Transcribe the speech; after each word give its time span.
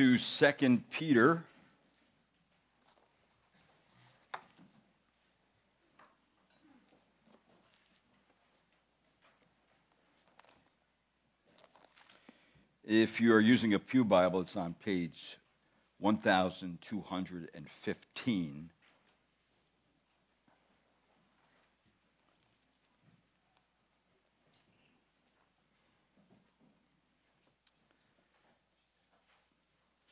to 0.00 0.16
2 0.16 0.82
Peter. 0.90 1.44
If 12.82 13.20
you 13.20 13.34
are 13.34 13.40
using 13.40 13.74
a 13.74 13.78
Pew 13.78 14.06
Bible, 14.06 14.40
it's 14.40 14.56
on 14.56 14.72
page 14.72 15.36
1215. 15.98 18.70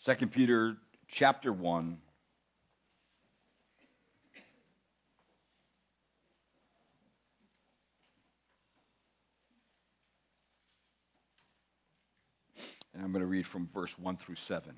Second 0.08 0.32
Peter 0.32 0.74
chapter 1.08 1.52
1 1.52 1.98
and 12.94 13.04
I'm 13.04 13.12
going 13.12 13.20
to 13.20 13.26
read 13.26 13.44
from 13.44 13.68
verse 13.74 13.98
1 13.98 14.16
through 14.16 14.36
7. 14.36 14.74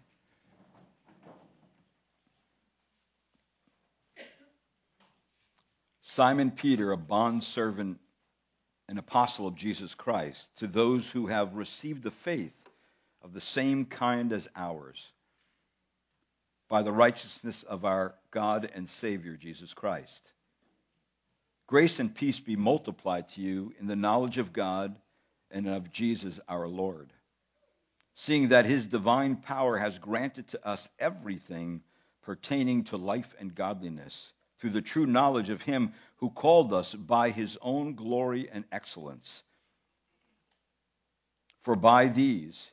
Simon 6.03 6.51
Peter, 6.51 6.91
a 6.91 6.97
bondservant 6.97 8.01
and 8.89 8.99
apostle 8.99 9.47
of 9.47 9.55
Jesus 9.55 9.95
Christ, 9.95 10.51
to 10.57 10.67
those 10.67 11.09
who 11.09 11.29
have 11.29 11.55
received 11.55 12.03
the 12.03 12.11
faith 12.11 12.53
of 13.23 13.33
the 13.33 13.41
same 13.41 13.85
kind 13.85 14.33
as 14.33 14.49
ours, 14.57 15.13
by 16.71 16.83
the 16.83 16.93
righteousness 16.93 17.63
of 17.65 17.85
our 17.85 18.15
God 18.31 18.71
and 18.75 18.89
Savior, 18.89 19.37
Jesus 19.37 19.75
Christ. 19.75 20.33
Grace 21.67 21.99
and 21.99 22.15
peace 22.15 22.41
be 22.41 22.57
multiplied 22.57 23.29
to 23.29 23.43
you 23.43 23.75
in 23.79 23.87
the 23.87 23.95
knowledge 23.97 24.39
of 24.39 24.55
God 24.55 24.97
and 25.51 25.69
of 25.69 25.93
Jesus 25.93 26.41
our 26.49 26.67
Lord 26.67 27.13
seeing 28.21 28.49
that 28.49 28.67
his 28.67 28.87
divine 28.87 29.35
power 29.35 29.79
has 29.79 29.99
granted 29.99 30.47
to 30.49 30.67
us 30.67 30.91
everything 30.99 31.81
pertaining 32.21 32.85
to 32.85 32.99
life 32.99 33.35
and 33.39 33.55
godliness 33.55 34.31
through 34.59 34.69
the 34.69 34.83
true 34.83 35.07
knowledge 35.07 35.49
of 35.49 35.63
him 35.63 35.95
who 36.17 36.29
called 36.29 36.75
us 36.75 36.95
by 36.95 37.31
his 37.31 37.57
own 37.63 37.95
glory 37.95 38.47
and 38.53 38.65
excellence. 38.71 39.43
For 41.63 41.75
by 41.77 42.09
these 42.09 42.71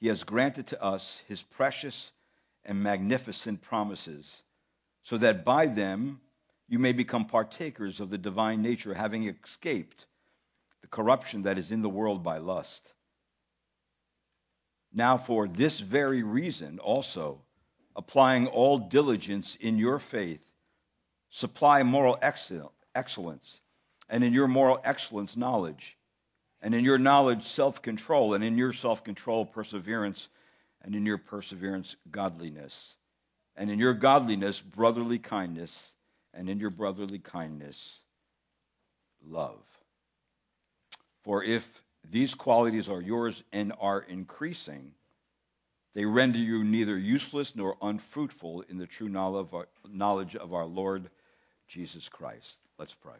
he 0.00 0.08
has 0.08 0.24
granted 0.24 0.66
to 0.68 0.82
us 0.82 1.22
his 1.28 1.44
precious 1.44 2.10
and 2.64 2.82
magnificent 2.82 3.62
promises, 3.62 4.42
so 5.02 5.18
that 5.18 5.44
by 5.44 5.66
them 5.66 6.20
you 6.68 6.78
may 6.78 6.92
become 6.92 7.24
partakers 7.24 8.00
of 8.00 8.10
the 8.10 8.18
divine 8.18 8.62
nature, 8.62 8.94
having 8.94 9.26
escaped 9.28 10.06
the 10.82 10.88
corruption 10.88 11.42
that 11.42 11.58
is 11.58 11.70
in 11.70 11.82
the 11.82 11.88
world 11.88 12.22
by 12.22 12.38
lust. 12.38 12.92
Now, 14.92 15.18
for 15.18 15.48
this 15.48 15.80
very 15.80 16.22
reason, 16.22 16.78
also, 16.78 17.42
applying 17.96 18.46
all 18.46 18.78
diligence 18.78 19.54
in 19.56 19.76
your 19.78 19.98
faith, 19.98 20.44
supply 21.30 21.82
moral 21.82 22.18
excellence, 22.22 23.60
and 24.08 24.24
in 24.24 24.32
your 24.32 24.48
moral 24.48 24.80
excellence, 24.84 25.36
knowledge, 25.36 25.96
and 26.60 26.74
in 26.74 26.84
your 26.84 26.98
knowledge, 26.98 27.44
self 27.44 27.82
control, 27.82 28.34
and 28.34 28.42
in 28.42 28.56
your 28.56 28.72
self 28.72 29.04
control, 29.04 29.44
perseverance, 29.44 30.28
and 30.82 30.94
in 30.94 31.04
your 31.06 31.18
perseverance, 31.18 31.96
godliness, 32.10 32.96
and 33.56 33.70
in 33.70 33.78
your 33.78 33.94
godliness, 33.94 34.60
brotherly 34.60 35.18
kindness, 35.18 35.92
and 36.32 36.48
in 36.48 36.60
your 36.60 36.70
brotherly 36.70 37.18
kindness, 37.18 38.00
love. 39.26 39.60
For 41.24 41.42
if 41.42 41.68
these 42.08 42.34
qualities 42.34 42.88
are 42.88 43.02
yours 43.02 43.42
and 43.52 43.72
are 43.80 44.00
increasing, 44.00 44.92
they 45.94 46.04
render 46.04 46.38
you 46.38 46.62
neither 46.62 46.96
useless 46.96 47.56
nor 47.56 47.76
unfruitful 47.82 48.62
in 48.68 48.78
the 48.78 48.86
true 48.86 49.08
knowledge 49.08 50.36
of 50.36 50.54
our 50.54 50.66
Lord 50.66 51.10
Jesus 51.66 52.08
Christ. 52.08 52.60
Let's 52.78 52.94
pray. 52.94 53.16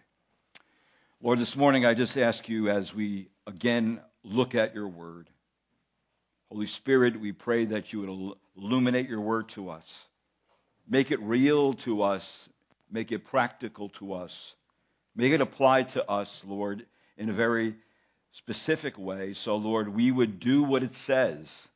Lord, 1.20 1.40
this 1.40 1.56
morning 1.56 1.84
I 1.84 1.94
just 1.94 2.16
ask 2.16 2.48
you 2.48 2.70
as 2.70 2.94
we 2.94 3.28
again 3.46 4.00
look 4.22 4.54
at 4.54 4.74
your 4.74 4.86
word, 4.86 5.28
Holy 6.50 6.66
Spirit, 6.66 7.20
we 7.20 7.32
pray 7.32 7.66
that 7.66 7.92
you 7.92 8.00
would 8.00 8.38
illuminate 8.56 9.08
your 9.08 9.20
word 9.20 9.50
to 9.50 9.68
us, 9.68 10.06
make 10.88 11.10
it 11.10 11.20
real 11.20 11.74
to 11.74 12.02
us, 12.02 12.48
make 12.90 13.12
it 13.12 13.26
practical 13.26 13.90
to 13.90 14.14
us, 14.14 14.54
make 15.14 15.32
it 15.32 15.42
apply 15.42 15.82
to 15.82 16.10
us, 16.10 16.42
Lord, 16.46 16.86
in 17.18 17.28
a 17.28 17.34
very 17.34 17.74
specific 18.32 18.98
way. 18.98 19.34
So, 19.34 19.56
Lord, 19.56 19.94
we 19.94 20.10
would 20.10 20.40
do 20.40 20.62
what 20.62 20.82
it 20.82 20.94
says, 20.94 21.68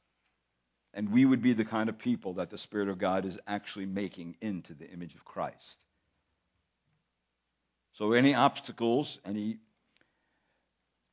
and 0.95 1.13
we 1.13 1.27
would 1.27 1.43
be 1.43 1.53
the 1.53 1.67
kind 1.67 1.91
of 1.91 1.99
people 1.99 2.35
that 2.35 2.49
the 2.49 2.57
Spirit 2.57 2.89
of 2.89 2.99
God 2.99 3.27
is 3.27 3.39
actually 3.47 3.87
making 3.87 4.37
into 4.41 4.73
the 4.73 4.89
image 4.89 5.15
of 5.15 5.25
Christ. 5.25 5.79
So, 7.99 8.13
any 8.13 8.35
obstacles, 8.35 9.19
any 9.27 9.59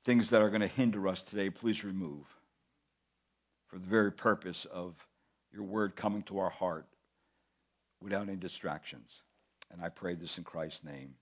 things 0.05 0.29
that 0.29 0.41
are 0.41 0.49
going 0.49 0.61
to 0.61 0.67
hinder 0.67 1.09
us 1.09 1.21
today, 1.23 1.49
please 1.49 1.83
remove 1.83 2.25
for 3.69 3.77
the 3.77 3.87
very 3.87 4.11
purpose 4.11 4.65
of 4.65 4.93
your 5.53 5.63
word 5.63 5.95
coming 5.95 6.23
to 6.23 6.39
our 6.39 6.49
heart 6.49 6.85
without 8.01 8.27
any 8.27 8.35
distractions. 8.35 9.09
And 9.71 9.81
I 9.81 9.89
pray 9.89 10.15
this 10.15 10.37
in 10.37 10.43
Christ's 10.43 10.83
name. 10.83 11.13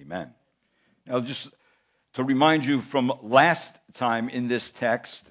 Amen. 0.00 0.32
Now, 1.06 1.20
just 1.20 1.48
to 2.14 2.24
remind 2.24 2.64
you 2.64 2.80
from 2.80 3.12
last 3.22 3.78
time 3.94 4.28
in 4.28 4.48
this 4.48 4.70
text, 4.70 5.30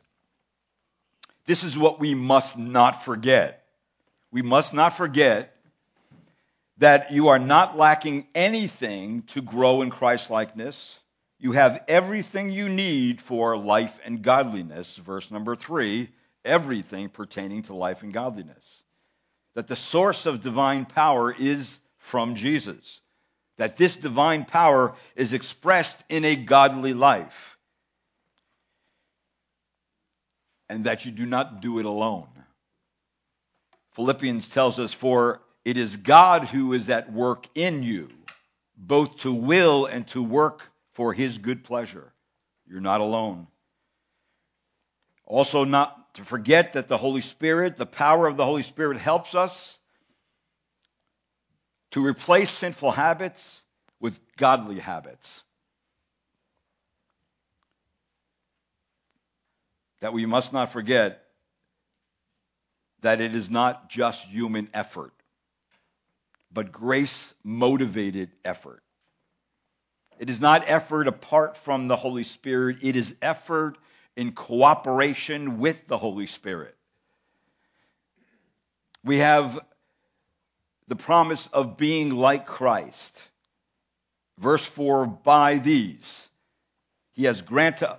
this 1.45 1.63
is 1.63 1.77
what 1.77 1.99
we 1.99 2.15
must 2.15 2.57
not 2.57 3.03
forget. 3.03 3.63
We 4.31 4.41
must 4.41 4.73
not 4.73 4.95
forget 4.95 5.55
that 6.77 7.11
you 7.11 7.29
are 7.29 7.39
not 7.39 7.77
lacking 7.77 8.27
anything 8.33 9.23
to 9.23 9.41
grow 9.41 9.81
in 9.81 9.89
Christlikeness. 9.89 10.97
You 11.39 11.51
have 11.53 11.83
everything 11.87 12.51
you 12.51 12.69
need 12.69 13.21
for 13.21 13.57
life 13.57 13.99
and 14.05 14.21
godliness. 14.21 14.97
Verse 14.97 15.29
number 15.31 15.55
three 15.55 16.09
everything 16.45 17.09
pertaining 17.09 17.63
to 17.63 17.75
life 17.75 18.03
and 18.03 18.13
godliness. 18.13 18.83
That 19.55 19.67
the 19.67 19.75
source 19.75 20.25
of 20.25 20.41
divine 20.41 20.85
power 20.85 21.31
is 21.31 21.79
from 21.97 22.35
Jesus 22.35 23.01
that 23.59 23.75
this 23.75 23.97
divine 23.97 24.45
power 24.45 24.95
is 25.17 25.33
expressed 25.33 26.01
in 26.07 26.23
a 26.23 26.35
godly 26.35 26.93
life. 26.93 27.57
And 30.69 30.85
that 30.85 31.05
you 31.05 31.11
do 31.11 31.25
not 31.25 31.61
do 31.61 31.79
it 31.79 31.85
alone. 31.85 32.29
Philippians 33.91 34.49
tells 34.49 34.79
us, 34.79 34.93
For 34.93 35.41
it 35.65 35.77
is 35.77 35.97
God 35.97 36.43
who 36.43 36.73
is 36.73 36.89
at 36.89 37.11
work 37.11 37.47
in 37.53 37.83
you, 37.83 38.09
both 38.77 39.17
to 39.19 39.33
will 39.33 39.87
and 39.87 40.07
to 40.09 40.23
work 40.23 40.61
for 40.93 41.11
his 41.11 41.37
good 41.37 41.65
pleasure. 41.65 42.13
You're 42.65 42.79
not 42.79 43.01
alone. 43.01 43.47
Also, 45.29 45.63
not 45.63 46.15
to 46.15 46.25
forget 46.25 46.73
that 46.73 46.87
the 46.87 46.97
Holy 46.97 47.21
Spirit, 47.21 47.77
the 47.77 47.85
power 47.85 48.25
of 48.27 48.35
the 48.35 48.43
Holy 48.43 48.63
Spirit 48.63 48.97
helps 48.97 49.35
us 49.35 49.77
to 51.91 52.03
replace 52.03 52.49
sinful 52.49 52.91
habits 52.91 53.61
with 53.99 54.19
godly 54.37 54.79
habits. 54.79 55.43
That 60.01 60.13
we 60.13 60.25
must 60.25 60.51
not 60.51 60.71
forget 60.71 61.21
that 63.01 63.21
it 63.21 63.35
is 63.35 63.51
not 63.51 63.87
just 63.87 64.25
human 64.25 64.67
effort, 64.73 65.13
but 66.51 66.71
grace 66.71 67.35
motivated 67.43 68.31
effort. 68.43 68.81
It 70.17 70.31
is 70.31 70.41
not 70.41 70.63
effort 70.67 71.07
apart 71.07 71.55
from 71.55 71.87
the 71.87 71.95
Holy 71.95 72.23
Spirit, 72.23 72.77
it 72.81 72.95
is 72.95 73.15
effort 73.21 73.77
in 74.19 74.33
cooperation 74.33 75.59
with 75.59 75.87
the 75.87 75.97
Holy 75.97 76.27
Spirit. 76.27 76.75
We 79.01 79.19
have 79.19 79.57
the 80.89 80.97
promise 80.97 81.47
of 81.53 81.77
being 81.77 82.13
like 82.13 82.45
Christ. 82.45 83.17
Verse 84.37 84.65
4 84.65 85.07
By 85.07 85.59
these 85.59 86.27
he 87.13 87.23
has 87.23 87.41
granted, 87.41 87.95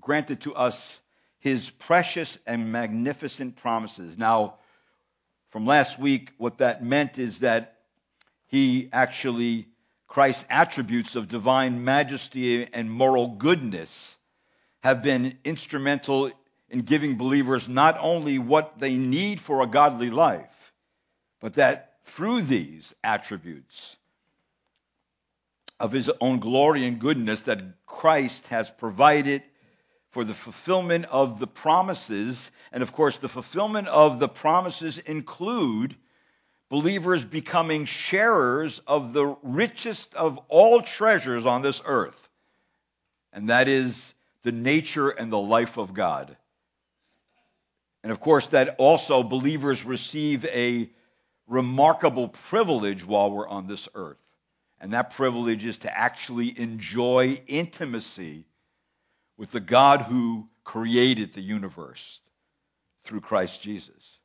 granted 0.00 0.40
to 0.40 0.54
us 0.54 1.02
his 1.38 1.68
precious 1.68 2.38
and 2.46 2.72
magnificent 2.72 3.56
promises. 3.56 4.16
Now, 4.16 4.54
from 5.50 5.66
last 5.66 5.98
week, 5.98 6.32
what 6.38 6.58
that 6.58 6.82
meant 6.82 7.18
is 7.18 7.40
that 7.40 7.76
he 8.46 8.88
actually, 8.90 9.68
Christ's 10.06 10.46
attributes 10.48 11.14
of 11.14 11.28
divine 11.28 11.84
majesty 11.84 12.66
and 12.72 12.90
moral 12.90 13.28
goodness 13.28 14.17
have 14.88 15.02
been 15.02 15.38
instrumental 15.44 16.30
in 16.70 16.80
giving 16.80 17.16
believers 17.16 17.68
not 17.68 17.98
only 18.00 18.38
what 18.38 18.78
they 18.78 18.96
need 18.96 19.38
for 19.40 19.60
a 19.60 19.66
godly 19.66 20.10
life, 20.10 20.72
but 21.40 21.54
that 21.54 21.96
through 22.04 22.40
these 22.42 22.94
attributes 23.04 23.96
of 25.78 25.92
his 25.92 26.10
own 26.20 26.40
glory 26.40 26.86
and 26.86 26.98
goodness 26.98 27.42
that 27.42 27.62
Christ 27.86 28.48
has 28.48 28.70
provided 28.70 29.42
for 30.10 30.24
the 30.24 30.34
fulfillment 30.34 31.04
of 31.10 31.38
the 31.38 31.46
promises. 31.46 32.50
And 32.72 32.82
of 32.82 32.92
course, 32.92 33.18
the 33.18 33.28
fulfillment 33.28 33.88
of 33.88 34.18
the 34.18 34.28
promises 34.28 34.96
include 34.96 35.94
believers 36.70 37.24
becoming 37.26 37.84
sharers 37.84 38.80
of 38.86 39.12
the 39.12 39.36
richest 39.42 40.14
of 40.14 40.38
all 40.48 40.80
treasures 40.80 41.44
on 41.44 41.60
this 41.60 41.82
earth. 41.84 42.28
And 43.34 43.50
that 43.50 43.68
is 43.68 44.14
the 44.42 44.52
nature 44.52 45.08
and 45.08 45.32
the 45.32 45.38
life 45.38 45.76
of 45.76 45.94
God. 45.94 46.36
And 48.02 48.12
of 48.12 48.20
course, 48.20 48.46
that 48.48 48.76
also 48.78 49.22
believers 49.22 49.84
receive 49.84 50.44
a 50.46 50.90
remarkable 51.46 52.28
privilege 52.28 53.04
while 53.04 53.30
we're 53.30 53.48
on 53.48 53.66
this 53.66 53.88
earth. 53.94 54.16
And 54.80 54.92
that 54.92 55.10
privilege 55.10 55.64
is 55.64 55.78
to 55.78 55.98
actually 55.98 56.58
enjoy 56.58 57.40
intimacy 57.46 58.44
with 59.36 59.50
the 59.50 59.60
God 59.60 60.02
who 60.02 60.48
created 60.62 61.32
the 61.32 61.40
universe 61.40 62.20
through 63.02 63.20
Christ 63.20 63.62
Jesus. 63.62 64.18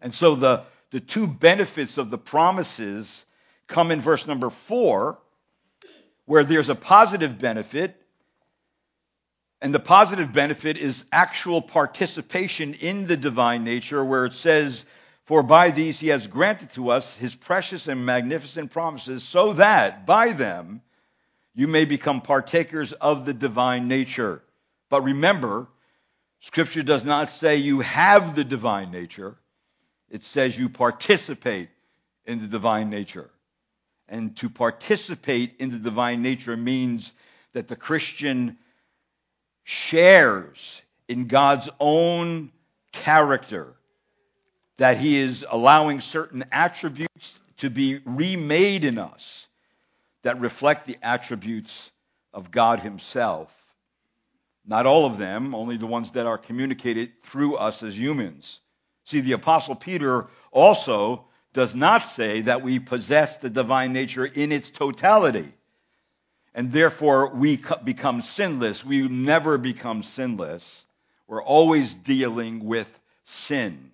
And 0.00 0.14
so 0.14 0.34
the, 0.34 0.64
the 0.90 1.00
two 1.00 1.26
benefits 1.26 1.98
of 1.98 2.10
the 2.10 2.18
promises 2.18 3.24
come 3.66 3.90
in 3.90 4.00
verse 4.00 4.26
number 4.26 4.50
four, 4.50 5.18
where 6.24 6.44
there's 6.44 6.68
a 6.68 6.74
positive 6.74 7.38
benefit 7.38 8.00
and 9.60 9.74
the 9.74 9.80
positive 9.80 10.32
benefit 10.32 10.76
is 10.76 11.04
actual 11.10 11.62
participation 11.62 12.74
in 12.74 13.06
the 13.06 13.16
divine 13.16 13.64
nature, 13.64 14.04
where 14.04 14.26
it 14.26 14.34
says, 14.34 14.84
For 15.24 15.42
by 15.42 15.70
these 15.70 15.98
he 15.98 16.08
has 16.08 16.26
granted 16.26 16.72
to 16.74 16.90
us 16.90 17.16
his 17.16 17.34
precious 17.34 17.88
and 17.88 18.04
magnificent 18.04 18.70
promises, 18.70 19.22
so 19.24 19.54
that 19.54 20.04
by 20.04 20.32
them 20.32 20.82
you 21.54 21.68
may 21.68 21.86
become 21.86 22.20
partakers 22.20 22.92
of 22.92 23.24
the 23.24 23.32
divine 23.32 23.88
nature. 23.88 24.42
But 24.90 25.04
remember, 25.04 25.68
Scripture 26.40 26.82
does 26.82 27.06
not 27.06 27.30
say 27.30 27.56
you 27.56 27.80
have 27.80 28.36
the 28.36 28.44
divine 28.44 28.90
nature, 28.90 29.36
it 30.10 30.22
says 30.22 30.56
you 30.56 30.68
participate 30.68 31.70
in 32.26 32.40
the 32.40 32.46
divine 32.46 32.90
nature. 32.90 33.30
And 34.08 34.36
to 34.36 34.50
participate 34.50 35.54
in 35.58 35.70
the 35.70 35.78
divine 35.78 36.22
nature 36.22 36.56
means 36.56 37.12
that 37.54 37.68
the 37.68 37.74
Christian 37.74 38.58
shares 39.66 40.80
in 41.08 41.26
God's 41.26 41.68
own 41.80 42.52
character, 42.92 43.74
that 44.76 44.96
He 44.96 45.18
is 45.18 45.44
allowing 45.50 46.00
certain 46.00 46.44
attributes 46.52 47.34
to 47.56 47.68
be 47.68 48.00
remade 48.04 48.84
in 48.84 48.96
us 48.96 49.48
that 50.22 50.38
reflect 50.38 50.86
the 50.86 50.96
attributes 51.02 51.90
of 52.32 52.52
God 52.52 52.78
Himself. 52.78 53.52
Not 54.64 54.86
all 54.86 55.04
of 55.04 55.18
them, 55.18 55.52
only 55.52 55.76
the 55.76 55.86
ones 55.86 56.12
that 56.12 56.26
are 56.26 56.38
communicated 56.38 57.20
through 57.24 57.56
us 57.56 57.82
as 57.82 57.98
humans. 57.98 58.60
See, 59.04 59.18
the 59.18 59.32
Apostle 59.32 59.74
Peter 59.74 60.28
also 60.52 61.24
does 61.52 61.74
not 61.74 62.04
say 62.04 62.42
that 62.42 62.62
we 62.62 62.78
possess 62.78 63.38
the 63.38 63.50
divine 63.50 63.92
nature 63.92 64.26
in 64.26 64.52
its 64.52 64.70
totality 64.70 65.52
and 66.56 66.72
therefore 66.72 67.28
we 67.28 67.60
become 67.84 68.22
sinless. 68.22 68.82
We 68.82 69.06
never 69.06 69.58
become 69.58 70.02
sinless. 70.02 70.84
We're 71.28 71.42
always 71.42 71.94
dealing 71.94 72.64
with 72.64 72.88
sin. 73.24 73.90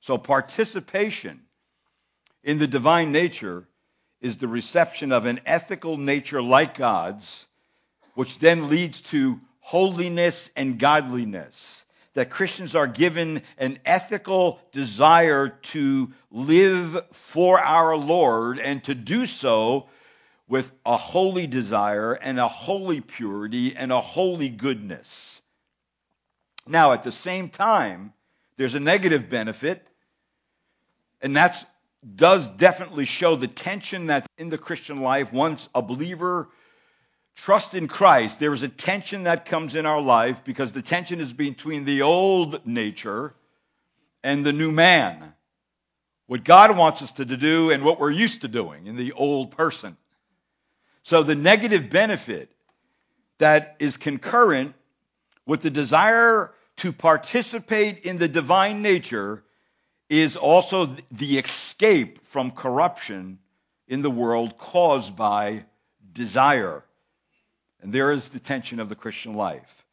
So 0.00 0.16
participation 0.16 1.40
in 2.44 2.58
the 2.58 2.68
divine 2.68 3.10
nature 3.10 3.66
is 4.20 4.36
the 4.36 4.46
reception 4.46 5.10
of 5.10 5.26
an 5.26 5.40
ethical 5.46 5.96
nature 5.96 6.40
like 6.40 6.78
God's, 6.78 7.44
which 8.14 8.38
then 8.38 8.68
leads 8.68 9.00
to 9.00 9.40
holiness 9.58 10.48
and 10.54 10.78
godliness. 10.78 11.84
That 12.14 12.30
Christians 12.30 12.76
are 12.76 12.86
given 12.86 13.42
an 13.58 13.80
ethical 13.84 14.60
desire 14.70 15.48
to 15.48 16.12
live 16.30 17.04
for 17.12 17.60
our 17.60 17.96
Lord 17.96 18.60
and 18.60 18.82
to 18.84 18.94
do 18.94 19.26
so 19.26 19.88
with 20.48 20.70
a 20.84 20.96
holy 20.96 21.46
desire 21.46 22.12
and 22.12 22.38
a 22.38 22.48
holy 22.48 23.00
purity 23.00 23.74
and 23.76 23.92
a 23.92 24.00
holy 24.00 24.48
goodness. 24.48 25.42
Now, 26.66 26.92
at 26.92 27.04
the 27.04 27.12
same 27.12 27.48
time, 27.48 28.12
there's 28.56 28.74
a 28.74 28.80
negative 28.80 29.28
benefit, 29.28 29.86
and 31.20 31.36
that 31.36 31.64
does 32.14 32.48
definitely 32.48 33.04
show 33.04 33.36
the 33.36 33.48
tension 33.48 34.06
that's 34.06 34.28
in 34.38 34.48
the 34.48 34.58
Christian 34.58 35.00
life. 35.00 35.32
Once 35.32 35.68
a 35.74 35.82
believer 35.82 36.48
trusts 37.34 37.74
in 37.74 37.88
Christ, 37.88 38.38
there 38.38 38.52
is 38.52 38.62
a 38.62 38.68
tension 38.68 39.24
that 39.24 39.44
comes 39.46 39.74
in 39.74 39.86
our 39.86 40.00
life 40.00 40.44
because 40.44 40.72
the 40.72 40.82
tension 40.82 41.20
is 41.20 41.32
between 41.32 41.84
the 41.84 42.02
old 42.02 42.66
nature 42.66 43.34
and 44.22 44.44
the 44.44 44.52
new 44.52 44.72
man. 44.72 45.34
What 46.26 46.44
God 46.44 46.76
wants 46.76 47.02
us 47.02 47.12
to 47.12 47.24
do 47.24 47.70
and 47.70 47.84
what 47.84 48.00
we're 48.00 48.10
used 48.10 48.40
to 48.40 48.48
doing 48.48 48.86
in 48.86 48.96
the 48.96 49.12
old 49.12 49.52
person. 49.52 49.96
So 51.06 51.22
the 51.22 51.36
negative 51.36 51.88
benefit 51.88 52.50
that 53.38 53.76
is 53.78 53.96
concurrent 53.96 54.74
with 55.46 55.60
the 55.60 55.70
desire 55.70 56.52
to 56.78 56.92
participate 56.92 58.00
in 58.00 58.18
the 58.18 58.26
divine 58.26 58.82
nature 58.82 59.44
is 60.08 60.36
also 60.36 60.96
the 61.12 61.38
escape 61.38 62.26
from 62.26 62.50
corruption 62.50 63.38
in 63.86 64.02
the 64.02 64.10
world 64.10 64.58
caused 64.58 65.14
by 65.14 65.66
desire. 66.12 66.82
And 67.80 67.92
there 67.92 68.10
is 68.10 68.30
the 68.30 68.40
tension 68.40 68.80
of 68.80 68.88
the 68.88 68.96
Christian 68.96 69.34
life. 69.34 69.86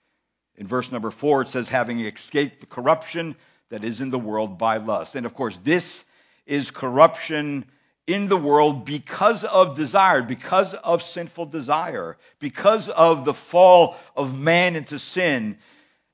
In 0.57 0.65
verse 0.65 0.91
number 0.91 1.11
four, 1.11 1.43
it 1.43 1.49
says, 1.49 1.69
having 1.69 1.99
escaped 1.99 2.59
the 2.59 2.65
corruption 2.65 3.35
that 3.69 3.83
is 3.83 4.01
in 4.01 4.09
the 4.09 4.17
world 4.17 4.57
by 4.57 4.77
lust. 4.77 5.13
And 5.13 5.27
of 5.27 5.35
course, 5.35 5.59
this 5.63 6.05
is 6.47 6.71
corruption 6.71 7.65
in 8.05 8.27
the 8.27 8.37
world 8.37 8.85
because 8.85 9.43
of 9.43 9.75
desire, 9.75 10.21
because 10.21 10.73
of 10.73 11.01
sinful 11.01 11.45
desire, 11.47 12.17
because 12.39 12.89
of 12.89 13.25
the 13.25 13.33
fall 13.33 13.95
of 14.15 14.37
man 14.37 14.75
into 14.75 14.99
sin. 14.99 15.57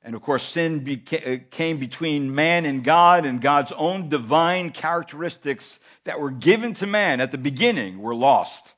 And 0.03 0.15
of 0.15 0.21
course, 0.21 0.43
sin 0.43 0.81
beca- 0.81 1.41
uh, 1.41 1.43
came 1.49 1.77
between 1.77 2.33
man 2.33 2.65
and 2.65 2.83
God, 2.83 3.25
and 3.25 3.41
God's 3.41 3.71
own 3.71 4.07
divine 4.07 4.69
characteristics 4.69 5.79
that 6.05 6.21
were 6.21 6.31
given 6.31 6.73
to 6.75 6.87
man 6.87 7.21
at 7.21 7.31
the 7.31 7.37
beginning 7.37 7.99
were 7.99 8.15
lost. 8.15 8.73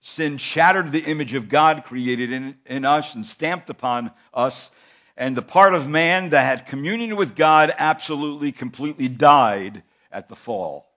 Sin 0.00 0.38
shattered 0.38 0.92
the 0.92 1.04
image 1.04 1.34
of 1.34 1.48
God 1.48 1.84
created 1.84 2.32
in, 2.32 2.56
in 2.64 2.84
us 2.84 3.14
and 3.14 3.26
stamped 3.26 3.68
upon 3.68 4.10
us. 4.32 4.70
And 5.16 5.36
the 5.36 5.42
part 5.42 5.74
of 5.74 5.88
man 5.88 6.30
that 6.30 6.44
had 6.44 6.66
communion 6.66 7.16
with 7.16 7.34
God 7.34 7.74
absolutely, 7.76 8.52
completely 8.52 9.08
died 9.08 9.82
at 10.12 10.28
the 10.28 10.36
fall. 10.36 10.87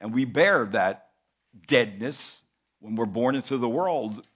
And 0.00 0.12
we 0.12 0.24
bear 0.24 0.64
that 0.66 1.08
deadness 1.66 2.40
when 2.80 2.96
we're 2.96 3.06
born 3.06 3.34
into 3.34 3.56
the 3.56 3.68
world, 3.68 4.26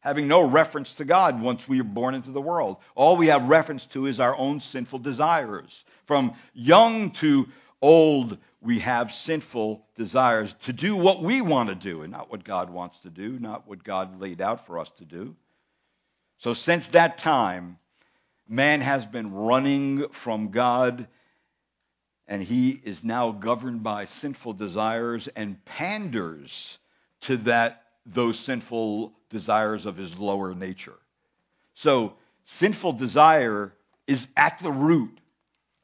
having 0.00 0.28
no 0.28 0.42
reference 0.42 0.94
to 0.94 1.04
God 1.04 1.40
once 1.40 1.68
we 1.68 1.80
are 1.80 1.84
born 1.84 2.14
into 2.14 2.30
the 2.30 2.40
world. 2.40 2.78
All 2.94 3.16
we 3.16 3.26
have 3.26 3.48
reference 3.48 3.86
to 3.86 4.06
is 4.06 4.20
our 4.20 4.36
own 4.36 4.60
sinful 4.60 5.00
desires. 5.00 5.84
From 6.04 6.34
young 6.54 7.10
to 7.12 7.48
old, 7.82 8.38
we 8.60 8.78
have 8.80 9.12
sinful 9.12 9.84
desires 9.96 10.54
to 10.62 10.72
do 10.72 10.96
what 10.96 11.22
we 11.22 11.40
want 11.40 11.68
to 11.70 11.74
do 11.74 12.02
and 12.02 12.12
not 12.12 12.30
what 12.30 12.44
God 12.44 12.70
wants 12.70 13.00
to 13.00 13.10
do, 13.10 13.38
not 13.38 13.66
what 13.66 13.82
God 13.82 14.20
laid 14.20 14.40
out 14.40 14.66
for 14.66 14.78
us 14.78 14.90
to 14.98 15.04
do. 15.04 15.34
So 16.38 16.54
since 16.54 16.88
that 16.88 17.18
time, 17.18 17.78
man 18.48 18.80
has 18.80 19.04
been 19.06 19.32
running 19.32 20.08
from 20.08 20.50
God 20.50 21.06
and 22.30 22.40
he 22.40 22.70
is 22.70 23.02
now 23.02 23.32
governed 23.32 23.82
by 23.82 24.04
sinful 24.04 24.52
desires 24.52 25.28
and 25.34 25.62
panders 25.64 26.78
to 27.22 27.36
that 27.38 27.82
those 28.06 28.38
sinful 28.38 29.12
desires 29.28 29.84
of 29.84 29.96
his 29.96 30.16
lower 30.16 30.54
nature. 30.54 30.96
So 31.74 32.14
sinful 32.44 32.92
desire 32.92 33.74
is 34.06 34.28
at 34.36 34.60
the 34.60 34.70
root 34.70 35.18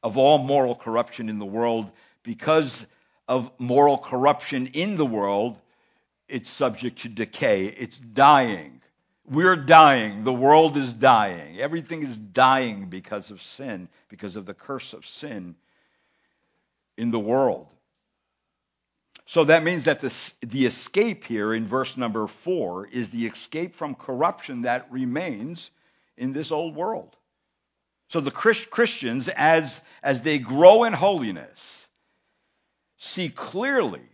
of 0.05 0.17
all 0.17 0.39
moral 0.39 0.77
corruption 0.77 1.29
in 1.29 1.41
the 1.41 1.45
world. 1.45 1.91
Because 2.23 2.87
of 3.27 3.51
moral 3.59 3.99
corruption 3.99 4.69
in 4.69 4.97
the 4.97 5.07
world 5.07 5.59
it's 6.29 6.51
subject 6.51 7.03
to 7.03 7.09
decay. 7.09 7.67
It's 7.67 7.99
dying. 7.99 8.81
We're 9.29 9.57
dying. 9.57 10.25
The 10.25 10.33
world 10.33 10.77
is 10.77 10.93
dying. 10.93 11.61
Everything 11.61 12.03
is 12.03 12.19
dying 12.19 12.87
because 12.87 13.31
of 13.31 13.41
sin 13.41 13.89
because 14.09 14.35
of 14.35 14.47
the 14.47 14.55
curse 14.55 14.93
of 14.93 15.07
sin 15.07 15.57
in 16.97 17.11
the 17.11 17.19
world. 17.19 17.69
So 19.27 19.45
that 19.45 19.65
means 19.65 19.85
that 19.85 20.01
the, 20.01 20.33
the 20.47 20.67
escape 20.67 21.25
here 21.25 21.53
in 21.53 21.67
verse 21.67 21.97
number 21.97 22.27
four 22.29 22.87
is 22.87 23.11
the 23.11 23.27
escape 23.27 23.75
from 23.75 23.95
corruption 23.95 24.63
that 24.63 24.91
remains 24.91 25.71
in 26.17 26.33
this 26.33 26.53
old 26.53 26.77
world. 26.77 27.17
So 28.09 28.21
the 28.21 28.31
Christians, 28.31 29.29
as, 29.29 29.81
as 30.03 30.21
they 30.21 30.39
grow 30.39 30.85
in 30.85 30.93
holiness, 30.93 31.89
see 32.99 33.29
clearly, 33.29 34.09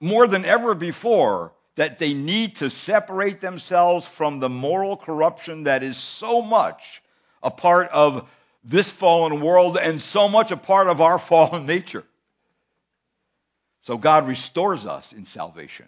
more 0.00 0.26
than 0.26 0.44
ever 0.44 0.74
before, 0.74 1.52
that 1.76 2.00
they 2.00 2.12
need 2.12 2.56
to 2.56 2.70
separate 2.70 3.40
themselves 3.40 4.04
from 4.04 4.40
the 4.40 4.48
moral 4.48 4.96
corruption 4.96 5.64
that 5.64 5.84
is 5.84 5.96
so 5.96 6.42
much 6.42 7.02
a 7.40 7.52
part 7.52 7.88
of 7.90 8.28
this 8.68 8.90
fallen 8.90 9.40
world 9.40 9.78
and 9.78 10.00
so 10.00 10.28
much 10.28 10.50
a 10.50 10.56
part 10.56 10.88
of 10.88 11.00
our 11.00 11.18
fallen 11.30 11.66
nature. 11.66 12.04
So 13.82 13.96
God 13.96 14.28
restores 14.28 14.86
us 14.86 15.12
in 15.12 15.24
salvation. 15.24 15.86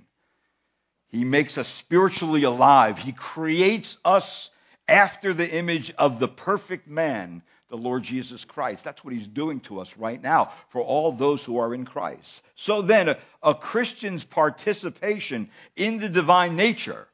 He 1.09 1.25
makes 1.25 1.59
us 1.59 1.69
spiritually 1.69 2.45
alive. 2.45 2.99
He 2.99 3.13
creates 3.13 3.99
us 4.05 4.49
after 4.89 5.35
the 5.35 5.49
image 5.49 5.93
of 5.99 6.19
the 6.19 6.29
perfect 6.29 6.89
man, 6.89 7.43
the 7.69 7.77
Lord 7.77 8.03
Jesus 8.03 8.45
Christ. 8.45 8.85
That's 8.85 9.05
what 9.05 9.13
he's 9.13 9.27
doing 9.27 9.61
to 9.61 9.81
us 9.81 9.97
right 9.99 10.21
now 10.21 10.53
for 10.71 10.81
all 10.81 11.13
those 11.13 11.45
who 11.45 11.59
are 11.59 11.75
in 11.75 11.85
Christ. 11.85 12.43
So 12.55 12.81
then, 12.81 13.11
a, 13.11 13.19
a 13.43 13.55
Christian's 13.55 14.25
participation 14.25 15.51
in 15.77 15.99
the 15.99 16.09
divine 16.09 16.57
nature 16.57 17.07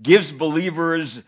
gives 0.00 0.30
believers 0.30 1.20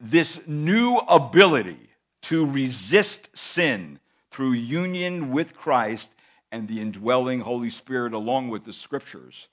this 0.00 0.40
new 0.46 0.96
ability 0.96 1.89
to 2.30 2.46
resist 2.46 3.36
sin 3.36 3.98
through 4.30 4.52
union 4.52 5.32
with 5.32 5.52
Christ 5.52 6.12
and 6.52 6.68
the 6.68 6.80
indwelling 6.80 7.40
Holy 7.40 7.70
Spirit 7.70 8.12
along 8.12 8.50
with 8.50 8.62
the 8.62 8.72
scriptures. 8.72 9.48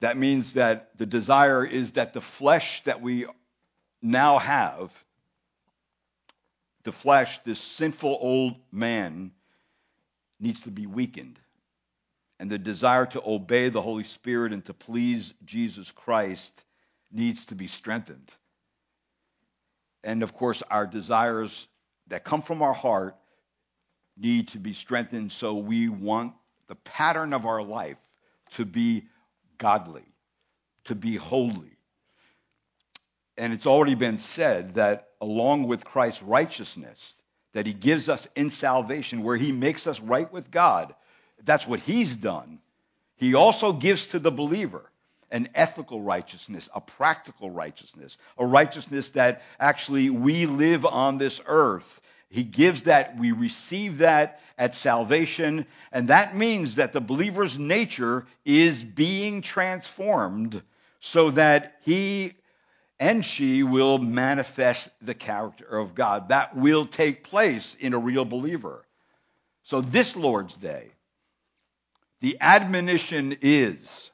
That 0.00 0.18
means 0.18 0.52
that 0.52 0.90
the 0.98 1.06
desire 1.06 1.64
is 1.64 1.92
that 1.92 2.12
the 2.12 2.20
flesh 2.20 2.82
that 2.84 3.00
we 3.00 3.24
now 4.02 4.36
have, 4.36 4.92
the 6.82 6.92
flesh, 6.92 7.38
this 7.44 7.58
sinful 7.58 8.18
old 8.20 8.56
man, 8.70 9.30
needs 10.38 10.60
to 10.64 10.70
be 10.70 10.86
weakened. 10.86 11.40
And 12.38 12.50
the 12.50 12.58
desire 12.58 13.06
to 13.06 13.22
obey 13.26 13.70
the 13.70 13.80
Holy 13.80 14.04
Spirit 14.04 14.52
and 14.52 14.62
to 14.66 14.74
please 14.74 15.32
Jesus 15.46 15.90
Christ 15.90 16.62
needs 17.10 17.46
to 17.46 17.54
be 17.54 17.66
strengthened. 17.66 18.30
And 20.06 20.22
of 20.22 20.32
course, 20.32 20.62
our 20.70 20.86
desires 20.86 21.66
that 22.06 22.22
come 22.22 22.40
from 22.40 22.62
our 22.62 22.72
heart 22.72 23.16
need 24.16 24.48
to 24.48 24.58
be 24.58 24.72
strengthened 24.72 25.32
so 25.32 25.54
we 25.54 25.88
want 25.88 26.32
the 26.68 26.76
pattern 26.76 27.32
of 27.32 27.44
our 27.44 27.60
life 27.60 27.98
to 28.52 28.64
be 28.64 29.08
godly, 29.58 30.04
to 30.84 30.94
be 30.94 31.16
holy. 31.16 31.76
And 33.36 33.52
it's 33.52 33.66
already 33.66 33.96
been 33.96 34.18
said 34.18 34.74
that 34.74 35.08
along 35.20 35.66
with 35.66 35.84
Christ's 35.84 36.22
righteousness 36.22 37.20
that 37.52 37.66
he 37.66 37.72
gives 37.72 38.08
us 38.08 38.28
in 38.36 38.50
salvation, 38.50 39.24
where 39.24 39.36
he 39.36 39.50
makes 39.50 39.88
us 39.88 39.98
right 39.98 40.32
with 40.32 40.52
God, 40.52 40.94
that's 41.42 41.66
what 41.66 41.80
he's 41.80 42.14
done. 42.14 42.60
He 43.16 43.34
also 43.34 43.72
gives 43.72 44.08
to 44.08 44.20
the 44.20 44.30
believer 44.30 44.88
an 45.30 45.48
ethical 45.54 46.00
righteousness, 46.00 46.68
a 46.74 46.80
practical 46.80 47.50
righteousness, 47.50 48.16
a 48.38 48.46
righteousness 48.46 49.10
that 49.10 49.42
actually 49.58 50.10
we 50.10 50.46
live 50.46 50.86
on 50.86 51.18
this 51.18 51.40
earth 51.46 52.00
he 52.28 52.42
gives 52.42 52.84
that, 52.84 53.16
we 53.16 53.32
receive 53.32 53.98
that 53.98 54.40
at 54.58 54.74
salvation, 54.74 55.66
and 55.92 56.08
that 56.08 56.36
means 56.36 56.76
that 56.76 56.92
the 56.92 57.00
believer's 57.00 57.58
nature 57.58 58.26
is 58.44 58.82
being 58.82 59.42
transformed 59.42 60.62
so 61.00 61.30
that 61.30 61.76
he 61.82 62.34
and 62.98 63.24
she 63.24 63.62
will 63.62 63.98
manifest 63.98 64.88
the 65.02 65.14
character 65.14 65.78
of 65.78 65.94
God. 65.94 66.30
That 66.30 66.56
will 66.56 66.86
take 66.86 67.24
place 67.24 67.76
in 67.78 67.92
a 67.94 67.98
real 67.98 68.24
believer. 68.24 68.84
So, 69.64 69.80
this 69.80 70.16
Lord's 70.16 70.56
Day, 70.56 70.88
the 72.20 72.38
admonition 72.40 73.36
is 73.42 74.05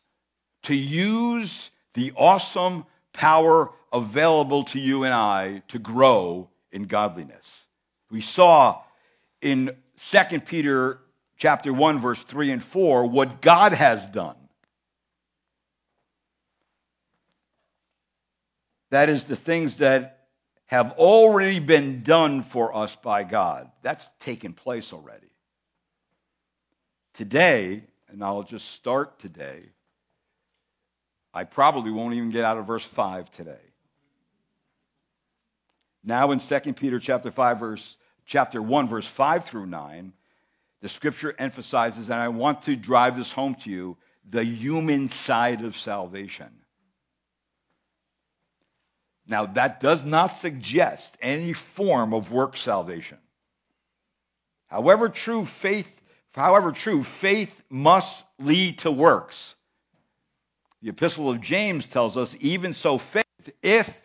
to 0.63 0.75
use 0.75 1.71
the 1.95 2.13
awesome 2.17 2.87
power 3.13 3.71
available 3.93 4.65
to 4.65 4.79
you 4.79 5.05
and 5.05 5.13
I 5.13 5.63
to 5.69 5.79
grow 5.79 6.49
in 6.71 6.85
godliness. 6.85 7.67
We 8.11 8.21
saw 8.21 8.83
in 9.41 9.77
2 9.99 10.41
Peter 10.41 11.01
chapter 11.37 11.73
1 11.73 12.01
verse 12.01 12.23
3 12.23 12.53
and 12.53 12.65
4 12.65 13.07
what 13.07 13.43
God 13.43 13.73
has 13.73 14.07
done. 14.07 14.37
That 18.91 19.09
is 19.09 19.25
the 19.25 19.37
things 19.37 19.79
that 19.79 20.27
have 20.67 20.93
already 20.93 21.61
been 21.61 22.03
done 22.03 22.43
for 22.43 22.75
us 22.75 22.97
by 22.97 23.25
God. 23.25 23.71
That's 23.83 24.09
taken 24.19 24.53
place 24.53 24.93
already. 24.93 25.27
Today, 27.15 27.85
and 28.09 28.23
I'll 28.23 28.43
just 28.43 28.71
start 28.71 29.19
today, 29.19 29.65
I 31.35 31.45
probably 31.45 31.91
won't 31.91 32.15
even 32.15 32.31
get 32.31 32.45
out 32.45 32.59
of 32.59 32.67
verse 32.67 32.85
5 32.85 33.31
today. 33.31 33.57
Now 36.05 36.33
in 36.33 36.39
2 36.39 36.73
Peter 36.75 36.99
chapter 36.99 37.31
5 37.31 37.61
verse 37.61 37.97
chapter 38.27 38.61
1, 38.61 38.89
verse 38.89 39.07
5 39.07 39.45
through 39.45 39.67
9, 39.67 40.13
the 40.81 40.89
scripture 40.89 41.35
emphasizes, 41.39 42.11
and 42.11 42.21
I 42.21 42.29
want 42.29 42.63
to 42.63 42.77
drive 42.77 43.17
this 43.17 43.31
home 43.31 43.55
to 43.57 43.71
you, 43.71 43.97
the 44.29 44.45
human 44.45 45.09
side 45.09 45.63
of 45.63 45.77
salvation. 45.77 46.51
Now, 49.27 49.47
that 49.47 49.81
does 49.81 50.03
not 50.03 50.37
suggest 50.37 51.17
any 51.23 51.53
form 51.53 52.13
of 52.13 52.33
work 52.33 52.57
salvation. 52.57 53.19
However 54.67 55.09
true 55.09 55.45
faith, 55.45 56.03
however 56.35 56.73
true, 56.73 57.05
faith 57.05 57.63
must 57.71 58.25
lead 58.39 58.79
to 58.79 58.91
works. 58.91 59.55
The 60.83 60.89
epistle 60.89 61.31
of 61.31 61.41
James 61.41 61.87
tells 61.87 62.17
us, 62.17 62.37
even 62.41 62.75
so 62.75 62.99
faith, 62.99 63.25
if 63.63 64.01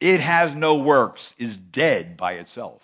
it 0.00 0.20
has 0.20 0.54
no 0.54 0.78
works, 0.78 1.34
is 1.38 1.58
dead 1.58 2.16
by 2.16 2.34
itself. 2.34 2.82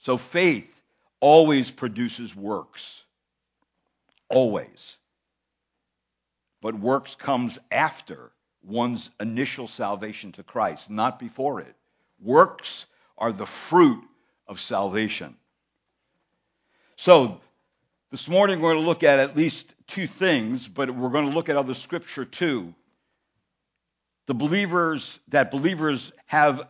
So 0.00 0.18
faith 0.18 0.82
always 1.20 1.70
produces 1.70 2.36
works. 2.36 3.02
Always. 4.28 4.96
But 6.60 6.74
works 6.74 7.14
comes 7.14 7.58
after 7.70 8.30
one's 8.62 9.10
initial 9.18 9.66
salvation 9.66 10.32
to 10.32 10.42
Christ, 10.42 10.90
not 10.90 11.18
before 11.18 11.60
it. 11.60 11.74
Works 12.20 12.84
are 13.16 13.32
the 13.32 13.46
fruit 13.46 14.02
of 14.46 14.60
salvation. 14.60 15.34
So, 16.96 17.40
this 18.14 18.28
morning 18.28 18.60
we're 18.60 18.74
going 18.74 18.80
to 18.80 18.88
look 18.88 19.02
at 19.02 19.18
at 19.18 19.36
least 19.36 19.74
two 19.88 20.06
things, 20.06 20.68
but 20.68 20.88
we're 20.88 21.08
going 21.08 21.28
to 21.28 21.34
look 21.34 21.48
at 21.48 21.56
other 21.56 21.74
scripture 21.74 22.24
too. 22.24 22.72
The 24.28 24.34
believers, 24.34 25.18
that 25.30 25.50
believers 25.50 26.12
have 26.26 26.62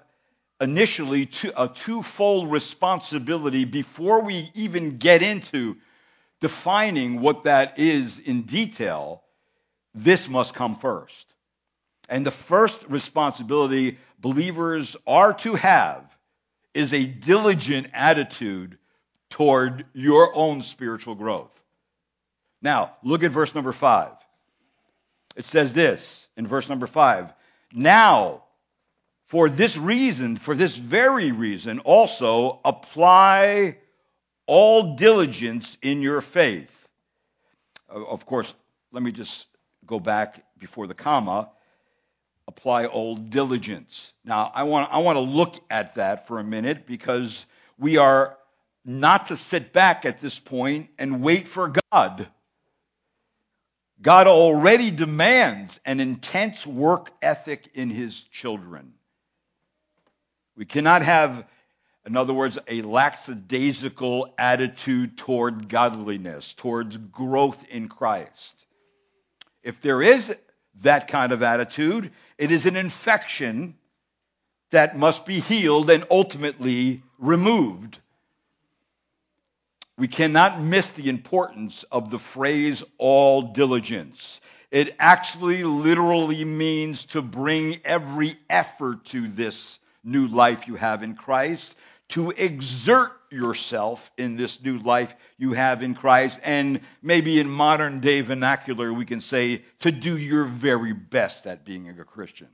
initially 0.58 1.28
a 1.54 1.68
twofold 1.68 2.50
responsibility 2.50 3.66
before 3.66 4.22
we 4.22 4.50
even 4.54 4.96
get 4.96 5.20
into 5.20 5.76
defining 6.40 7.20
what 7.20 7.42
that 7.42 7.78
is 7.78 8.18
in 8.18 8.44
detail. 8.44 9.22
This 9.94 10.30
must 10.30 10.54
come 10.54 10.76
first. 10.76 11.26
And 12.08 12.24
the 12.24 12.30
first 12.30 12.82
responsibility 12.88 13.98
believers 14.18 14.96
are 15.06 15.34
to 15.34 15.56
have 15.56 16.10
is 16.72 16.94
a 16.94 17.04
diligent 17.04 17.88
attitude 17.92 18.78
toward 19.34 19.84
your 19.94 20.30
own 20.36 20.62
spiritual 20.62 21.16
growth. 21.16 21.60
Now, 22.62 22.92
look 23.02 23.24
at 23.24 23.32
verse 23.32 23.52
number 23.52 23.72
five. 23.72 24.12
It 25.34 25.44
says 25.44 25.72
this 25.72 26.28
in 26.36 26.46
verse 26.46 26.68
number 26.68 26.86
five. 26.86 27.32
Now, 27.72 28.44
for 29.24 29.48
this 29.48 29.76
reason, 29.76 30.36
for 30.36 30.54
this 30.54 30.76
very 30.76 31.32
reason, 31.32 31.80
also 31.80 32.60
apply 32.64 33.78
all 34.46 34.94
diligence 34.94 35.78
in 35.82 36.00
your 36.00 36.20
faith. 36.20 36.86
Of 37.88 38.26
course, 38.26 38.54
let 38.92 39.02
me 39.02 39.10
just 39.10 39.48
go 39.84 39.98
back 39.98 40.44
before 40.60 40.86
the 40.86 40.94
comma. 40.94 41.50
Apply 42.46 42.86
all 42.86 43.16
diligence. 43.16 44.12
Now, 44.24 44.52
I 44.54 44.62
want, 44.62 44.92
I 44.92 44.98
want 44.98 45.16
to 45.16 45.22
look 45.22 45.56
at 45.70 45.96
that 45.96 46.28
for 46.28 46.38
a 46.38 46.44
minute 46.44 46.86
because 46.86 47.46
we 47.76 47.96
are 47.96 48.38
not 48.84 49.26
to 49.26 49.36
sit 49.36 49.72
back 49.72 50.04
at 50.04 50.18
this 50.18 50.38
point 50.38 50.90
and 50.98 51.22
wait 51.22 51.48
for 51.48 51.72
God. 51.92 52.28
God 54.02 54.26
already 54.26 54.90
demands 54.90 55.80
an 55.84 56.00
intense 56.00 56.66
work 56.66 57.10
ethic 57.22 57.70
in 57.74 57.88
his 57.88 58.20
children. 58.24 58.92
We 60.56 60.66
cannot 60.66 61.02
have, 61.02 61.46
in 62.04 62.16
other 62.16 62.34
words, 62.34 62.58
a 62.68 62.82
lackadaisical 62.82 64.34
attitude 64.38 65.16
toward 65.16 65.68
godliness, 65.68 66.52
towards 66.52 66.96
growth 66.96 67.64
in 67.70 67.88
Christ. 67.88 68.66
If 69.62 69.80
there 69.80 70.02
is 70.02 70.36
that 70.82 71.08
kind 71.08 71.32
of 71.32 71.42
attitude, 71.42 72.12
it 72.36 72.50
is 72.50 72.66
an 72.66 72.76
infection 72.76 73.76
that 74.70 74.98
must 74.98 75.24
be 75.24 75.40
healed 75.40 75.88
and 75.88 76.04
ultimately 76.10 77.02
removed. 77.18 77.98
We 79.96 80.08
cannot 80.08 80.60
miss 80.60 80.90
the 80.90 81.08
importance 81.08 81.84
of 81.84 82.10
the 82.10 82.18
phrase 82.18 82.82
all 82.98 83.42
diligence. 83.52 84.40
It 84.70 84.96
actually 84.98 85.62
literally 85.62 86.44
means 86.44 87.04
to 87.06 87.22
bring 87.22 87.78
every 87.84 88.34
effort 88.50 89.04
to 89.06 89.28
this 89.28 89.78
new 90.02 90.26
life 90.26 90.66
you 90.66 90.74
have 90.74 91.04
in 91.04 91.14
Christ, 91.14 91.76
to 92.08 92.30
exert 92.30 93.12
yourself 93.30 94.10
in 94.18 94.36
this 94.36 94.62
new 94.62 94.78
life 94.78 95.14
you 95.38 95.52
have 95.52 95.82
in 95.82 95.94
Christ, 95.94 96.40
and 96.42 96.80
maybe 97.02 97.38
in 97.38 97.48
modern 97.48 98.00
day 98.00 98.20
vernacular, 98.20 98.92
we 98.92 99.04
can 99.04 99.20
say 99.20 99.62
to 99.80 99.92
do 99.92 100.18
your 100.18 100.44
very 100.44 100.92
best 100.92 101.46
at 101.46 101.64
being 101.64 101.88
a 101.88 102.04
Christian. 102.04 102.48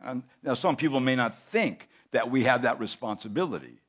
And 0.00 0.22
now, 0.42 0.54
some 0.54 0.76
people 0.76 1.00
may 1.00 1.16
not 1.16 1.38
think 1.44 1.88
that 2.12 2.30
we 2.30 2.44
have 2.44 2.62
that 2.62 2.78
responsibility, 2.78 3.80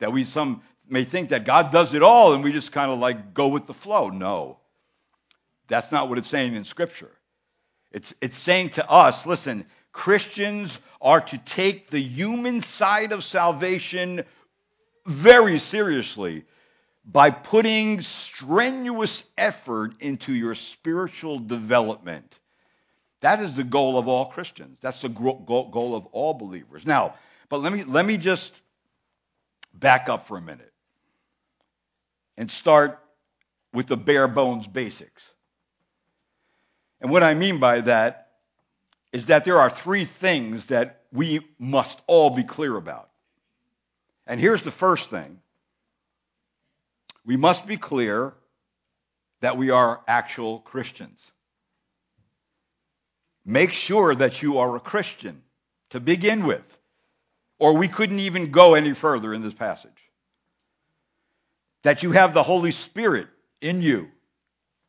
that 0.00 0.12
we 0.12 0.24
some 0.24 0.62
may 0.88 1.04
think 1.04 1.30
that 1.30 1.44
God 1.44 1.70
does 1.70 1.94
it 1.94 2.02
all 2.02 2.34
and 2.34 2.44
we 2.44 2.52
just 2.52 2.72
kind 2.72 2.90
of 2.90 2.98
like 2.98 3.34
go 3.34 3.48
with 3.48 3.66
the 3.66 3.74
flow. 3.74 4.08
No, 4.08 4.58
that's 5.68 5.92
not 5.92 6.08
what 6.08 6.18
it's 6.18 6.28
saying 6.28 6.54
in 6.54 6.64
Scripture. 6.64 7.10
It's, 7.92 8.14
it's 8.20 8.38
saying 8.38 8.70
to 8.70 8.90
us, 8.90 9.26
listen, 9.26 9.66
Christians 9.92 10.78
are 11.00 11.20
to 11.20 11.38
take 11.38 11.90
the 11.90 12.00
human 12.00 12.62
side 12.62 13.12
of 13.12 13.22
salvation 13.24 14.24
very 15.06 15.58
seriously 15.58 16.44
by 17.04 17.30
putting 17.30 18.00
strenuous 18.00 19.24
effort 19.36 19.94
into 20.00 20.32
your 20.32 20.54
spiritual 20.54 21.38
development. 21.38 22.38
That 23.20 23.40
is 23.40 23.54
the 23.54 23.64
goal 23.64 23.98
of 23.98 24.08
all 24.08 24.26
Christians. 24.26 24.78
That's 24.80 25.02
the 25.02 25.08
goal 25.08 25.94
of 25.96 26.06
all 26.06 26.34
believers. 26.34 26.86
Now, 26.86 27.14
but 27.48 27.60
let 27.60 27.72
me 27.72 27.84
let 27.84 28.04
me 28.06 28.16
just 28.16 28.54
back 29.74 30.08
up 30.08 30.26
for 30.26 30.38
a 30.38 30.40
minute 30.40 30.71
and 32.36 32.50
start 32.50 32.98
with 33.72 33.86
the 33.86 33.96
bare 33.96 34.28
bones 34.28 34.66
basics. 34.66 35.32
And 37.00 37.10
what 37.10 37.22
I 37.22 37.34
mean 37.34 37.58
by 37.58 37.80
that 37.80 38.28
is 39.12 39.26
that 39.26 39.44
there 39.44 39.58
are 39.58 39.70
three 39.70 40.04
things 40.04 40.66
that 40.66 41.02
we 41.12 41.40
must 41.58 42.00
all 42.06 42.30
be 42.30 42.44
clear 42.44 42.76
about. 42.76 43.10
And 44.26 44.40
here's 44.40 44.62
the 44.62 44.70
first 44.70 45.10
thing 45.10 45.40
we 47.24 47.36
must 47.36 47.66
be 47.66 47.76
clear 47.76 48.34
that 49.40 49.56
we 49.56 49.70
are 49.70 50.00
actual 50.06 50.60
Christians. 50.60 51.32
Make 53.44 53.72
sure 53.72 54.14
that 54.14 54.42
you 54.42 54.58
are 54.58 54.76
a 54.76 54.80
Christian 54.80 55.42
to 55.90 56.00
begin 56.00 56.46
with, 56.46 56.78
or 57.58 57.76
we 57.76 57.88
couldn't 57.88 58.20
even 58.20 58.50
go 58.50 58.74
any 58.74 58.94
further 58.94 59.34
in 59.34 59.42
this 59.42 59.54
passage. 59.54 59.90
That 61.82 62.02
you 62.02 62.12
have 62.12 62.34
the 62.34 62.42
Holy 62.42 62.70
Spirit 62.70 63.28
in 63.60 63.82
you 63.82 64.10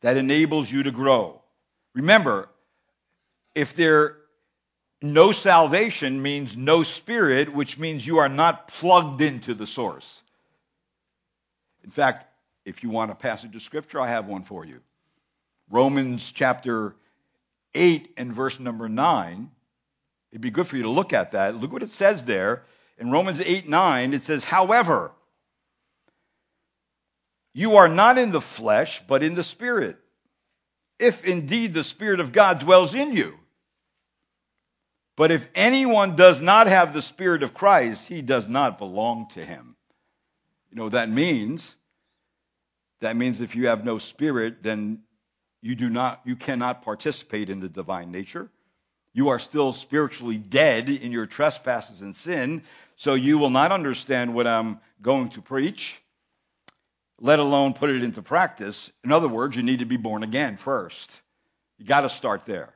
that 0.00 0.16
enables 0.16 0.70
you 0.70 0.82
to 0.84 0.90
grow. 0.90 1.40
Remember, 1.94 2.48
if 3.54 3.74
there 3.74 4.16
no 5.04 5.32
salvation 5.32 6.22
means 6.22 6.56
no 6.56 6.82
spirit, 6.82 7.52
which 7.52 7.78
means 7.78 8.06
you 8.06 8.18
are 8.18 8.28
not 8.28 8.68
plugged 8.68 9.20
into 9.20 9.54
the 9.54 9.66
source. 9.66 10.22
In 11.84 11.90
fact, 11.90 12.26
if 12.64 12.82
you 12.82 12.88
want 12.88 13.10
a 13.10 13.14
passage 13.14 13.54
of 13.54 13.62
scripture, 13.62 14.00
I 14.00 14.08
have 14.08 14.26
one 14.26 14.44
for 14.44 14.64
you. 14.64 14.80
Romans 15.70 16.32
chapter 16.32 16.96
8 17.74 18.14
and 18.16 18.32
verse 18.32 18.58
number 18.58 18.88
9. 18.88 19.50
It'd 20.32 20.40
be 20.40 20.50
good 20.50 20.66
for 20.66 20.76
you 20.76 20.84
to 20.84 20.90
look 20.90 21.12
at 21.12 21.32
that. 21.32 21.54
Look 21.56 21.72
what 21.72 21.82
it 21.82 21.90
says 21.90 22.24
there. 22.24 22.62
In 22.98 23.10
Romans 23.10 23.40
8 23.40 23.68
9, 23.68 24.14
it 24.14 24.22
says, 24.22 24.44
However, 24.44 25.12
you 27.54 27.76
are 27.76 27.88
not 27.88 28.18
in 28.18 28.32
the 28.32 28.40
flesh, 28.40 29.02
but 29.06 29.22
in 29.22 29.34
the 29.34 29.42
Spirit. 29.42 29.96
If 30.98 31.24
indeed 31.24 31.72
the 31.72 31.84
Spirit 31.84 32.20
of 32.20 32.32
God 32.32 32.58
dwells 32.58 32.94
in 32.94 33.12
you. 33.12 33.38
But 35.16 35.30
if 35.30 35.48
anyone 35.54 36.16
does 36.16 36.40
not 36.40 36.66
have 36.66 36.92
the 36.92 37.02
Spirit 37.02 37.42
of 37.42 37.54
Christ, 37.54 38.08
he 38.08 38.20
does 38.20 38.48
not 38.48 38.78
belong 38.78 39.28
to 39.30 39.44
him. 39.44 39.76
You 40.70 40.78
know 40.78 40.84
what 40.84 40.92
that 40.92 41.08
means? 41.08 41.76
That 43.00 43.16
means 43.16 43.40
if 43.40 43.54
you 43.54 43.68
have 43.68 43.84
no 43.84 43.98
spirit, 43.98 44.62
then 44.62 45.02
you 45.62 45.74
do 45.74 45.88
not 45.88 46.22
you 46.24 46.36
cannot 46.36 46.82
participate 46.82 47.50
in 47.50 47.60
the 47.60 47.68
divine 47.68 48.10
nature. 48.10 48.50
You 49.12 49.28
are 49.28 49.38
still 49.38 49.72
spiritually 49.72 50.38
dead 50.38 50.88
in 50.88 51.12
your 51.12 51.26
trespasses 51.26 52.02
and 52.02 52.16
sin, 52.16 52.64
so 52.96 53.14
you 53.14 53.38
will 53.38 53.50
not 53.50 53.70
understand 53.70 54.34
what 54.34 54.46
I'm 54.46 54.80
going 55.00 55.28
to 55.30 55.42
preach, 55.42 56.00
let 57.24 57.38
alone 57.38 57.72
put 57.72 57.88
it 57.88 58.02
into 58.02 58.20
practice. 58.20 58.92
In 59.02 59.10
other 59.10 59.28
words, 59.28 59.56
you 59.56 59.62
need 59.62 59.78
to 59.78 59.86
be 59.86 59.96
born 59.96 60.22
again 60.22 60.58
first. 60.58 61.10
You 61.78 61.86
got 61.86 62.02
to 62.02 62.10
start 62.10 62.44
there. 62.44 62.68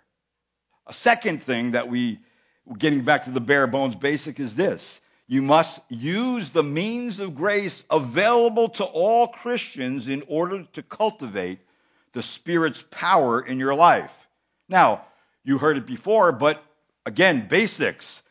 A 0.87 0.95
second 0.95 1.43
thing 1.43 1.73
that 1.73 1.91
we 1.91 2.21
getting 2.79 3.05
back 3.05 3.25
to 3.25 3.31
the 3.31 3.43
bare 3.43 3.67
bones 3.67 3.95
basic 3.95 4.41
is 4.41 4.57
this. 4.57 5.03
You 5.27 5.43
must 5.43 5.83
use 5.91 6.49
the 6.49 6.63
means 6.63 7.21
of 7.21 7.35
grace 7.35 7.85
available 7.91 8.71
to 8.71 8.85
all 8.85 9.29
Christians 9.29 10.09
in 10.09 10.23
order 10.29 10.65
to 10.73 10.83
cultivate 10.83 11.59
the 12.15 12.23
Spirit's 12.23 12.83
power 12.91 13.43
in 13.43 13.61
your 13.61 13.75
life. 13.75 14.15
Now, 14.67 15.05
you 15.45 15.59
heard 15.59 15.77
it 15.77 15.85
before, 15.85 16.33
but 16.33 16.65
again, 17.05 17.49
basics. 17.49 18.23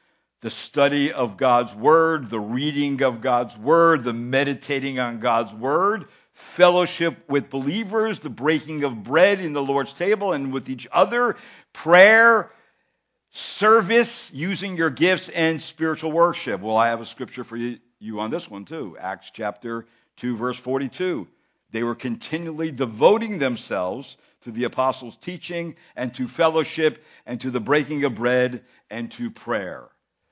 The 0.42 0.50
study 0.52 1.12
of 1.12 1.38
God's 1.38 1.74
Word, 1.74 2.30
the 2.30 2.40
reading 2.40 3.02
of 3.02 3.22
God's 3.22 3.58
Word, 3.58 4.04
the 4.04 4.14
meditating 4.14 5.00
on 5.00 5.20
God's 5.20 5.54
Word, 5.54 6.06
fellowship 6.34 7.28
with 7.28 7.50
believers, 7.50 8.20
the 8.20 8.30
breaking 8.30 8.84
of 8.84 9.02
bread 9.02 9.40
in 9.40 9.54
the 9.54 9.64
Lord's 9.64 9.94
table 9.94 10.34
and 10.34 10.54
with 10.54 10.70
each 10.70 10.88
other, 10.92 11.36
prayer, 11.74 12.52
service 13.32 14.32
using 14.32 14.78
your 14.78 14.92
gifts 14.92 15.30
and 15.30 15.62
spiritual 15.62 16.12
worship. 16.12 16.62
Well, 16.62 16.78
I 16.78 16.90
have 16.90 17.02
a 17.02 17.06
scripture 17.06 17.44
for 17.44 17.58
you, 17.58 18.20
on 18.20 18.30
this 18.30 18.50
one 18.50 18.66
too. 18.66 18.96
Acts 19.00 19.32
chapter 19.32 19.88
2 20.18 20.38
verse 20.38 20.58
42. 20.58 21.28
They 21.72 21.84
were 21.84 21.96
continually 21.96 22.72
devoting 22.72 23.40
themselves 23.40 24.18
to 24.42 24.52
the 24.52 24.66
apostles' 24.66 25.16
teaching 25.16 25.76
and 25.96 26.14
to 26.16 26.28
fellowship 26.28 27.04
and 27.26 27.42
to 27.42 27.50
the 27.50 27.60
breaking 27.60 28.04
of 28.04 28.16
bread 28.16 28.64
and 28.90 29.12
to 29.12 29.32
prayer. 29.32 29.88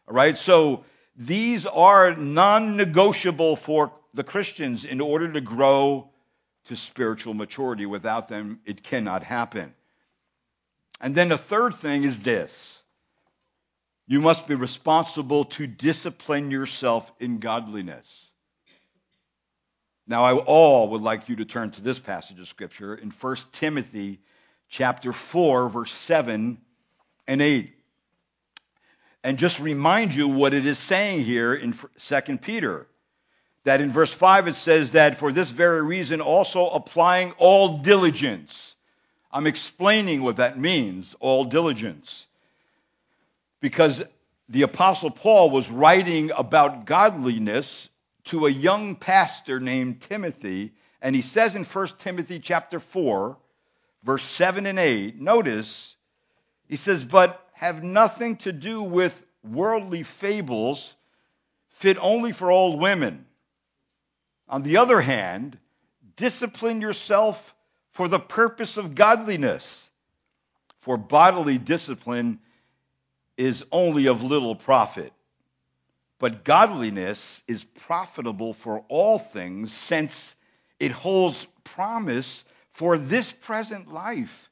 All 0.08 0.14
right? 0.14 0.38
So 0.38 0.86
these 1.16 1.66
are 1.66 2.16
non-negotiable 2.16 3.56
for 3.56 3.92
the 4.14 4.24
Christians 4.24 4.86
in 4.86 5.02
order 5.02 5.32
to 5.32 5.42
grow 5.42 6.10
to 6.66 6.76
spiritual 6.76 7.34
maturity. 7.34 7.86
Without 7.86 8.28
them, 8.28 8.60
it 8.66 8.84
cannot 8.84 9.24
happen. 9.24 9.74
And 11.02 11.14
then 11.14 11.30
the 11.30 11.38
third 11.38 11.76
thing 11.76 12.04
is 12.04 12.20
this 12.20 12.84
you 14.08 14.22
must 14.22 14.48
be 14.48 14.56
responsible 14.56 15.46
to 15.46 15.66
discipline 15.68 16.52
yourself 16.52 17.12
in 17.20 17.40
godliness. 17.40 18.30
Now, 20.08 20.24
I 20.24 20.36
all 20.36 20.90
would 20.90 21.02
like 21.02 21.30
you 21.30 21.38
to 21.38 21.46
turn 21.46 21.72
to 21.72 21.82
this 21.82 21.98
passage 21.98 22.40
of 22.40 22.48
Scripture 22.48 22.94
in 22.94 23.10
1 23.10 23.36
Timothy 23.52 24.20
chapter 24.70 25.12
4, 25.12 25.70
verse 25.70 25.92
7 25.92 26.60
and 27.28 27.42
8. 27.42 27.75
And 29.26 29.40
just 29.40 29.60
remind 29.60 30.14
you 30.14 30.28
what 30.28 30.54
it 30.54 30.68
is 30.68 30.78
saying 30.78 31.24
here 31.24 31.56
in 31.56 31.74
2 31.74 32.38
Peter. 32.38 32.86
That 33.64 33.82
in 33.82 33.90
verse 33.90 34.14
5 34.14 34.50
it 34.50 34.54
says 34.54 34.92
that 34.92 35.18
for 35.18 35.32
this 35.32 35.50
very 35.50 35.82
reason 35.82 36.22
also 36.22 36.68
applying 36.68 37.32
all 37.40 37.80
diligence. 37.80 38.76
I'm 39.32 39.48
explaining 39.48 40.22
what 40.22 40.36
that 40.36 40.60
means, 40.60 41.16
all 41.20 41.46
diligence 41.46 42.28
because 43.62 44.04
the 44.48 44.62
apostle 44.62 45.10
Paul 45.10 45.50
was 45.50 45.72
writing 45.72 46.30
about 46.30 46.86
godliness 46.86 47.90
to 48.26 48.46
a 48.46 48.52
young 48.52 48.96
pastor 48.96 49.60
named 49.60 50.02
Timothy 50.02 50.74
and 51.02 51.16
he 51.16 51.24
says 51.24 51.56
in 51.56 51.64
1 51.64 51.88
Timothy 51.98 52.38
chapter 52.38 52.80
4 52.80 53.38
verse 54.04 54.24
7 54.24 54.68
and 54.68 54.78
8 54.78 55.20
notice 55.20 55.96
he 56.68 56.76
says 56.76 57.04
but 57.04 57.45
have 57.56 57.84
nothing 57.84 58.38
to 58.38 58.52
do 58.52 58.82
with 58.82 59.26
worldly 59.44 60.04
fables 60.04 60.96
fit 61.70 61.98
only 62.00 62.32
for 62.32 62.50
old 62.50 62.80
women 62.80 63.26
on 64.48 64.64
the 64.64 64.78
other 64.78 65.02
hand 65.02 65.58
discipline 66.16 66.82
yourself 66.82 67.54
for 67.92 68.08
the 68.08 68.20
purpose 68.20 68.78
of 68.78 68.96
godliness 68.96 69.90
for 70.86 70.98
bodily 70.98 71.58
discipline 71.58 72.40
is 73.38 73.66
only 73.72 74.06
of 74.06 74.22
little 74.22 74.56
profit. 74.56 75.12
But 76.20 76.44
godliness 76.44 77.42
is 77.48 77.64
profitable 77.64 78.54
for 78.54 78.86
all 78.88 79.18
things, 79.18 79.74
since 79.74 80.36
it 80.80 80.92
holds 80.92 81.48
promise 81.64 82.46
for 82.72 83.00
this 83.00 83.32
present 83.32 83.92
life 83.92 84.52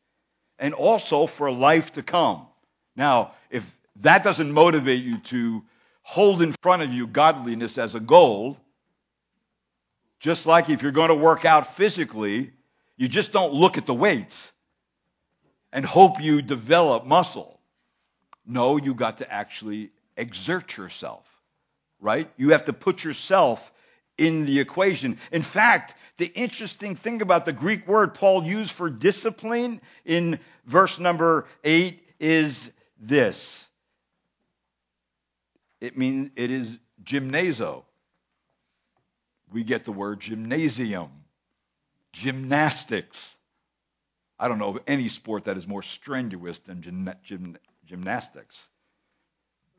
and 0.57 0.73
also 0.73 1.27
for 1.27 1.51
life 1.51 1.93
to 1.93 2.01
come. 2.01 2.47
Now, 2.95 3.33
if 3.49 3.75
that 3.97 4.23
doesn't 4.23 4.51
motivate 4.51 5.03
you 5.03 5.19
to 5.19 5.63
hold 6.03 6.41
in 6.41 6.53
front 6.61 6.83
of 6.83 6.91
you 6.91 7.07
godliness 7.07 7.77
as 7.77 7.95
a 7.95 7.99
goal. 7.99 8.57
Just 10.19 10.45
like 10.45 10.69
if 10.69 10.83
you're 10.83 10.91
going 10.91 11.09
to 11.09 11.15
work 11.15 11.45
out 11.45 11.75
physically, 11.75 12.51
you 12.97 13.07
just 13.07 13.31
don't 13.31 13.53
look 13.53 13.77
at 13.77 13.85
the 13.85 13.93
weights 13.93 14.51
and 15.71 15.83
hope 15.83 16.21
you 16.21 16.41
develop 16.41 17.05
muscle. 17.05 17.59
No, 18.45 18.77
you 18.77 18.93
got 18.93 19.17
to 19.17 19.31
actually 19.31 19.89
exert 20.15 20.77
yourself, 20.77 21.25
right? 21.99 22.29
You 22.37 22.49
have 22.49 22.65
to 22.65 22.73
put 22.73 23.03
yourself 23.03 23.71
in 24.17 24.45
the 24.45 24.59
equation. 24.59 25.17
In 25.31 25.41
fact, 25.41 25.95
the 26.17 26.31
interesting 26.35 26.95
thing 26.95 27.21
about 27.21 27.45
the 27.45 27.53
Greek 27.53 27.87
word 27.87 28.13
Paul 28.13 28.43
used 28.43 28.71
for 28.71 28.89
discipline 28.89 29.81
in 30.05 30.39
verse 30.65 30.99
number 30.99 31.47
8 31.63 31.99
is 32.19 32.71
this. 33.07 33.69
It 35.81 35.97
means 35.97 36.31
it 36.35 36.49
is 36.49 36.77
gymnazo. 37.03 37.83
We 39.51 39.63
get 39.63 39.85
the 39.85 39.91
word 39.91 40.21
gymnasium, 40.21 41.09
gymnastics. 42.13 43.35
I 44.39 44.47
don't 44.47 44.57
know 44.57 44.69
of 44.69 44.79
any 44.87 45.09
sport 45.09 45.45
that 45.45 45.57
is 45.57 45.67
more 45.67 45.83
strenuous 45.83 46.59
than 46.59 46.81
gym, 46.81 47.13
gym, 47.23 47.57
gymnastics. 47.85 48.69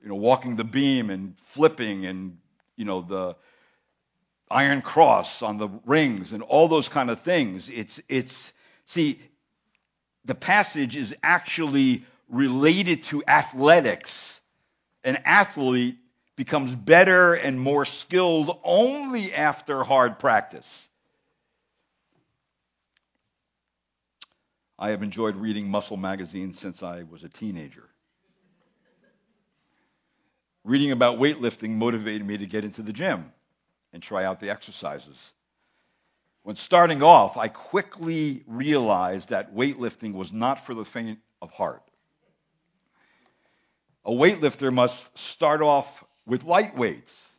You 0.02 0.10
know, 0.10 0.16
walking 0.16 0.56
the 0.56 0.64
beam 0.64 1.10
and 1.10 1.38
flipping 1.38 2.06
and, 2.06 2.38
you 2.76 2.84
know, 2.84 3.00
the 3.00 3.36
iron 4.50 4.82
cross 4.82 5.42
on 5.42 5.56
the 5.58 5.68
rings 5.86 6.32
and 6.32 6.42
all 6.42 6.68
those 6.68 6.88
kind 6.88 7.10
of 7.10 7.20
things. 7.22 7.70
It's, 7.70 8.00
it's, 8.08 8.52
see, 8.86 9.20
the 10.26 10.34
passage 10.34 10.96
is 10.96 11.16
actually 11.22 12.04
related 12.28 13.04
to 13.04 13.22
athletics. 13.26 14.40
An 15.02 15.18
athlete 15.24 15.98
becomes 16.36 16.74
better 16.74 17.34
and 17.34 17.60
more 17.60 17.84
skilled 17.84 18.58
only 18.64 19.32
after 19.32 19.84
hard 19.84 20.18
practice. 20.18 20.88
I 24.78 24.90
have 24.90 25.02
enjoyed 25.02 25.36
reading 25.36 25.70
Muscle 25.70 25.96
Magazine 25.96 26.52
since 26.52 26.82
I 26.82 27.04
was 27.04 27.22
a 27.22 27.28
teenager. 27.28 27.88
Reading 30.64 30.92
about 30.92 31.18
weightlifting 31.18 31.70
motivated 31.70 32.26
me 32.26 32.38
to 32.38 32.46
get 32.46 32.64
into 32.64 32.82
the 32.82 32.92
gym 32.92 33.32
and 33.92 34.02
try 34.02 34.24
out 34.24 34.40
the 34.40 34.50
exercises. 34.50 35.32
When 36.42 36.56
starting 36.56 37.02
off, 37.02 37.36
I 37.36 37.48
quickly 37.48 38.42
realized 38.46 39.28
that 39.28 39.54
weightlifting 39.54 40.12
was 40.12 40.32
not 40.32 40.66
for 40.66 40.74
the 40.74 40.84
faint 40.84 41.18
of 41.40 41.50
heart. 41.50 41.82
A 44.04 44.10
weightlifter 44.10 44.72
must 44.72 45.16
start 45.16 45.62
off 45.62 46.04
with 46.26 46.44
light 46.44 46.76
weights, 46.76 47.30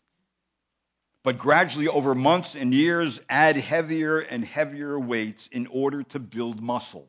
but 1.23 1.38
gradually 1.38 1.88
over 1.88 2.15
months 2.15 2.56
and 2.56 2.73
years 2.73 3.19
add 3.30 3.56
heavier 3.56 4.19
and 4.19 4.43
heavier 4.43 4.99
weights 4.99 5.47
in 5.47 5.67
order 5.67 6.04
to 6.04 6.19
build 6.19 6.62
muscle. 6.62 7.08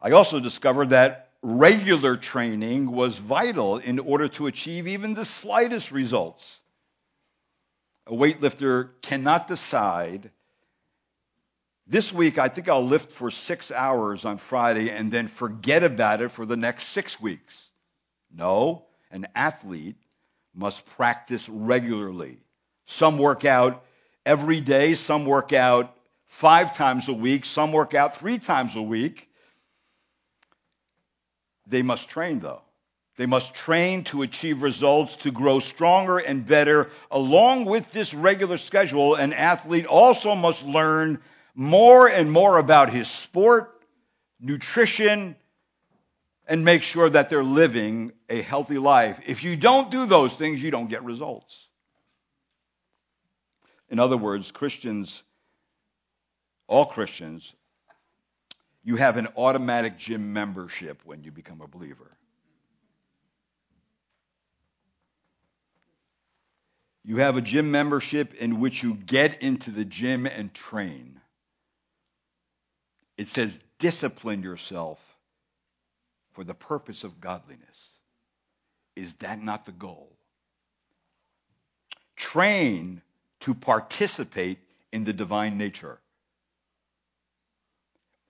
I 0.00 0.12
also 0.12 0.40
discovered 0.40 0.90
that 0.90 1.30
regular 1.42 2.16
training 2.16 2.90
was 2.90 3.18
vital 3.18 3.78
in 3.78 3.98
order 3.98 4.28
to 4.28 4.46
achieve 4.46 4.86
even 4.86 5.14
the 5.14 5.24
slightest 5.24 5.92
results. 5.92 6.60
A 8.06 8.12
weightlifter 8.12 8.90
cannot 9.02 9.46
decide 9.46 10.30
this 11.88 12.12
week, 12.12 12.38
I 12.38 12.48
think 12.48 12.68
I'll 12.68 12.86
lift 12.86 13.12
for 13.12 13.30
six 13.30 13.72
hours 13.72 14.24
on 14.26 14.36
Friday 14.36 14.90
and 14.90 15.10
then 15.10 15.26
forget 15.26 15.82
about 15.82 16.20
it 16.20 16.30
for 16.30 16.44
the 16.44 16.56
next 16.56 16.88
six 16.88 17.18
weeks. 17.18 17.70
No, 18.34 18.84
an 19.10 19.26
athlete 19.34 19.96
must 20.54 20.84
practice 20.84 21.48
regularly. 21.48 22.38
Some 22.86 23.16
work 23.16 23.44
out 23.44 23.84
every 24.26 24.60
day, 24.60 24.94
some 24.94 25.24
work 25.24 25.52
out 25.54 25.96
five 26.26 26.76
times 26.76 27.08
a 27.08 27.14
week, 27.14 27.46
some 27.46 27.72
work 27.72 27.94
out 27.94 28.18
three 28.18 28.38
times 28.38 28.76
a 28.76 28.82
week. 28.82 29.30
They 31.66 31.82
must 31.82 32.10
train, 32.10 32.40
though. 32.40 32.62
They 33.16 33.26
must 33.26 33.54
train 33.54 34.04
to 34.04 34.22
achieve 34.22 34.62
results, 34.62 35.16
to 35.16 35.32
grow 35.32 35.58
stronger 35.58 36.18
and 36.18 36.46
better. 36.46 36.90
Along 37.10 37.64
with 37.64 37.90
this 37.92 38.14
regular 38.14 38.58
schedule, 38.58 39.14
an 39.16 39.32
athlete 39.32 39.86
also 39.86 40.34
must 40.34 40.64
learn 40.64 41.20
more 41.58 42.08
and 42.08 42.30
more 42.30 42.56
about 42.56 42.92
his 42.92 43.08
sport, 43.08 43.74
nutrition, 44.38 45.34
and 46.46 46.64
make 46.64 46.84
sure 46.84 47.10
that 47.10 47.30
they're 47.30 47.42
living 47.42 48.12
a 48.28 48.40
healthy 48.40 48.78
life. 48.78 49.20
If 49.26 49.42
you 49.42 49.56
don't 49.56 49.90
do 49.90 50.06
those 50.06 50.32
things, 50.36 50.62
you 50.62 50.70
don't 50.70 50.88
get 50.88 51.02
results. 51.02 51.66
In 53.90 53.98
other 53.98 54.16
words, 54.16 54.52
Christians, 54.52 55.20
all 56.68 56.86
Christians, 56.86 57.52
you 58.84 58.94
have 58.94 59.16
an 59.16 59.26
automatic 59.36 59.98
gym 59.98 60.32
membership 60.32 61.00
when 61.04 61.24
you 61.24 61.32
become 61.32 61.60
a 61.60 61.66
believer. 61.66 62.16
You 67.02 67.16
have 67.16 67.36
a 67.36 67.40
gym 67.40 67.72
membership 67.72 68.34
in 68.34 68.60
which 68.60 68.84
you 68.84 68.94
get 68.94 69.42
into 69.42 69.72
the 69.72 69.84
gym 69.84 70.24
and 70.24 70.54
train. 70.54 71.20
It 73.18 73.28
says, 73.28 73.60
discipline 73.78 74.42
yourself 74.42 74.98
for 76.32 76.44
the 76.44 76.54
purpose 76.54 77.04
of 77.04 77.20
godliness. 77.20 77.98
Is 78.96 79.14
that 79.14 79.42
not 79.42 79.66
the 79.66 79.72
goal? 79.72 80.16
Train 82.16 83.02
to 83.40 83.54
participate 83.54 84.58
in 84.92 85.04
the 85.04 85.12
divine 85.12 85.58
nature 85.58 86.00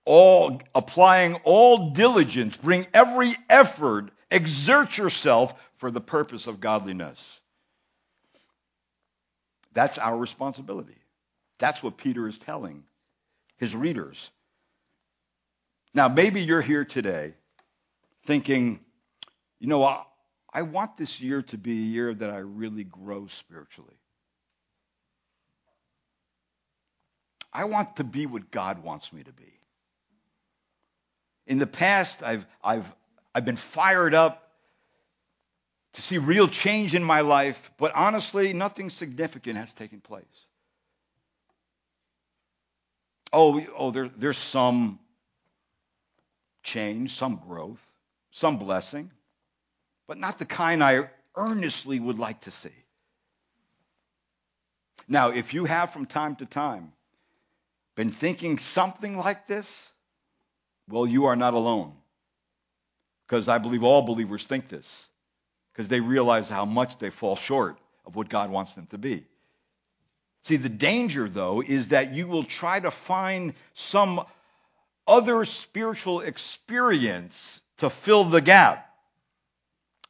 all 0.09 0.59
applying 0.73 1.35
all 1.43 1.91
diligence, 1.91 2.57
bring 2.57 2.87
every 2.95 3.35
effort, 3.47 4.09
exert 4.31 4.97
yourself 4.97 5.53
for 5.77 5.91
the 5.91 6.01
purpose 6.01 6.47
of 6.47 6.59
godliness. 6.59 7.39
That's 9.71 9.99
our 9.99 10.17
responsibility. 10.17 10.97
That's 11.59 11.83
what 11.83 11.97
Peter 11.97 12.27
is 12.27 12.39
telling 12.39 12.85
his 13.57 13.75
readers. 13.75 14.31
Now, 15.93 16.07
maybe 16.07 16.41
you're 16.41 16.61
here 16.61 16.85
today 16.85 17.33
thinking, 18.25 18.79
you 19.59 19.67
know, 19.67 19.83
I, 19.83 20.03
I 20.53 20.61
want 20.63 20.97
this 20.97 21.19
year 21.19 21.41
to 21.43 21.57
be 21.57 21.71
a 21.71 21.85
year 21.85 22.13
that 22.13 22.29
I 22.29 22.37
really 22.37 22.83
grow 22.83 23.27
spiritually. 23.27 23.95
I 27.51 27.65
want 27.65 27.95
to 27.95 28.03
be 28.03 28.27
what 28.27 28.51
God 28.51 28.83
wants 28.83 29.11
me 29.11 29.23
to 29.23 29.31
be. 29.31 29.51
In 31.47 31.57
the 31.57 31.67
past, 31.67 32.21
I've, 32.21 32.45
I've, 32.63 32.93
I've 33.33 33.45
been 33.45 33.55
fired 33.55 34.13
up 34.13 34.51
to 35.93 36.01
see 36.03 36.19
real 36.19 36.47
change 36.47 36.93
in 36.93 37.03
my 37.03 37.21
life, 37.21 37.71
but 37.77 37.91
honestly, 37.95 38.53
nothing 38.53 38.91
significant 38.91 39.57
has 39.57 39.73
taken 39.73 39.99
place. 39.99 40.23
Oh, 43.33 43.59
oh 43.75 43.89
there, 43.89 44.09
there's 44.15 44.37
some 44.37 44.99
change, 46.63 47.13
some 47.13 47.41
growth, 47.47 47.83
some 48.31 48.57
blessing, 48.57 49.11
but 50.07 50.17
not 50.17 50.39
the 50.39 50.45
kind 50.45 50.83
I 50.83 51.09
earnestly 51.35 51.99
would 51.99 52.19
like 52.19 52.41
to 52.41 52.51
see. 52.51 52.69
Now, 55.07 55.29
if 55.29 55.53
you 55.53 55.65
have 55.65 55.91
from 55.91 56.05
time 56.05 56.35
to 56.37 56.45
time 56.45 56.93
been 57.95 58.11
thinking 58.11 58.59
something 58.59 59.17
like 59.17 59.47
this, 59.47 59.91
well, 60.87 61.05
you 61.05 61.25
are 61.25 61.35
not 61.35 61.53
alone. 61.53 61.93
Because 63.27 63.47
I 63.47 63.57
believe 63.57 63.83
all 63.83 64.01
believers 64.01 64.43
think 64.43 64.69
this. 64.69 65.07
Because 65.71 65.89
they 65.89 65.99
realize 65.99 66.49
how 66.49 66.65
much 66.65 66.97
they 66.97 67.09
fall 67.09 67.35
short 67.35 67.77
of 68.05 68.15
what 68.15 68.29
God 68.29 68.49
wants 68.49 68.73
them 68.73 68.87
to 68.87 68.97
be. 68.97 69.25
See, 70.45 70.55
the 70.55 70.69
danger, 70.69 71.27
though, 71.29 71.61
is 71.61 71.89
that 71.89 72.13
you 72.13 72.27
will 72.27 72.43
try 72.43 72.79
to 72.79 72.89
find 72.89 73.53
some 73.73 74.25
other 75.07 75.45
spiritual 75.45 76.21
experience 76.21 77.61
to 77.77 77.89
fill 77.89 78.23
the 78.25 78.41
gap 78.41 78.89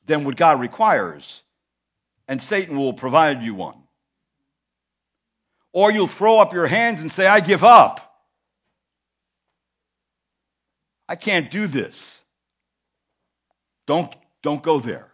than 0.06 0.24
what 0.24 0.36
God 0.36 0.60
requires. 0.60 1.42
And 2.28 2.42
Satan 2.42 2.78
will 2.78 2.94
provide 2.94 3.42
you 3.42 3.56
one. 3.56 3.78
Or 5.72 5.92
you'll 5.92 6.08
throw 6.08 6.40
up 6.40 6.54
your 6.54 6.68
hands 6.68 7.02
and 7.02 7.12
say, 7.12 7.28
I 7.28 7.40
give 7.40 7.64
up. 7.64 8.06
I 11.08 11.16
can't 11.16 11.50
do 11.50 11.68
this. 11.68 12.24
Don't, 13.88 14.16
don't 14.44 14.62
go 14.62 14.80
there. 14.80 15.08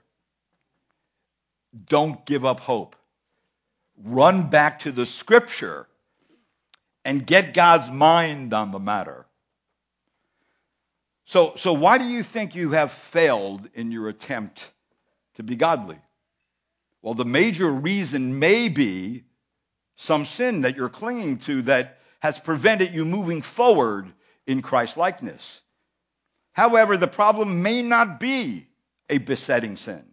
Don't 1.88 2.26
give 2.26 2.46
up 2.46 2.60
hope. 2.60 2.96
Run 4.04 4.50
back 4.50 4.80
to 4.80 4.92
the 4.92 5.06
scripture 5.06 5.88
and 7.06 7.26
get 7.26 7.54
God's 7.54 7.90
mind 7.90 8.54
on 8.54 8.72
the 8.72 8.80
matter. 8.80 9.25
So, 11.26 11.54
so 11.56 11.74
why 11.74 11.98
do 11.98 12.06
you 12.06 12.24
think 12.24 12.56
you 12.56 12.72
have 12.72 12.92
failed 12.92 13.68
in 13.74 13.92
your 13.92 14.10
attempt 14.10 14.72
to 15.36 15.44
be 15.44 15.56
godly? 15.56 15.98
Well, 17.02 17.16
the 17.16 17.26
major 17.26 17.70
reason 17.70 18.40
may 18.40 18.70
be 18.70 19.24
some 19.96 20.26
sin 20.26 20.62
that 20.62 20.76
you're 20.76 20.90
clinging 20.90 21.40
to 21.40 21.64
that 21.64 22.00
has 22.20 22.40
prevented 22.40 22.94
you 22.94 23.06
moving 23.06 23.42
forward 23.42 24.12
in 24.46 24.62
Christ 24.62 24.98
likeness. 24.98 25.62
However, 26.54 26.98
the 26.98 27.08
problem 27.08 27.62
may 27.62 27.82
not 27.82 28.20
be 28.20 28.68
a 29.10 29.18
besetting 29.18 29.78
sin. 29.78 30.04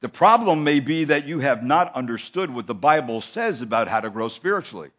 The 0.00 0.08
problem 0.08 0.62
may 0.64 0.80
be 0.80 1.04
that 1.04 1.26
you 1.26 1.40
have 1.40 1.62
not 1.62 1.94
understood 1.94 2.50
what 2.50 2.66
the 2.66 2.74
Bible 2.74 3.20
says 3.20 3.60
about 3.60 3.88
how 3.88 4.00
to 4.00 4.10
grow 4.10 4.28
spiritually. 4.28 4.90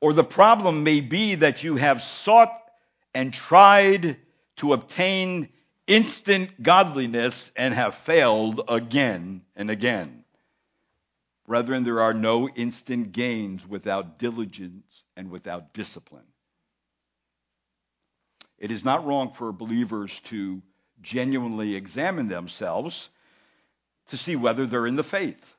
Or 0.00 0.12
the 0.12 0.24
problem 0.24 0.82
may 0.82 1.00
be 1.00 1.36
that 1.36 1.62
you 1.62 1.76
have 1.76 2.02
sought 2.02 2.61
and 3.14 3.32
tried 3.32 4.16
to 4.56 4.72
obtain 4.72 5.48
instant 5.86 6.62
godliness 6.62 7.52
and 7.56 7.74
have 7.74 7.94
failed 7.94 8.60
again 8.68 9.42
and 9.56 9.70
again. 9.70 10.24
Brethren, 11.46 11.84
there 11.84 12.00
are 12.00 12.14
no 12.14 12.48
instant 12.48 13.12
gains 13.12 13.66
without 13.66 14.18
diligence 14.18 15.04
and 15.16 15.30
without 15.30 15.72
discipline. 15.72 16.26
It 18.58 18.70
is 18.70 18.84
not 18.84 19.04
wrong 19.04 19.32
for 19.32 19.52
believers 19.52 20.20
to 20.26 20.62
genuinely 21.02 21.74
examine 21.74 22.28
themselves 22.28 23.08
to 24.08 24.16
see 24.16 24.36
whether 24.36 24.66
they're 24.66 24.86
in 24.86 24.94
the 24.94 25.02
faith. 25.02 25.54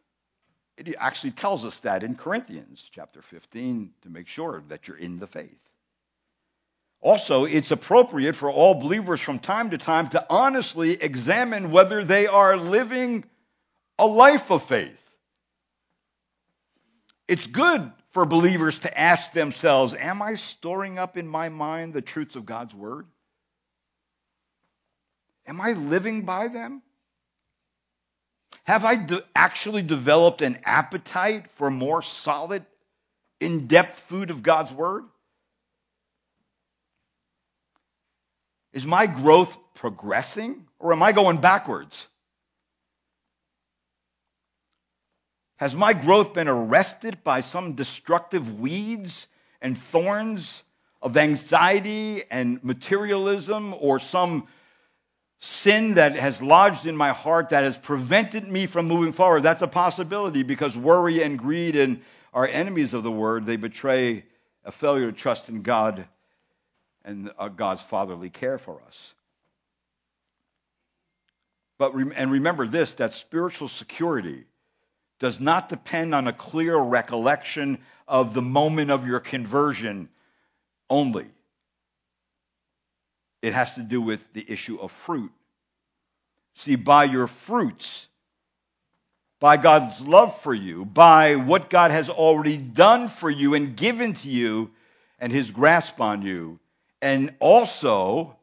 It 0.78 0.96
actually 0.98 1.32
tells 1.32 1.66
us 1.66 1.82
that 1.82 2.04
in 2.04 2.16
Corinthians 2.16 2.90
chapter 2.92 3.22
15 3.22 3.92
to 4.04 4.10
make 4.10 4.28
sure 4.28 4.64
that 4.70 4.88
you're 4.88 4.98
in 4.98 5.20
the 5.20 5.28
faith. 5.28 5.60
Also, 7.04 7.44
it's 7.44 7.72
appropriate 7.72 8.34
for 8.34 8.50
all 8.50 8.76
believers 8.76 9.20
from 9.20 9.38
time 9.38 9.72
to 9.72 9.78
time 9.78 10.08
to 10.08 10.26
honestly 10.30 10.94
examine 10.94 11.70
whether 11.70 12.02
they 12.06 12.28
are 12.28 12.56
living 12.56 13.26
a 14.00 14.08
life 14.08 14.52
of 14.52 14.64
faith. 14.64 15.02
It's 17.28 17.46
good 17.46 17.92
for 18.12 18.26
believers 18.26 18.80
to 18.80 18.98
ask 18.98 19.34
themselves, 19.34 19.94
Am 19.94 20.22
I 20.22 20.36
storing 20.36 20.98
up 20.98 21.18
in 21.18 21.28
my 21.28 21.50
mind 21.50 21.94
the 21.94 22.02
truths 22.02 22.38
of 22.38 22.46
God's 22.46 22.74
Word? 22.74 23.06
Am 25.46 25.60
I 25.60 25.74
living 25.74 26.22
by 26.22 26.48
them? 26.48 26.82
Have 28.64 28.86
I 28.86 28.96
de- 28.96 29.26
actually 29.36 29.82
developed 29.82 30.42
an 30.42 30.58
appetite 30.64 31.52
for 31.52 31.70
more 31.70 32.02
solid, 32.02 32.66
in 33.42 33.68
depth 33.68 34.00
food 34.00 34.32
of 34.32 34.42
God's 34.42 34.72
Word? 34.72 35.04
Is 38.74 38.86
my 38.88 39.06
growth 39.06 39.56
progressing 39.76 40.66
or 40.80 40.92
am 40.94 41.04
I 41.04 41.12
going 41.12 41.38
backwards? 41.38 42.08
Has 45.58 45.76
my 45.76 45.94
growth 45.94 46.34
been 46.34 46.48
arrested 46.48 47.24
by 47.24 47.42
some 47.42 47.74
destructive 47.74 48.60
weeds 48.60 49.28
and 49.62 49.78
thorns 49.78 50.64
of 51.02 51.16
anxiety 51.16 52.24
and 52.30 52.62
materialism 52.64 53.74
or 53.80 54.00
some 54.00 54.48
sin 55.40 55.94
that 55.96 56.16
has 56.16 56.42
lodged 56.42 56.86
in 56.86 56.98
my 56.98 57.10
heart 57.10 57.50
that 57.50 57.64
has 57.64 57.78
prevented 57.78 58.46
me 58.46 58.66
from 58.66 58.88
moving 58.88 59.14
forward? 59.14 59.44
That's 59.44 59.62
a 59.62 59.68
possibility 59.68 60.42
because 60.42 60.76
worry 60.76 61.24
and 61.24 61.38
greed 61.38 61.76
and 61.76 62.02
are 62.34 62.48
enemies 62.48 62.96
of 62.96 63.04
the 63.04 63.12
word. 63.12 63.46
They 63.46 63.58
betray 63.58 64.26
a 64.66 64.72
failure 64.72 65.12
to 65.12 65.18
trust 65.18 65.50
in 65.50 65.62
God 65.62 66.08
and 67.06 67.32
uh, 67.38 67.50
God's 67.50 67.82
fatherly 67.82 68.30
care 68.30 68.58
for 68.58 68.82
us. 68.88 69.14
But 71.78 71.94
and 71.94 72.32
remember 72.32 72.68
this 72.68 72.94
that 72.96 73.14
spiritual 73.14 73.68
security 73.68 74.46
does 75.20 75.40
not 75.40 75.70
depend 75.70 76.14
on 76.14 76.28
a 76.28 76.34
clear 76.34 76.78
recollection 76.78 77.80
of 78.08 78.34
the 78.34 78.42
moment 78.42 78.92
of 78.92 79.08
your 79.08 79.20
conversion 79.20 80.10
only. 80.90 81.28
It 83.42 83.54
has 83.54 83.76
to 83.76 83.82
do 83.82 84.02
with 84.02 84.34
the 84.34 84.46
issue 84.48 84.78
of 84.80 84.92
fruit. 84.92 85.32
See, 86.56 86.76
by 86.76 87.06
your 87.06 87.28
fruits, 87.28 88.08
by 89.40 89.58
God's 89.58 90.00
love 90.08 90.40
for 90.40 90.54
you, 90.54 90.86
by 90.86 91.36
what 91.36 91.70
God 91.70 91.92
has 91.92 92.10
already 92.10 92.58
done 92.58 93.10
for 93.10 93.30
you 93.30 93.56
and 93.56 93.76
given 93.76 94.14
to 94.14 94.30
you, 94.30 94.72
and 95.20 95.32
his 95.32 95.52
grasp 95.52 96.00
on 96.00 96.22
you, 96.22 96.60
and 97.04 97.36
also 97.42 98.34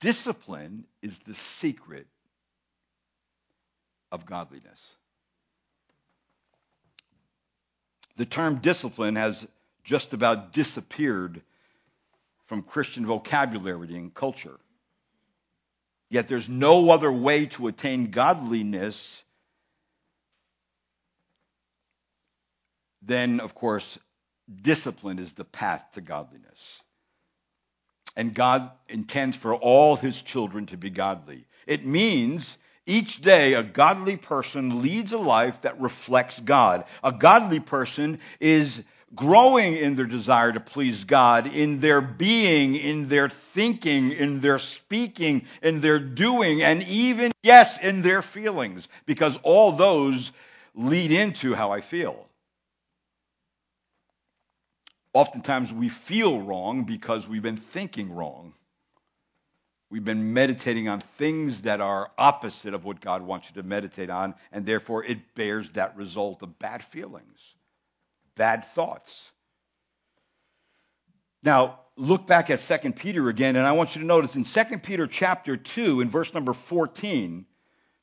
discipline 0.00 0.86
is 1.02 1.18
the 1.18 1.34
secret 1.34 2.06
of 4.10 4.24
godliness. 4.24 4.90
The 8.16 8.24
term 8.24 8.60
discipline 8.60 9.16
has 9.16 9.46
just 9.84 10.14
about 10.14 10.54
disappeared 10.54 11.42
from 12.46 12.62
Christian 12.62 13.04
vocabulary 13.04 13.94
and 13.94 14.14
culture. 14.14 14.58
Yet 16.08 16.28
there's 16.28 16.48
no 16.48 16.90
other 16.90 17.12
way 17.12 17.44
to 17.44 17.66
attain 17.66 18.10
godliness 18.10 19.22
than, 23.02 23.40
of 23.40 23.54
course, 23.54 23.98
discipline 24.62 25.18
is 25.18 25.32
the 25.34 25.44
path 25.44 25.84
to 25.94 26.00
godliness. 26.00 26.82
And 28.16 28.34
God 28.34 28.70
intends 28.88 29.36
for 29.36 29.54
all 29.54 29.96
his 29.96 30.20
children 30.20 30.66
to 30.66 30.76
be 30.76 30.90
godly. 30.90 31.46
It 31.66 31.86
means 31.86 32.58
each 32.86 33.20
day, 33.20 33.52
a 33.54 33.62
godly 33.62 34.16
person 34.16 34.80
leads 34.80 35.12
a 35.12 35.18
life 35.18 35.60
that 35.62 35.80
reflects 35.80 36.40
God. 36.40 36.84
A 37.04 37.12
godly 37.12 37.60
person 37.60 38.18
is 38.40 38.82
growing 39.14 39.76
in 39.76 39.94
their 39.94 40.06
desire 40.06 40.52
to 40.52 40.60
please 40.60 41.04
God, 41.04 41.46
in 41.46 41.80
their 41.80 42.00
being, 42.00 42.74
in 42.74 43.08
their 43.08 43.28
thinking, 43.28 44.12
in 44.12 44.40
their 44.40 44.58
speaking, 44.58 45.46
in 45.62 45.80
their 45.80 45.98
doing, 45.98 46.62
and 46.62 46.82
even, 46.84 47.32
yes, 47.42 47.82
in 47.82 48.02
their 48.02 48.22
feelings, 48.22 48.88
because 49.06 49.38
all 49.42 49.72
those 49.72 50.32
lead 50.74 51.10
into 51.12 51.54
how 51.54 51.72
I 51.72 51.80
feel. 51.80 52.27
Oftentimes 55.12 55.72
we 55.72 55.88
feel 55.88 56.40
wrong 56.40 56.84
because 56.84 57.26
we've 57.26 57.42
been 57.42 57.56
thinking 57.56 58.14
wrong. 58.14 58.54
We've 59.90 60.04
been 60.04 60.34
meditating 60.34 60.88
on 60.88 61.00
things 61.00 61.62
that 61.62 61.80
are 61.80 62.10
opposite 62.18 62.74
of 62.74 62.84
what 62.84 63.00
God 63.00 63.22
wants 63.22 63.48
you 63.48 63.62
to 63.62 63.66
meditate 63.66 64.10
on, 64.10 64.34
and 64.52 64.66
therefore 64.66 65.02
it 65.02 65.34
bears 65.34 65.70
that 65.70 65.96
result 65.96 66.42
of 66.42 66.58
bad 66.58 66.82
feelings, 66.84 67.54
bad 68.36 68.66
thoughts. 68.66 69.30
Now, 71.42 71.80
look 71.96 72.26
back 72.26 72.50
at 72.50 72.58
2 72.58 72.92
Peter 72.92 73.30
again, 73.30 73.56
and 73.56 73.66
I 73.66 73.72
want 73.72 73.94
you 73.94 74.02
to 74.02 74.06
notice 74.06 74.36
in 74.36 74.44
2 74.44 74.78
Peter 74.78 75.06
chapter 75.06 75.56
2, 75.56 76.02
in 76.02 76.10
verse 76.10 76.34
number 76.34 76.52
14, 76.52 77.46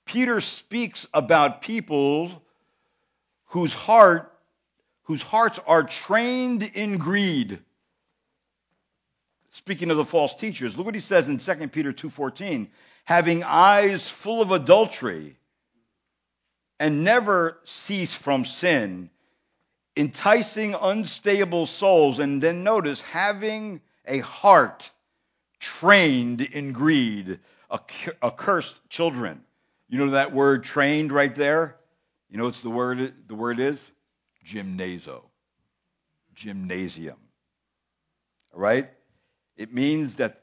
Peter 0.06 0.42
speaks 0.42 1.08
about 1.14 1.62
people 1.62 2.44
whose 3.48 3.74
heart 3.74 4.35
whose 5.06 5.22
hearts 5.22 5.60
are 5.66 5.84
trained 5.84 6.64
in 6.64 6.98
greed 6.98 7.60
speaking 9.56 9.90
of 9.90 9.96
the 9.96 10.06
false 10.06 10.36
teachers. 10.36 10.76
Look 10.76 10.86
what 10.86 10.96
he 10.96 11.02
says 11.02 11.30
in 11.30 11.38
2 11.38 11.70
Peter 11.70 11.94
2:14, 11.94 12.68
having 13.06 13.44
eyes 13.44 14.08
full 14.08 14.42
of 14.42 14.52
adultery 14.52 15.38
and 16.78 17.06
never 17.06 17.58
cease 17.64 18.14
from 18.14 18.44
sin, 18.44 19.10
enticing 19.96 20.76
unstable 20.76 21.66
souls 21.66 22.20
and 22.20 22.44
then 22.44 22.64
notice 22.64 23.00
having 23.00 23.82
a 24.06 24.20
heart 24.20 24.92
trained 25.60 26.42
in 26.42 26.74
greed, 26.74 27.40
accursed 28.22 28.76
children. 28.90 29.42
You 29.88 30.00
know 30.00 30.12
that 30.12 30.34
word 30.34 30.66
trained 30.66 31.14
right 31.14 31.34
there? 31.34 31.78
You 32.30 32.38
know 32.38 32.46
what 32.46 32.56
the 32.56 32.70
word 32.70 33.14
the 33.28 33.36
word 33.36 33.62
is? 33.62 33.90
Gymnazo. 34.46 35.24
Gymnasium. 36.36 37.18
All 38.54 38.60
right? 38.60 38.90
It 39.58 39.74
means 39.74 40.16
that, 40.16 40.42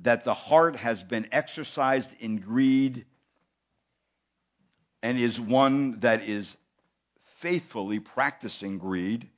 that 0.00 0.24
the 0.24 0.34
heart 0.34 0.76
has 0.76 1.02
been 1.02 1.28
exercised 1.32 2.14
in 2.20 2.38
greed 2.38 3.04
and 5.02 5.18
is 5.18 5.40
one 5.40 6.00
that 6.00 6.22
is 6.22 6.56
faithfully 7.36 8.00
practicing 8.00 8.78
greed 8.78 9.28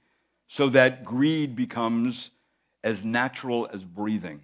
so 0.48 0.68
that 0.70 1.04
greed 1.04 1.54
becomes 1.54 2.30
as 2.83 3.04
natural 3.04 3.68
as 3.72 3.85
breathing. 3.85 4.40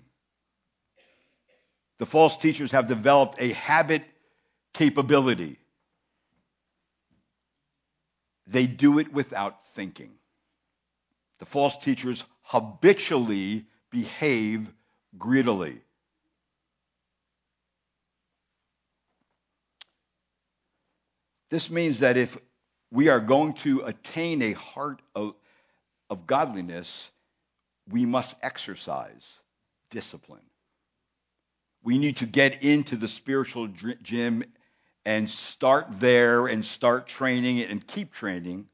The 1.99 2.07
false 2.07 2.37
teachers 2.37 2.73
have 2.73 2.89
developed 2.89 3.41
a 3.41 3.53
habit 3.53 4.03
capability. 4.75 5.59
They 8.47 8.67
do 8.67 8.99
it 8.99 9.13
without 9.13 9.65
thinking. 9.75 10.13
The 11.39 11.47
false 11.47 11.77
teachers 11.79 12.25
habitually 12.43 13.67
behave 13.91 14.73
greedily. 15.19 15.81
This 21.51 21.71
means 21.71 22.01
that 22.01 22.17
if 22.17 22.37
we 22.91 23.09
are 23.09 23.21
going 23.21 23.55
to 23.55 23.83
attain 23.83 24.43
a 24.43 24.53
heart 24.53 25.01
of, 25.15 25.35
of 26.11 26.27
godliness, 26.27 27.11
we 27.89 28.05
must 28.05 28.35
exercise 28.43 29.41
discipline. 29.91 30.43
We 31.83 31.99
need 31.99 32.17
to 32.19 32.27
get 32.27 32.63
into 32.63 32.97
the 32.97 33.07
spiritual 33.07 33.69
gym 34.03 34.45
and 35.07 35.31
start 35.31 35.87
there 36.01 36.49
and 36.49 36.67
start 36.67 37.07
training 37.07 37.63
and 37.63 37.87
keep 37.87 38.13
training 38.13 38.67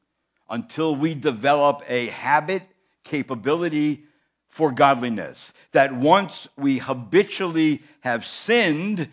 until 0.49 0.97
we 0.97 1.15
develop 1.15 1.83
a 1.89 2.07
habit, 2.07 2.63
capability 3.05 4.05
for 4.49 4.73
godliness. 4.73 5.53
That 5.73 5.95
once 5.95 6.49
we 6.57 6.79
habitually 6.79 7.83
have 8.01 8.25
sinned, 8.25 9.09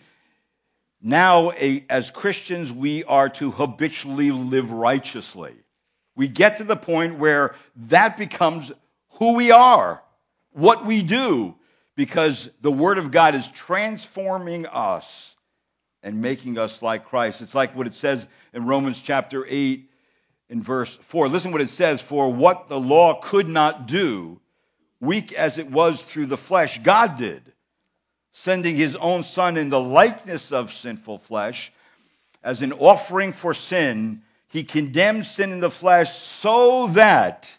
now 1.02 1.52
a, 1.52 1.84
as 1.90 2.10
Christians 2.10 2.72
we 2.72 3.04
are 3.04 3.28
to 3.30 3.52
habitually 3.52 4.32
live 4.32 4.72
righteously. 4.72 5.56
We 6.16 6.30
get 6.30 6.58
to 6.58 6.64
the 6.64 6.78
point 6.78 7.20
where 7.20 7.54
that 7.88 8.18
becomes 8.18 8.72
who 9.12 9.36
we 9.36 9.52
are, 9.52 10.02
what 10.54 10.86
we 10.86 11.02
do, 11.02 11.56
because 11.98 12.50
the 12.62 12.72
Word 12.72 12.98
of 12.98 13.12
God 13.12 13.36
is 13.36 13.52
transforming 13.52 14.68
us 14.68 15.36
and 16.04 16.22
making 16.22 16.58
us 16.58 16.82
like 16.82 17.06
Christ. 17.06 17.42
It's 17.42 17.56
like 17.56 17.76
what 17.76 17.88
it 17.88 17.96
says 17.96 18.26
in 18.54 18.66
Romans 18.66 19.00
chapter 19.00 19.46
8 19.48 19.90
in 20.50 20.64
verse 20.64 20.96
4. 20.96 21.30
Listen 21.30 21.52
what 21.52 21.62
it 21.62 21.70
says 21.70 22.02
For 22.02 22.32
what 22.32 22.70
the 22.70 22.80
law 22.80 23.20
could 23.22 23.50
not 23.50 23.88
do, 23.88 24.40
weak 25.00 25.34
as 25.34 25.58
it 25.58 25.70
was 25.70 26.02
through 26.02 26.28
the 26.28 26.38
flesh, 26.38 26.80
God 26.80 27.18
did, 27.18 27.42
sending 28.32 28.76
his 28.76 28.96
own 28.96 29.24
Son 29.24 29.58
in 29.58 29.70
the 29.70 29.80
likeness 29.80 30.52
of 30.52 30.74
sinful 30.74 31.20
flesh 31.20 31.72
as 32.44 32.62
an 32.62 32.74
offering 32.74 33.34
for 33.34 33.54
sin. 33.54 34.22
He 34.48 34.64
condemned 34.64 35.26
sin 35.26 35.52
in 35.52 35.60
the 35.60 35.70
flesh 35.70 36.14
so 36.14 36.88
that 36.94 37.56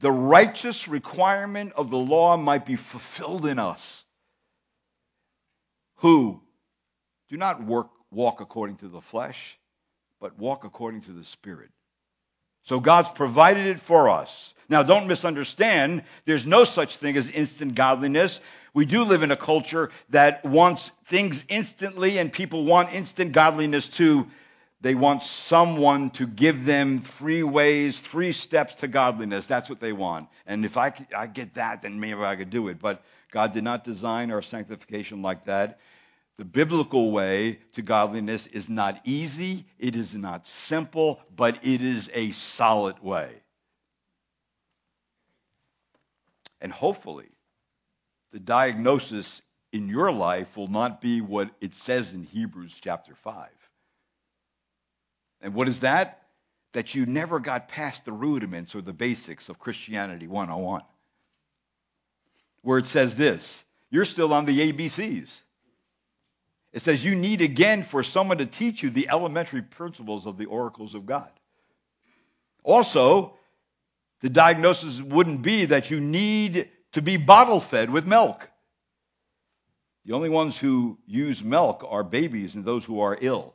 the 0.00 0.12
righteous 0.12 0.88
requirement 0.88 1.72
of 1.74 1.88
the 1.88 1.96
law 1.96 2.36
might 2.36 2.66
be 2.66 2.76
fulfilled 2.76 3.46
in 3.46 3.58
us, 3.58 4.04
who 5.96 6.42
do 7.28 7.36
not 7.36 7.62
work, 7.64 7.88
walk 8.10 8.40
according 8.40 8.76
to 8.76 8.88
the 8.88 9.00
flesh, 9.00 9.58
but 10.20 10.38
walk 10.38 10.64
according 10.64 11.02
to 11.02 11.12
the 11.12 11.24
Spirit. 11.24 11.70
So 12.62 12.80
God's 12.80 13.10
provided 13.10 13.66
it 13.66 13.78
for 13.78 14.08
us. 14.10 14.52
Now, 14.68 14.82
don't 14.82 15.06
misunderstand. 15.06 16.02
There's 16.24 16.46
no 16.46 16.64
such 16.64 16.96
thing 16.96 17.16
as 17.16 17.30
instant 17.30 17.76
godliness. 17.76 18.40
We 18.74 18.86
do 18.86 19.04
live 19.04 19.22
in 19.22 19.30
a 19.30 19.36
culture 19.36 19.90
that 20.10 20.44
wants 20.44 20.90
things 21.06 21.44
instantly, 21.48 22.18
and 22.18 22.32
people 22.32 22.64
want 22.64 22.92
instant 22.92 23.32
godliness 23.32 23.88
too. 23.88 24.26
They 24.80 24.94
want 24.94 25.22
someone 25.22 26.10
to 26.10 26.26
give 26.26 26.64
them 26.64 27.00
three 27.00 27.42
ways, 27.42 27.98
three 27.98 28.32
steps 28.32 28.74
to 28.76 28.88
godliness. 28.88 29.46
That's 29.46 29.70
what 29.70 29.80
they 29.80 29.92
want. 29.92 30.28
And 30.46 30.64
if 30.64 30.76
I, 30.76 30.92
I 31.16 31.28
get 31.28 31.54
that, 31.54 31.82
then 31.82 31.98
maybe 31.98 32.20
I 32.20 32.36
could 32.36 32.50
do 32.50 32.68
it. 32.68 32.78
But 32.80 33.02
God 33.30 33.52
did 33.52 33.64
not 33.64 33.84
design 33.84 34.30
our 34.30 34.42
sanctification 34.42 35.22
like 35.22 35.44
that. 35.44 35.78
The 36.38 36.44
biblical 36.44 37.12
way 37.12 37.60
to 37.72 37.82
godliness 37.82 38.46
is 38.46 38.68
not 38.68 39.00
easy, 39.04 39.64
it 39.78 39.96
is 39.96 40.14
not 40.14 40.46
simple, 40.46 41.20
but 41.34 41.64
it 41.64 41.80
is 41.80 42.10
a 42.12 42.30
solid 42.32 43.02
way. 43.02 43.32
And 46.60 46.70
hopefully, 46.70 47.30
the 48.32 48.40
diagnosis 48.40 49.40
in 49.72 49.88
your 49.88 50.12
life 50.12 50.56
will 50.56 50.68
not 50.68 51.00
be 51.00 51.20
what 51.20 51.50
it 51.60 51.74
says 51.74 52.12
in 52.12 52.24
Hebrews 52.24 52.78
chapter 52.80 53.14
5. 53.14 53.48
And 55.40 55.54
what 55.54 55.68
is 55.68 55.80
that? 55.80 56.22
That 56.72 56.94
you 56.94 57.06
never 57.06 57.40
got 57.40 57.68
past 57.68 58.04
the 58.04 58.12
rudiments 58.12 58.74
or 58.74 58.82
the 58.82 58.92
basics 58.92 59.48
of 59.48 59.58
Christianity 59.58 60.26
101. 60.26 60.82
Where 62.60 62.78
it 62.78 62.86
says 62.86 63.16
this 63.16 63.64
you're 63.90 64.04
still 64.04 64.34
on 64.34 64.44
the 64.44 64.72
ABCs. 64.72 65.40
It 66.76 66.82
says 66.82 67.02
you 67.02 67.14
need 67.14 67.40
again 67.40 67.82
for 67.82 68.02
someone 68.02 68.36
to 68.36 68.44
teach 68.44 68.82
you 68.82 68.90
the 68.90 69.08
elementary 69.08 69.62
principles 69.62 70.26
of 70.26 70.36
the 70.36 70.44
oracles 70.44 70.94
of 70.94 71.06
God. 71.06 71.30
Also, 72.64 73.32
the 74.20 74.28
diagnosis 74.28 75.00
wouldn't 75.00 75.40
be 75.40 75.64
that 75.64 75.90
you 75.90 76.00
need 76.00 76.68
to 76.92 77.00
be 77.00 77.16
bottle 77.16 77.60
fed 77.62 77.88
with 77.88 78.06
milk. 78.06 78.50
The 80.04 80.12
only 80.12 80.28
ones 80.28 80.58
who 80.58 80.98
use 81.06 81.42
milk 81.42 81.82
are 81.88 82.04
babies 82.04 82.56
and 82.56 82.62
those 82.62 82.84
who 82.84 83.00
are 83.00 83.16
ill. 83.18 83.54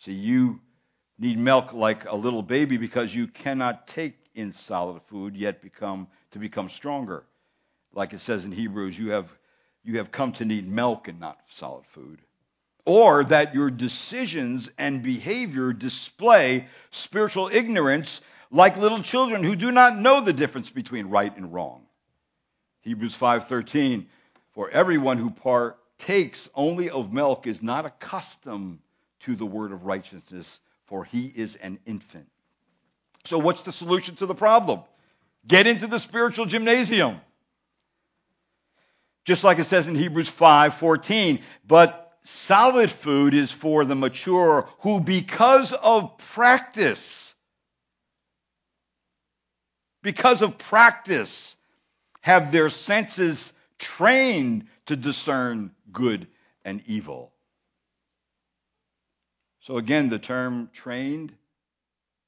See, 0.00 0.12
you 0.12 0.60
need 1.18 1.38
milk 1.38 1.72
like 1.72 2.04
a 2.04 2.16
little 2.16 2.42
baby 2.42 2.76
because 2.76 3.14
you 3.14 3.26
cannot 3.26 3.86
take 3.86 4.18
in 4.34 4.52
solid 4.52 5.00
food 5.04 5.34
yet 5.34 5.62
become 5.62 6.06
to 6.32 6.38
become 6.38 6.68
stronger. 6.68 7.24
Like 7.94 8.12
it 8.12 8.18
says 8.18 8.44
in 8.44 8.52
Hebrews, 8.52 8.98
you 8.98 9.12
have 9.12 9.34
you 9.84 9.98
have 9.98 10.10
come 10.10 10.32
to 10.32 10.44
need 10.44 10.68
milk 10.68 11.08
and 11.08 11.20
not 11.20 11.40
solid 11.48 11.86
food. 11.86 12.20
Or 12.84 13.24
that 13.24 13.54
your 13.54 13.70
decisions 13.70 14.70
and 14.78 15.02
behavior 15.02 15.72
display 15.72 16.66
spiritual 16.90 17.50
ignorance 17.52 18.20
like 18.50 18.76
little 18.76 19.02
children 19.02 19.44
who 19.44 19.54
do 19.54 19.70
not 19.70 19.96
know 19.96 20.20
the 20.20 20.32
difference 20.32 20.70
between 20.70 21.06
right 21.06 21.34
and 21.36 21.52
wrong. 21.52 21.86
Hebrews 22.82 23.14
5:13 23.16 24.06
For 24.52 24.70
everyone 24.70 25.18
who 25.18 25.30
partakes 25.30 26.48
only 26.54 26.90
of 26.90 27.12
milk 27.12 27.46
is 27.46 27.62
not 27.62 27.84
accustomed 27.84 28.80
to 29.20 29.36
the 29.36 29.46
word 29.46 29.72
of 29.72 29.84
righteousness, 29.84 30.58
for 30.86 31.04
he 31.04 31.26
is 31.26 31.54
an 31.56 31.78
infant. 31.86 32.28
So, 33.24 33.38
what's 33.38 33.62
the 33.62 33.72
solution 33.72 34.16
to 34.16 34.26
the 34.26 34.34
problem? 34.34 34.80
Get 35.46 35.66
into 35.66 35.86
the 35.86 35.98
spiritual 35.98 36.46
gymnasium. 36.46 37.20
Just 39.24 39.44
like 39.44 39.58
it 39.58 39.64
says 39.64 39.86
in 39.86 39.94
Hebrews 39.94 40.30
5:14, 40.30 41.42
but 41.66 42.18
solid 42.24 42.90
food 42.90 43.34
is 43.34 43.52
for 43.52 43.84
the 43.84 43.94
mature 43.94 44.68
who 44.80 45.00
because 45.00 45.72
of 45.72 46.18
practice 46.18 47.34
because 50.02 50.42
of 50.42 50.58
practice 50.58 51.56
have 52.22 52.52
their 52.52 52.70
senses 52.70 53.52
trained 53.78 54.66
to 54.86 54.96
discern 54.96 55.70
good 55.92 56.26
and 56.64 56.82
evil. 56.86 57.32
So 59.60 59.76
again, 59.76 60.08
the 60.08 60.18
term 60.18 60.70
trained, 60.72 61.34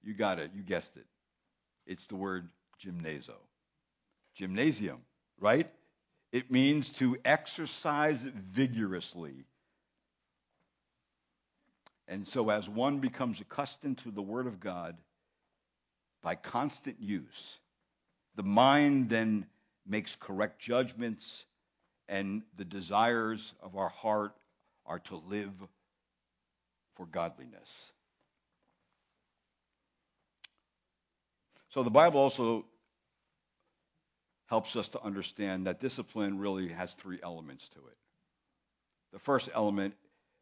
you 0.03 0.15
got 0.15 0.39
it, 0.39 0.51
you 0.55 0.63
guessed 0.63 0.97
it. 0.97 1.07
It's 1.87 2.07
the 2.07 2.17
word 2.17 2.49
gymnazo. 2.83 3.37
Gymnasium, 4.35 5.01
right? 5.41 5.71
It 6.33 6.51
means 6.51 6.91
to 6.95 7.19
exercise 7.25 8.23
vigorously. 8.23 9.45
And 12.09 12.27
so 12.27 12.49
as 12.49 12.69
one 12.69 12.99
becomes 12.99 13.41
accustomed 13.41 13.99
to 13.99 14.11
the 14.11 14.23
word 14.23 14.47
of 14.47 14.59
God 14.59 14.97
by 16.23 16.35
constant 16.35 17.01
use, 17.01 17.59
the 18.35 18.43
mind 18.43 19.11
then 19.11 19.47
makes 19.87 20.17
correct 20.17 20.59
judgments 20.59 21.45
and 22.09 22.43
the 22.57 22.65
desires 22.65 23.55
of 23.63 23.77
our 23.77 23.91
heart 23.91 24.35
are 24.87 25.01
to 25.01 25.17
live 25.29 25.53
for 26.95 27.07
godliness. 27.07 27.93
So 31.71 31.83
the 31.83 31.91
Bible 31.91 32.21
also 32.21 32.65
helps 34.53 34.77
us 34.77 34.91
to 34.91 35.03
understand 35.03 35.67
that 35.67 35.81
discipline 35.81 36.39
really 36.39 36.69
has 36.69 36.93
three 36.93 37.19
elements 37.23 37.71
to 37.71 37.79
it. 37.79 37.97
The 39.15 39.19
first 39.19 39.49
element 39.55 39.95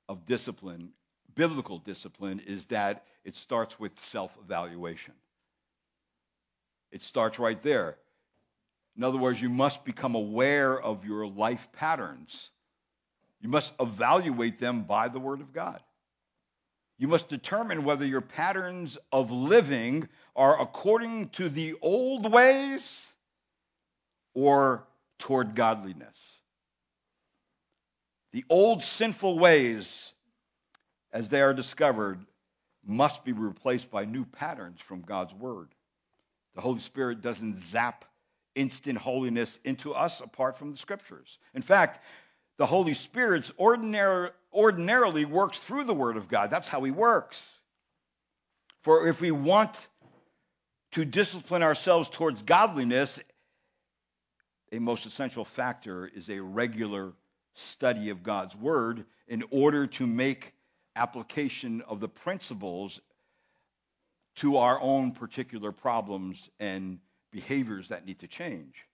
of 0.08 0.26
discipline, 0.26 0.90
biblical 1.36 1.78
discipline, 1.78 2.40
is 2.44 2.66
that 2.66 3.04
it 3.24 3.36
starts 3.36 3.78
with 3.78 3.96
self 4.00 4.36
evaluation. 4.44 5.14
It 6.90 7.04
starts 7.04 7.38
right 7.38 7.62
there. 7.62 7.98
In 8.96 9.04
other 9.04 9.16
words, 9.16 9.40
you 9.40 9.48
must 9.48 9.84
become 9.84 10.16
aware 10.16 10.76
of 10.76 11.04
your 11.04 11.28
life 11.28 11.68
patterns. 11.70 12.50
You 13.40 13.48
must 13.48 13.72
evaluate 13.78 14.58
them 14.58 14.82
by 14.82 15.06
the 15.06 15.20
Word 15.20 15.40
of 15.40 15.52
God. 15.52 15.80
You 16.98 17.06
must 17.06 17.28
determine 17.28 17.84
whether 17.84 18.04
your 18.04 18.22
patterns 18.22 18.98
of 19.12 19.30
living 19.30 20.08
are 20.34 20.60
according 20.60 21.28
to 21.28 21.48
the 21.48 21.76
old 21.80 22.32
ways 22.32 23.06
or 24.34 24.86
toward 25.18 25.54
godliness. 25.54 26.40
The 28.32 28.44
old 28.48 28.84
sinful 28.84 29.38
ways, 29.38 30.12
as 31.12 31.28
they 31.28 31.40
are 31.40 31.54
discovered, 31.54 32.20
must 32.86 33.24
be 33.24 33.32
replaced 33.32 33.90
by 33.90 34.04
new 34.04 34.24
patterns 34.24 34.80
from 34.80 35.02
God's 35.02 35.34
Word. 35.34 35.68
The 36.54 36.60
Holy 36.60 36.80
Spirit 36.80 37.20
doesn't 37.20 37.58
zap 37.58 38.04
instant 38.54 38.98
holiness 38.98 39.58
into 39.64 39.94
us 39.94 40.20
apart 40.20 40.56
from 40.56 40.72
the 40.72 40.78
Scriptures. 40.78 41.38
In 41.54 41.62
fact, 41.62 42.00
the 42.56 42.66
Holy 42.66 42.94
Spirit 42.94 43.50
ordinary, 43.56 44.30
ordinarily 44.52 45.24
works 45.24 45.58
through 45.58 45.84
the 45.84 45.94
Word 45.94 46.16
of 46.16 46.28
God. 46.28 46.50
That's 46.50 46.68
how 46.68 46.82
He 46.82 46.90
works. 46.90 47.58
For 48.82 49.08
if 49.08 49.20
we 49.20 49.30
want 49.30 49.88
to 50.92 51.04
discipline 51.04 51.62
ourselves 51.62 52.08
towards 52.08 52.42
godliness, 52.42 53.20
a 54.72 54.78
most 54.78 55.06
essential 55.06 55.44
factor 55.44 56.06
is 56.06 56.30
a 56.30 56.40
regular 56.40 57.12
study 57.54 58.10
of 58.10 58.22
God's 58.22 58.54
Word 58.54 59.04
in 59.26 59.44
order 59.50 59.86
to 59.86 60.06
make 60.06 60.54
application 60.96 61.82
of 61.82 62.00
the 62.00 62.08
principles 62.08 63.00
to 64.36 64.58
our 64.58 64.80
own 64.80 65.12
particular 65.12 65.72
problems 65.72 66.48
and 66.58 66.98
behaviors 67.30 67.88
that 67.88 68.06
need 68.06 68.20
to 68.20 68.26
change. 68.26 68.86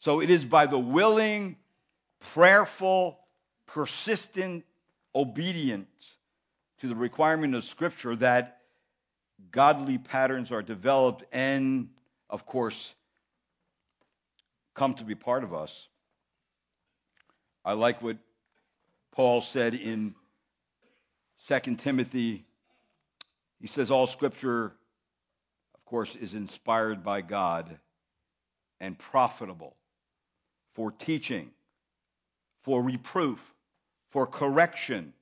So 0.00 0.20
it 0.20 0.30
is 0.30 0.44
by 0.44 0.66
the 0.66 0.78
willing, 0.78 1.56
prayerful, 2.32 3.18
persistent 3.66 4.64
obedience 5.14 6.18
to 6.80 6.88
the 6.88 6.94
requirement 6.94 7.54
of 7.54 7.64
Scripture 7.64 8.14
that 8.16 8.58
godly 9.50 9.98
patterns 9.98 10.52
are 10.52 10.62
developed 10.62 11.24
and, 11.32 11.88
of 12.30 12.46
course, 12.46 12.94
come 14.74 14.94
to 14.94 15.04
be 15.04 15.14
part 15.14 15.44
of 15.44 15.54
us. 15.54 15.88
I 17.64 17.72
like 17.72 18.02
what 18.02 18.18
Paul 19.12 19.40
said 19.40 19.74
in 19.74 20.14
2 21.46 21.76
Timothy. 21.76 22.44
He 23.60 23.66
says, 23.66 23.90
All 23.90 24.06
Scripture, 24.06 24.74
of 25.74 25.84
course, 25.86 26.16
is 26.16 26.34
inspired 26.34 27.02
by 27.02 27.22
God 27.22 27.78
and 28.80 28.98
profitable 28.98 29.76
for 30.74 30.90
teaching, 30.90 31.50
for 32.62 32.82
reproof, 32.82 33.40
for 34.10 34.26
correction, 34.26 35.12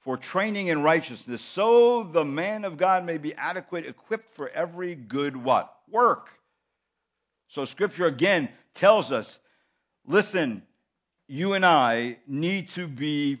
for 0.00 0.16
training 0.16 0.68
in 0.68 0.82
righteousness, 0.82 1.40
so 1.40 2.02
the 2.02 2.24
man 2.24 2.64
of 2.64 2.76
God 2.76 3.04
may 3.04 3.18
be 3.18 3.34
adequate, 3.34 3.86
equipped 3.86 4.34
for 4.34 4.48
every 4.48 4.94
good 4.94 5.36
what? 5.36 5.74
Work. 5.90 6.30
So 7.54 7.64
scripture 7.64 8.06
again 8.06 8.48
tells 8.74 9.12
us, 9.12 9.38
listen, 10.04 10.64
you 11.28 11.54
and 11.54 11.64
I 11.64 12.16
need 12.26 12.70
to 12.70 12.88
be 12.88 13.38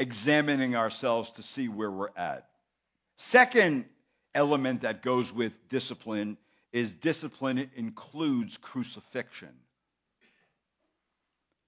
examining 0.00 0.74
ourselves 0.74 1.30
to 1.36 1.44
see 1.44 1.68
where 1.68 1.92
we're 1.92 2.08
at. 2.16 2.48
Second 3.18 3.84
element 4.34 4.80
that 4.80 5.00
goes 5.00 5.32
with 5.32 5.68
discipline 5.68 6.36
is 6.72 6.92
discipline 6.92 7.70
includes 7.76 8.56
crucifixion. 8.56 9.54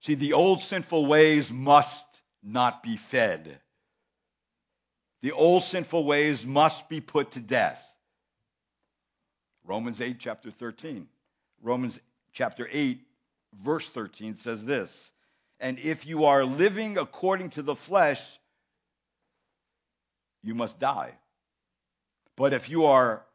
See, 0.01 0.16
the 0.16 0.32
old 0.32 0.62
sinful 0.62 1.07
ways 1.07 1.53
must 1.53 2.09
not 2.42 2.82
be 2.82 2.96
fed. 2.96 3.61
The 5.20 5.30
old 5.30 5.62
sinful 5.62 6.03
ways 6.05 6.44
must 6.44 6.88
be 6.88 7.01
put 7.01 7.30
to 7.32 7.40
death. 7.40 7.84
Romans 9.69 10.01
8, 10.01 10.16
chapter 10.19 10.51
13. 10.51 11.07
Romans 11.62 12.01
chapter 12.33 12.66
8, 12.73 13.01
verse 13.62 13.87
13 13.87 14.35
says 14.35 14.64
this 14.64 15.12
And 15.61 15.79
if 15.79 16.07
you 16.07 16.25
are 16.25 16.45
living 16.45 16.97
according 16.97 17.51
to 17.51 17.62
the 17.62 17.77
flesh, 17.77 18.23
you 20.43 20.55
must 20.55 20.81
die. 20.81 21.12
But 22.35 22.55
if 22.55 22.71
you 22.71 22.87
are 22.87 23.27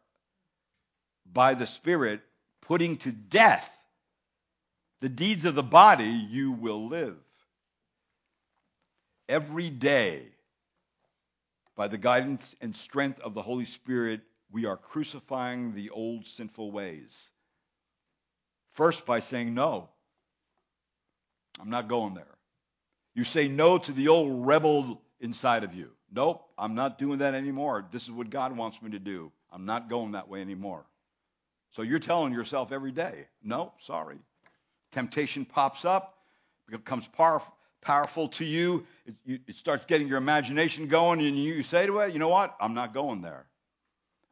by 1.31 1.53
the 1.53 1.67
Spirit 1.67 2.21
putting 2.61 2.97
to 2.97 3.11
death 3.11 3.69
the 5.01 5.09
deeds 5.09 5.45
of 5.45 5.53
the 5.53 5.61
body, 5.61 6.27
you 6.31 6.51
will 6.53 6.87
live. 6.87 7.17
Every 9.29 9.69
day, 9.69 10.23
by 11.75 11.87
the 11.87 11.97
guidance 11.99 12.55
and 12.59 12.75
strength 12.75 13.19
of 13.19 13.35
the 13.35 13.41
Holy 13.43 13.65
Spirit, 13.65 14.21
we 14.53 14.65
are 14.67 14.77
crucifying 14.77 15.73
the 15.73 15.89
old 15.89 16.25
sinful 16.27 16.71
ways. 16.71 17.31
First, 18.73 19.05
by 19.05 19.19
saying, 19.19 19.53
No, 19.53 19.89
I'm 21.59 21.71
not 21.71 21.89
going 21.89 22.13
there. 22.13 22.25
You 23.15 23.23
say 23.23 23.47
no 23.47 23.77
to 23.79 23.91
the 23.91 24.07
old 24.07 24.45
rebel 24.45 25.01
inside 25.19 25.63
of 25.63 25.73
you. 25.73 25.89
Nope, 26.11 26.43
I'm 26.57 26.75
not 26.75 26.99
doing 26.99 27.19
that 27.19 27.33
anymore. 27.33 27.85
This 27.91 28.03
is 28.03 28.11
what 28.11 28.29
God 28.29 28.55
wants 28.55 28.81
me 28.81 28.91
to 28.91 28.99
do. 28.99 29.31
I'm 29.51 29.65
not 29.65 29.89
going 29.89 30.11
that 30.11 30.29
way 30.29 30.41
anymore. 30.41 30.85
So 31.71 31.81
you're 31.81 31.99
telling 31.99 32.33
yourself 32.33 32.71
every 32.71 32.91
day, 32.91 33.25
no, 33.43 33.73
sorry. 33.81 34.17
Temptation 34.91 35.45
pops 35.45 35.85
up, 35.85 36.19
becomes 36.69 37.07
powerful, 37.07 37.55
powerful 37.81 38.27
to 38.29 38.45
you. 38.45 38.85
It, 39.25 39.41
it 39.47 39.55
starts 39.55 39.85
getting 39.85 40.07
your 40.07 40.19
imagination 40.19 40.87
going, 40.87 41.19
and 41.19 41.35
you 41.37 41.63
say 41.63 41.87
to 41.87 41.99
it, 41.99 42.13
you 42.13 42.19
know 42.19 42.27
what? 42.27 42.55
I'm 42.59 42.75
not 42.75 42.93
going 42.93 43.21
there. 43.21 43.47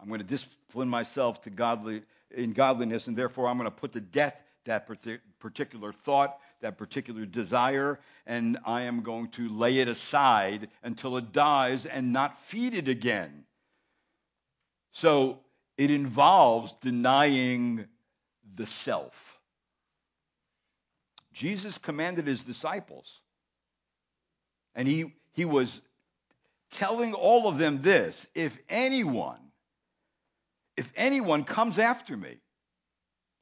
I'm 0.01 0.07
going 0.07 0.19
to 0.19 0.25
discipline 0.25 0.89
myself 0.89 1.41
to 1.43 1.49
godly 1.49 2.01
in 2.31 2.53
godliness, 2.53 3.07
and 3.07 3.15
therefore 3.15 3.47
I'm 3.47 3.57
going 3.57 3.69
to 3.69 3.75
put 3.75 3.93
to 3.93 4.01
death 4.01 4.41
that 4.65 4.87
particular 5.39 5.91
thought, 5.91 6.39
that 6.61 6.77
particular 6.77 7.25
desire, 7.25 7.99
and 8.25 8.57
I 8.65 8.83
am 8.83 9.01
going 9.01 9.29
to 9.29 9.49
lay 9.49 9.79
it 9.79 9.87
aside 9.87 10.69
until 10.83 11.17
it 11.17 11.31
dies 11.31 11.85
and 11.85 12.13
not 12.13 12.39
feed 12.39 12.75
it 12.75 12.87
again. 12.87 13.43
So 14.91 15.39
it 15.77 15.91
involves 15.91 16.73
denying 16.73 17.85
the 18.55 18.65
self. 18.65 19.39
Jesus 21.33 21.77
commanded 21.77 22.27
his 22.27 22.43
disciples. 22.43 23.21
And 24.75 24.87
he, 24.87 25.13
he 25.33 25.45
was 25.45 25.81
telling 26.71 27.13
all 27.13 27.47
of 27.47 27.57
them 27.57 27.81
this 27.81 28.27
if 28.35 28.57
anyone, 28.69 29.39
if 30.77 30.91
anyone 30.95 31.43
comes 31.43 31.79
after 31.79 32.15
me, 32.15 32.37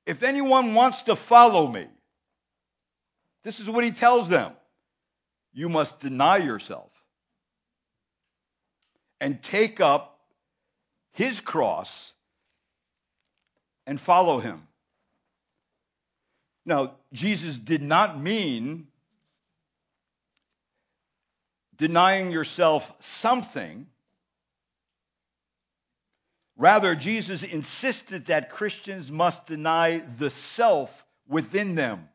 if 0.05 0.23
anyone 0.23 0.73
wants 0.73 1.03
to 1.03 1.15
follow 1.15 1.67
me, 1.67 1.88
this 3.43 3.59
is 3.59 3.69
what 3.69 3.84
he 3.84 3.91
tells 3.91 4.27
them. 4.27 4.53
You 5.53 5.69
must 5.69 5.99
deny 5.99 6.38
yourself 6.38 6.91
and 9.19 9.41
take 9.41 9.80
up 9.82 10.19
his 11.13 11.41
cross 11.41 12.13
and 13.86 13.99
follow 13.99 14.39
him. 14.39 14.61
Now, 16.65 16.93
Jesus 17.13 17.57
did 17.57 17.82
not 17.82 18.19
mean 18.19 18.88
denying 21.75 22.32
yourself 22.32 22.93
something. 22.99 23.88
Rather, 26.60 26.93
Jesus 26.93 27.41
insisted 27.41 28.28
that 28.28 28.51
Christians 28.51 29.12
must 29.12 29.47
deny 29.47 30.03
the 30.20 30.30
self 30.30 31.05
within 31.28 31.74
them. 31.74 32.07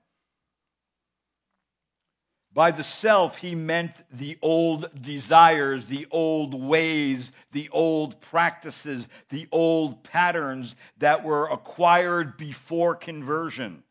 By 2.52 2.70
the 2.70 2.84
self, 2.84 3.36
he 3.36 3.56
meant 3.56 4.00
the 4.12 4.38
old 4.40 4.88
desires, 5.00 5.86
the 5.86 6.06
old 6.12 6.54
ways, 6.54 7.32
the 7.50 7.68
old 7.70 8.20
practices, 8.20 9.08
the 9.30 9.48
old 9.50 10.04
patterns 10.04 10.76
that 10.98 11.24
were 11.24 11.48
acquired 11.48 12.36
before 12.36 12.94
conversion 12.94 13.82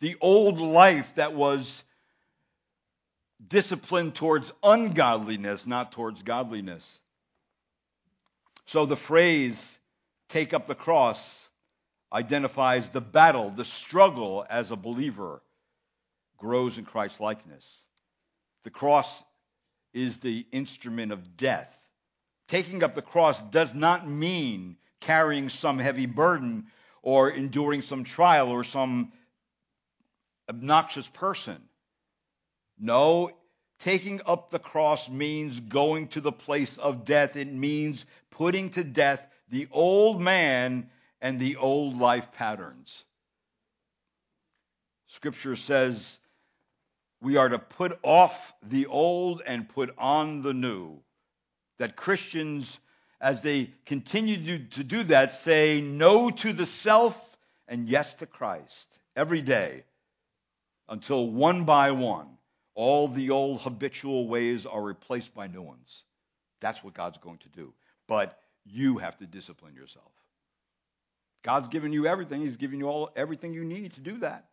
the 0.00 0.16
old 0.20 0.60
life 0.60 1.14
that 1.14 1.34
was 1.34 1.82
disciplined 3.46 4.14
towards 4.14 4.52
ungodliness, 4.62 5.66
not 5.66 5.92
towards 5.92 6.22
godliness. 6.22 7.00
So 8.66 8.84
the 8.84 8.96
phrase, 8.96 9.78
take 10.28 10.52
up 10.52 10.66
the 10.66 10.74
cross, 10.74 11.48
identifies 12.12 12.88
the 12.90 13.00
battle, 13.00 13.50
the 13.50 13.64
struggle 13.64 14.44
as 14.48 14.70
a 14.70 14.76
believer 14.76 15.42
grows 16.36 16.78
in 16.78 16.84
Christ's 16.84 17.20
likeness. 17.20 17.82
The 18.64 18.70
cross 18.70 19.24
is 19.94 20.18
the 20.18 20.46
instrument 20.52 21.12
of 21.12 21.36
death. 21.36 21.72
Taking 22.48 22.82
up 22.82 22.94
the 22.94 23.02
cross 23.02 23.40
does 23.42 23.74
not 23.74 24.08
mean 24.08 24.76
carrying 25.00 25.48
some 25.48 25.78
heavy 25.78 26.06
burden 26.06 26.66
or 27.02 27.30
enduring 27.30 27.82
some 27.82 28.04
trial 28.04 28.48
or 28.48 28.64
some 28.64 29.12
obnoxious 30.48 31.08
person. 31.08 31.60
No, 32.78 33.30
taking 33.78 34.20
up 34.26 34.50
the 34.50 34.58
cross 34.58 35.08
means 35.08 35.60
going 35.60 36.08
to 36.08 36.20
the 36.20 36.32
place 36.32 36.78
of 36.78 37.04
death. 37.04 37.36
It 37.36 37.52
means 37.52 38.04
putting 38.30 38.70
to 38.70 38.84
death 38.84 39.26
the 39.50 39.68
old 39.70 40.20
man 40.20 40.90
and 41.20 41.38
the 41.40 41.56
old 41.56 41.98
life 41.98 42.32
patterns. 42.32 43.04
Scripture 45.08 45.56
says 45.56 46.18
we 47.20 47.36
are 47.36 47.48
to 47.48 47.58
put 47.58 47.98
off 48.02 48.52
the 48.62 48.86
old 48.86 49.42
and 49.46 49.68
put 49.68 49.94
on 49.98 50.42
the 50.42 50.52
new. 50.52 50.98
That 51.78 51.96
Christians, 51.96 52.78
as 53.20 53.40
they 53.40 53.70
continue 53.86 54.58
to, 54.68 54.84
do 54.84 55.04
that, 55.04 55.32
say 55.32 55.80
no 55.80 56.30
to 56.30 56.52
the 56.52 56.66
self 56.66 57.36
and 57.68 57.88
yes 57.88 58.14
to 58.16 58.26
Christ 58.26 59.00
every 59.16 59.42
day. 59.42 59.84
until 60.88 61.28
one 61.30 61.64
by 61.64 61.90
one, 61.90 62.35
all 62.76 63.08
the 63.08 63.30
old 63.30 63.62
habitual 63.62 64.28
ways 64.28 64.66
are 64.66 64.80
replaced 64.80 65.34
by 65.34 65.48
new 65.48 65.62
ones. 65.62 66.04
That's 66.60 66.84
what 66.84 66.94
God's 66.94 67.18
going 67.18 67.38
to 67.38 67.48
do. 67.48 67.72
But 68.06 68.38
you 68.64 68.98
have 68.98 69.16
to 69.18 69.26
discipline 69.26 69.74
yourself. 69.74 70.12
God's 71.42 71.68
given 71.68 71.92
you 71.92 72.06
everything. 72.06 72.42
He's 72.42 72.56
given 72.56 72.78
you 72.78 72.86
all 72.86 73.10
everything 73.16 73.54
you 73.54 73.64
need 73.64 73.94
to 73.94 74.00
do 74.00 74.18
that. 74.18 74.46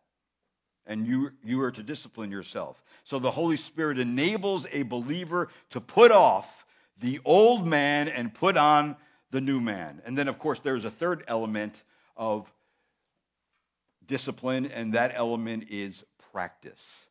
And 0.86 1.06
you, 1.06 1.32
you 1.44 1.62
are 1.62 1.70
to 1.70 1.82
discipline 1.82 2.30
yourself. 2.30 2.82
So 3.04 3.18
the 3.18 3.30
Holy 3.30 3.56
Spirit 3.56 3.98
enables 3.98 4.66
a 4.72 4.82
believer 4.82 5.48
to 5.70 5.80
put 5.80 6.10
off 6.10 6.64
the 7.00 7.20
old 7.24 7.66
man 7.66 8.08
and 8.08 8.32
put 8.32 8.56
on 8.56 8.96
the 9.30 9.40
new 9.40 9.60
man. 9.60 10.00
And 10.04 10.16
then, 10.16 10.28
of 10.28 10.38
course, 10.38 10.60
there's 10.60 10.84
a 10.84 10.90
third 10.90 11.24
element 11.26 11.82
of 12.16 12.50
discipline, 14.06 14.66
and 14.66 14.92
that 14.94 15.12
element 15.14 15.66
is 15.70 16.04
practice. 16.32 17.06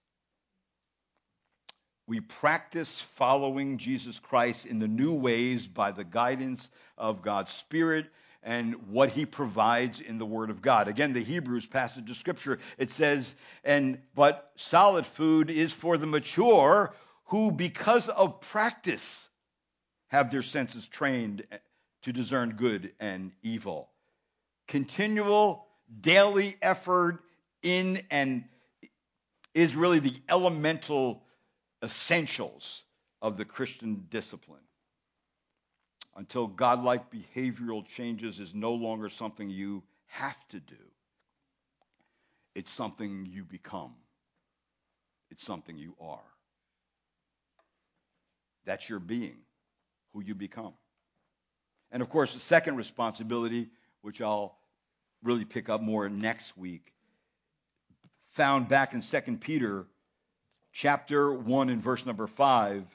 We 2.06 2.20
practice 2.20 3.00
following 3.00 3.78
Jesus 3.78 4.20
Christ 4.20 4.66
in 4.66 4.80
the 4.80 4.88
new 4.88 5.14
ways 5.14 5.68
by 5.68 5.92
the 5.92 6.04
guidance 6.04 6.70
of 6.98 7.22
God's 7.22 7.52
Spirit 7.52 8.08
and 8.44 8.90
what 8.90 9.10
he 9.10 9.26
provides 9.26 10.02
in 10.02 10.18
the 10.18 10.26
word 10.26 10.50
of 10.50 10.62
God. 10.62 10.90
Again, 10.90 11.14
the 11.14 11.24
Hebrews 11.24 11.66
passage 11.66 12.10
of 12.10 12.18
scripture, 12.18 12.60
it 12.78 12.92
says, 12.92 13.36
and 13.64 14.00
but 14.16 14.52
solid 14.58 15.06
food 15.06 15.50
is 15.50 15.72
for 15.72 15.98
the 15.98 16.06
mature 16.06 16.94
who 17.26 17.52
because 17.52 18.10
of 18.10 18.42
practice 18.42 19.30
have 20.10 20.30
their 20.30 20.42
senses 20.42 20.86
trained 20.86 21.46
to 22.02 22.12
discern 22.12 22.52
good 22.52 22.92
and 23.00 23.32
evil. 23.44 23.90
Continual 24.68 25.66
daily 26.02 26.58
effort 26.62 27.20
in 27.62 28.02
and 28.12 28.44
is 29.54 29.76
really 29.76 30.00
the 30.00 30.16
elemental 30.28 31.23
essentials 31.84 32.84
of 33.22 33.38
the 33.38 33.46
Christian 33.46 34.06
discipline 34.10 34.60
until 36.16 36.48
godlike 36.48 37.12
behavioral 37.12 37.86
changes 37.86 38.40
is 38.40 38.54
no 38.54 38.74
longer 38.74 39.10
something 39.10 39.50
you 39.50 39.84
have 40.08 40.48
to 40.50 40.60
do. 40.60 40.76
It's 42.56 42.72
something 42.72 43.28
you 43.30 43.44
become. 43.44 43.94
It's 45.32 45.44
something 45.44 45.78
you 45.78 45.96
are. 46.00 46.20
That's 48.66 48.88
your 48.88 49.00
being, 49.00 49.38
who 50.14 50.22
you 50.22 50.36
become. 50.36 50.74
And 51.92 52.02
of 52.02 52.10
course, 52.10 52.34
the 52.34 52.40
second 52.40 52.78
responsibility, 52.78 53.70
which 54.02 54.22
I'll 54.22 54.56
really 55.24 55.46
pick 55.46 55.70
up 55.70 55.82
more 55.82 56.08
next 56.10 56.56
week, 56.56 56.94
found 58.32 58.68
back 58.68 58.94
in 58.94 59.02
2 59.02 59.38
Peter 59.38 59.86
chapter 60.74 61.32
1 61.32 61.70
and 61.70 61.82
verse 61.82 62.06
number 62.06 62.28
5 62.28 62.86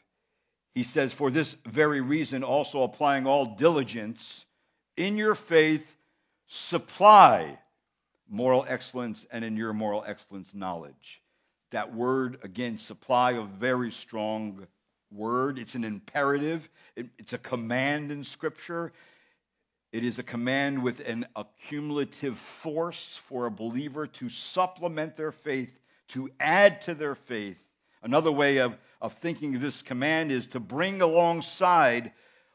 he 0.79 0.85
says, 0.85 1.12
For 1.12 1.29
this 1.29 1.57
very 1.66 2.01
reason, 2.01 2.45
also 2.45 2.85
applying 2.85 3.26
all 3.26 3.57
diligence 3.57 4.47
in 4.97 5.16
your 5.16 5.35
faith, 5.35 5.97
supply 6.47 7.59
moral 8.31 8.64
excellence, 8.68 9.26
and 9.33 9.45
in 9.45 9.57
your 9.57 9.72
moral 9.72 10.05
excellence, 10.07 10.55
knowledge. 10.55 11.20
That 11.72 11.95
word, 11.95 12.39
again, 12.45 12.79
supply, 12.79 13.33
a 13.33 13.43
very 13.43 13.91
strong 13.91 14.68
word. 15.11 15.59
It's 15.59 15.74
an 15.74 15.83
imperative, 15.83 16.68
it's 16.95 17.33
a 17.33 17.39
command 17.39 18.12
in 18.12 18.22
Scripture. 18.22 18.93
It 19.91 20.05
is 20.05 20.20
a 20.20 20.22
command 20.22 20.85
with 20.85 21.01
an 21.01 21.26
accumulative 21.35 22.39
force 22.39 23.16
for 23.26 23.47
a 23.47 23.51
believer 23.51 24.07
to 24.07 24.31
supplement 24.31 25.16
their 25.16 25.33
faith, 25.33 25.76
to 26.11 26.31
add 26.39 26.83
to 26.83 26.95
their 26.95 27.16
faith 27.16 27.68
Another 28.03 28.33
way 28.33 28.59
of, 28.59 28.77
of 29.01 29.15
thinking 29.15 29.55
of 29.55 29.61
this 29.61 29.83
command 29.83 30.31
is 30.31 30.49
to 30.49 30.61
bring 30.61 31.03
alongside 31.03 32.13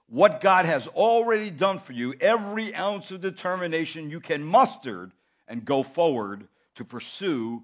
what 0.08 0.42
God 0.42 0.66
has 0.66 0.88
already 0.88 1.50
done 1.50 1.80
for 1.80 1.94
you 1.94 2.14
every 2.20 2.76
ounce 2.76 3.12
of 3.12 3.22
determination 3.22 4.10
you 4.10 4.20
can 4.20 4.44
muster 4.44 5.12
and 5.48 5.66
go 5.66 5.84
forward 5.84 6.48
to 6.76 6.86
pursue 6.86 7.64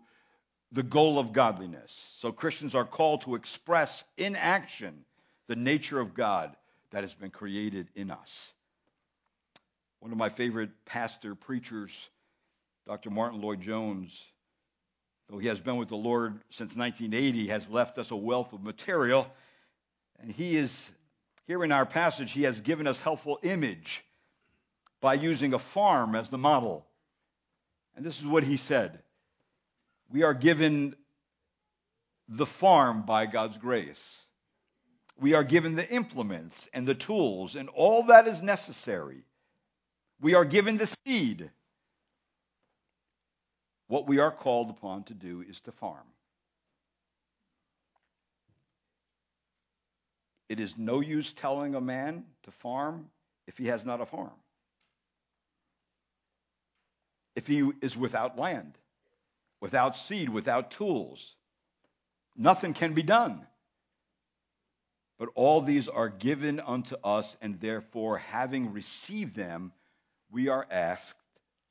the 0.71 0.83
goal 0.83 1.19
of 1.19 1.33
godliness. 1.33 2.13
So 2.17 2.31
Christians 2.31 2.75
are 2.75 2.85
called 2.85 3.21
to 3.21 3.35
express 3.35 4.03
in 4.17 4.35
action 4.35 5.05
the 5.47 5.55
nature 5.55 5.99
of 5.99 6.13
God 6.13 6.55
that 6.91 7.03
has 7.03 7.13
been 7.13 7.31
created 7.31 7.87
in 7.95 8.11
us. 8.11 8.53
One 9.99 10.11
of 10.11 10.17
my 10.17 10.29
favorite 10.29 10.69
pastor 10.85 11.35
preachers, 11.35 12.09
Dr. 12.87 13.09
Martyn 13.09 13.41
Lloyd-Jones, 13.41 14.23
though 15.29 15.37
he 15.37 15.47
has 15.47 15.59
been 15.59 15.77
with 15.77 15.89
the 15.89 15.95
Lord 15.95 16.39
since 16.49 16.75
1980, 16.75 17.47
has 17.47 17.69
left 17.69 17.97
us 17.97 18.11
a 18.11 18.15
wealth 18.15 18.53
of 18.53 18.63
material. 18.63 19.31
And 20.19 20.31
he 20.31 20.57
is, 20.57 20.91
here 21.45 21.63
in 21.63 21.71
our 21.71 21.85
passage, 21.85 22.31
he 22.31 22.43
has 22.43 22.61
given 22.61 22.87
us 22.87 22.99
helpful 22.99 23.39
image 23.43 24.03
by 25.01 25.13
using 25.13 25.53
a 25.53 25.59
farm 25.59 26.15
as 26.15 26.29
the 26.29 26.37
model. 26.37 26.85
And 27.95 28.05
this 28.05 28.19
is 28.19 28.25
what 28.25 28.43
he 28.43 28.57
said 28.57 28.99
We 30.09 30.23
are 30.23 30.33
given 30.33 30.95
the 32.27 32.45
farm 32.45 33.03
by 33.03 33.25
God's 33.25 33.57
grace. 33.57 34.23
We 35.19 35.33
are 35.33 35.43
given 35.43 35.75
the 35.75 35.89
implements 35.89 36.69
and 36.73 36.87
the 36.87 36.95
tools 36.95 37.55
and 37.55 37.69
all 37.69 38.03
that 38.03 38.27
is 38.27 38.41
necessary. 38.41 39.23
We 40.21 40.33
are 40.33 40.45
given 40.45 40.77
the 40.77 40.95
seed 41.05 41.51
what 43.89 44.07
we 44.07 44.19
are 44.19 44.31
called 44.31 44.69
upon 44.69 45.03
to 45.03 45.15
do 45.15 45.41
is 45.41 45.59
to 45.61 45.71
farm. 45.71 46.05
It 50.47 50.59
is 50.59 50.77
no 50.77 50.99
use 50.99 51.33
telling 51.33 51.73
a 51.73 51.81
man 51.81 52.23
to 52.43 52.51
farm 52.51 53.09
if 53.47 53.57
he 53.57 53.65
has 53.65 53.85
not 53.85 53.99
a 53.99 54.05
farm. 54.05 54.31
If 57.35 57.47
he 57.47 57.71
is 57.81 57.97
without 57.97 58.37
land, 58.37 58.77
without 59.59 59.97
seed, 59.97 60.29
without 60.29 60.69
tools, 60.71 61.35
nothing 62.37 62.73
can 62.73 62.93
be 62.93 63.03
done. 63.03 63.41
But 65.17 65.29
all 65.33 65.61
these 65.61 65.87
are 65.87 66.09
given 66.09 66.59
unto 66.59 66.95
us, 67.03 67.35
and 67.41 67.59
therefore, 67.59 68.19
having 68.19 68.71
received 68.71 69.35
them, 69.35 69.73
we 70.31 70.47
are 70.47 70.65
asked 70.69 71.19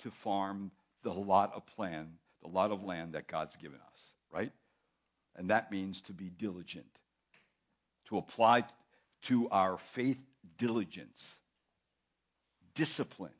to 0.00 0.10
farm 0.10 0.72
the 1.02 1.12
lot 1.12 1.52
of 1.54 1.66
plan, 1.66 2.08
the 2.42 2.48
lot 2.48 2.70
of 2.70 2.84
land 2.84 3.14
that 3.14 3.26
God's 3.26 3.56
given 3.56 3.78
us, 3.92 4.14
right? 4.32 4.52
And 5.36 5.50
that 5.50 5.70
means 5.70 6.02
to 6.02 6.12
be 6.12 6.28
diligent, 6.30 6.86
to 8.08 8.18
apply 8.18 8.64
to 9.22 9.48
our 9.50 9.78
faith 9.78 10.20
diligence, 10.56 11.38
discipline. 12.74 13.32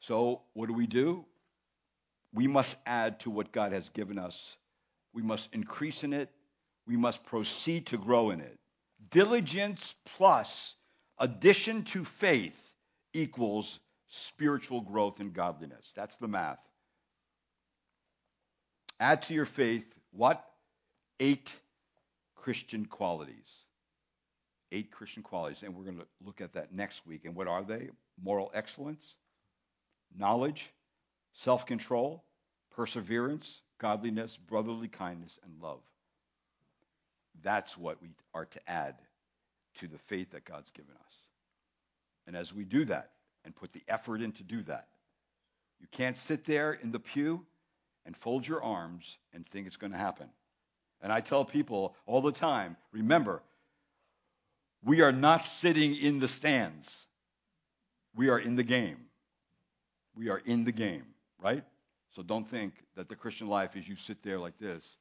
So, 0.00 0.42
what 0.54 0.68
do 0.68 0.72
we 0.72 0.86
do? 0.86 1.24
We 2.32 2.46
must 2.46 2.76
add 2.86 3.20
to 3.20 3.30
what 3.30 3.52
God 3.52 3.72
has 3.72 3.88
given 3.90 4.18
us. 4.18 4.56
We 5.12 5.22
must 5.22 5.48
increase 5.52 6.04
in 6.04 6.12
it. 6.12 6.30
We 6.86 6.96
must 6.96 7.24
proceed 7.24 7.86
to 7.86 7.98
grow 7.98 8.30
in 8.30 8.40
it. 8.40 8.58
Diligence 9.10 9.94
plus 10.16 10.74
addition 11.18 11.82
to 11.82 12.04
faith 12.04 12.67
equals 13.18 13.78
spiritual 14.08 14.80
growth 14.80 15.20
and 15.20 15.32
godliness. 15.32 15.92
That's 15.94 16.16
the 16.16 16.28
math. 16.28 16.60
Add 19.00 19.22
to 19.22 19.34
your 19.34 19.46
faith 19.46 19.94
what? 20.10 20.44
Eight 21.20 21.54
Christian 22.34 22.86
qualities. 22.86 23.64
Eight 24.72 24.90
Christian 24.90 25.22
qualities. 25.22 25.62
And 25.62 25.74
we're 25.74 25.84
going 25.84 25.98
to 25.98 26.06
look 26.24 26.40
at 26.40 26.54
that 26.54 26.72
next 26.72 27.06
week. 27.06 27.24
And 27.24 27.34
what 27.34 27.48
are 27.48 27.62
they? 27.62 27.90
Moral 28.22 28.50
excellence, 28.54 29.16
knowledge, 30.16 30.70
self 31.34 31.66
control, 31.66 32.24
perseverance, 32.70 33.62
godliness, 33.78 34.36
brotherly 34.36 34.88
kindness, 34.88 35.38
and 35.44 35.62
love. 35.62 35.80
That's 37.42 37.78
what 37.78 38.02
we 38.02 38.08
are 38.34 38.46
to 38.46 38.70
add 38.70 38.96
to 39.78 39.86
the 39.86 39.98
faith 39.98 40.32
that 40.32 40.44
God's 40.44 40.70
given 40.70 40.94
us. 40.94 41.27
And 42.28 42.36
as 42.36 42.52
we 42.52 42.64
do 42.64 42.84
that 42.84 43.12
and 43.46 43.56
put 43.56 43.72
the 43.72 43.82
effort 43.88 44.20
in 44.20 44.32
to 44.32 44.42
do 44.42 44.62
that, 44.64 44.86
you 45.80 45.86
can't 45.90 46.16
sit 46.16 46.44
there 46.44 46.74
in 46.74 46.92
the 46.92 47.00
pew 47.00 47.46
and 48.04 48.14
fold 48.14 48.46
your 48.46 48.62
arms 48.62 49.16
and 49.32 49.46
think 49.48 49.66
it's 49.66 49.76
going 49.76 49.92
to 49.92 49.98
happen. 49.98 50.28
And 51.00 51.10
I 51.10 51.20
tell 51.20 51.44
people 51.46 51.96
all 52.04 52.20
the 52.20 52.30
time 52.30 52.76
remember, 52.92 53.42
we 54.84 55.00
are 55.00 55.10
not 55.10 55.42
sitting 55.42 55.96
in 55.96 56.20
the 56.20 56.28
stands, 56.28 57.06
we 58.14 58.28
are 58.28 58.38
in 58.38 58.56
the 58.56 58.62
game. 58.62 58.98
We 60.14 60.28
are 60.28 60.42
in 60.44 60.64
the 60.64 60.72
game, 60.72 61.06
right? 61.38 61.64
So 62.10 62.22
don't 62.22 62.46
think 62.46 62.74
that 62.96 63.08
the 63.08 63.16
Christian 63.16 63.48
life 63.48 63.74
is 63.74 63.88
you 63.88 63.96
sit 63.96 64.22
there 64.22 64.38
like 64.38 64.58
this 64.58 64.98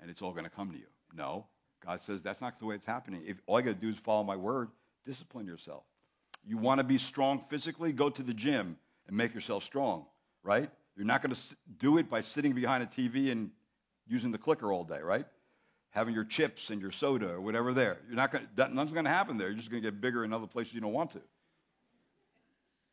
and 0.00 0.08
it's 0.10 0.22
all 0.22 0.32
going 0.32 0.44
to 0.44 0.50
come 0.50 0.70
to 0.70 0.78
you. 0.78 0.86
No. 1.14 1.46
God 1.84 2.00
says 2.00 2.22
that's 2.22 2.40
not 2.40 2.58
the 2.58 2.64
way 2.64 2.76
it's 2.76 2.86
happening. 2.86 3.24
If 3.26 3.42
all 3.46 3.60
you 3.60 3.66
got 3.66 3.74
to 3.74 3.86
do 3.86 3.90
is 3.90 3.96
follow 3.96 4.22
my 4.22 4.36
word, 4.36 4.70
discipline 5.04 5.46
yourself. 5.46 5.82
You 6.44 6.58
want 6.58 6.78
to 6.78 6.84
be 6.84 6.98
strong 6.98 7.44
physically? 7.48 7.92
Go 7.92 8.10
to 8.10 8.22
the 8.22 8.34
gym 8.34 8.76
and 9.06 9.16
make 9.16 9.34
yourself 9.34 9.64
strong, 9.64 10.06
right? 10.42 10.70
You're 10.96 11.06
not 11.06 11.22
going 11.22 11.34
to 11.34 11.56
do 11.78 11.98
it 11.98 12.10
by 12.10 12.20
sitting 12.20 12.52
behind 12.52 12.82
a 12.82 12.86
TV 12.86 13.30
and 13.30 13.50
using 14.06 14.32
the 14.32 14.38
clicker 14.38 14.72
all 14.72 14.84
day, 14.84 15.00
right? 15.00 15.26
Having 15.90 16.14
your 16.14 16.24
chips 16.24 16.70
and 16.70 16.80
your 16.80 16.90
soda 16.90 17.30
or 17.30 17.40
whatever 17.40 17.72
there. 17.72 17.98
You're 18.06 18.16
not 18.16 18.32
going 18.32 18.46
to, 18.56 18.74
nothing's 18.74 18.92
going 18.92 19.04
to 19.04 19.10
happen 19.10 19.38
there. 19.38 19.48
You're 19.48 19.56
just 19.56 19.70
going 19.70 19.82
to 19.82 19.90
get 19.90 20.00
bigger 20.00 20.24
in 20.24 20.32
other 20.32 20.46
places 20.46 20.74
you 20.74 20.80
don't 20.80 20.92
want 20.92 21.12
to. 21.12 21.20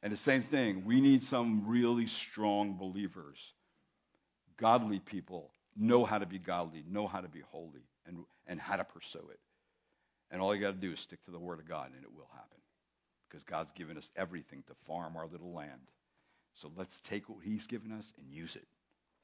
And 0.01 0.13
the 0.13 0.17
same 0.17 0.43
thing, 0.43 0.85
we 0.85 1.01
need 1.01 1.23
some 1.23 1.67
really 1.67 2.07
strong 2.07 2.77
believers, 2.77 3.37
godly 4.55 4.99
people, 4.99 5.51
know 5.75 6.05
how 6.05 6.19
to 6.19 6.25
be 6.25 6.39
godly, 6.39 6.85
know 6.89 7.05
how 7.05 7.19
to 7.19 7.27
be 7.27 7.41
holy, 7.51 7.83
and, 8.05 8.23
and 8.47 8.61
how 8.61 8.77
to 8.77 8.85
pursue 8.85 9.27
it. 9.31 9.39
And 10.31 10.41
all 10.41 10.55
you 10.55 10.61
got 10.61 10.71
to 10.71 10.87
do 10.87 10.93
is 10.93 10.99
stick 10.99 11.23
to 11.25 11.31
the 11.31 11.39
Word 11.39 11.59
of 11.59 11.67
God, 11.67 11.91
and 11.93 12.03
it 12.03 12.13
will 12.13 12.29
happen. 12.31 12.59
Because 13.29 13.43
God's 13.43 13.71
given 13.71 13.97
us 13.97 14.09
everything 14.15 14.63
to 14.67 14.73
farm 14.85 15.15
our 15.15 15.27
little 15.27 15.53
land. 15.53 15.91
So 16.55 16.71
let's 16.75 16.99
take 16.99 17.29
what 17.29 17.39
He's 17.43 17.67
given 17.67 17.91
us 17.91 18.11
and 18.17 18.31
use 18.31 18.55
it 18.55 18.67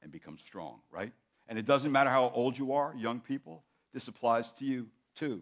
and 0.02 0.12
become 0.12 0.38
strong, 0.38 0.80
right? 0.92 1.12
And 1.48 1.58
it 1.58 1.66
doesn't 1.66 1.92
matter 1.92 2.10
how 2.10 2.32
old 2.34 2.58
you 2.58 2.74
are, 2.74 2.94
young 2.96 3.20
people, 3.20 3.64
this 3.94 4.08
applies 4.08 4.52
to 4.54 4.66
you 4.66 4.88
too. 5.16 5.42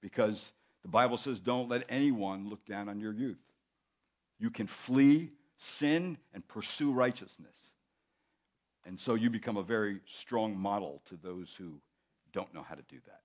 Because 0.00 0.52
the 0.82 0.88
Bible 0.88 1.16
says, 1.16 1.40
don't 1.40 1.68
let 1.68 1.84
anyone 1.88 2.48
look 2.48 2.64
down 2.64 2.88
on 2.88 3.00
your 3.00 3.12
youth. 3.12 3.38
You 4.38 4.50
can 4.50 4.66
flee 4.66 5.32
sin 5.58 6.16
and 6.32 6.46
pursue 6.46 6.92
righteousness. 6.92 7.56
And 8.86 8.98
so 8.98 9.14
you 9.14 9.28
become 9.28 9.56
a 9.56 9.62
very 9.62 10.00
strong 10.06 10.56
model 10.56 11.02
to 11.08 11.16
those 11.16 11.52
who 11.58 11.80
don't 12.32 12.52
know 12.54 12.62
how 12.62 12.74
to 12.74 12.82
do 12.88 12.96
that. 13.06 13.20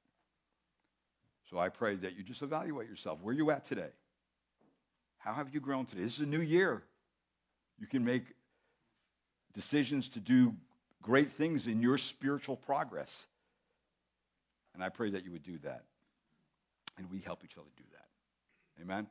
So 1.50 1.60
I 1.60 1.70
pray 1.70 1.96
that 1.98 2.18
you 2.18 2.24
just 2.24 2.42
evaluate 2.42 2.90
yourself. 2.90 3.20
Where 3.22 3.34
are 3.34 3.38
you 3.38 3.52
at 3.52 3.66
today? 3.66 3.92
How 5.24 5.34
have 5.34 5.54
you 5.54 5.62
grown 5.62 5.86
today? 5.86 6.02
This 6.02 6.16
is 6.16 6.20
a 6.20 6.26
new 6.26 6.42
year. 6.42 6.84
You 7.80 7.88
can 7.88 8.04
make 8.04 8.24
decisions 9.54 10.10
to 10.10 10.20
do 10.20 10.54
great 11.02 11.32
things 11.32 11.66
in 11.66 11.80
your 11.80 11.98
spiritual 11.98 12.58
progress. 12.58 13.26
And 14.74 14.84
I 14.84 14.90
pray 14.90 15.12
that 15.12 15.24
you 15.24 15.32
would 15.32 15.44
do 15.44 15.58
that. 15.60 15.86
And 16.98 17.10
we 17.10 17.20
help 17.20 17.46
each 17.46 17.58
other 17.58 17.70
do 17.78 17.84
that. 17.94 18.84
Amen? 18.84 19.08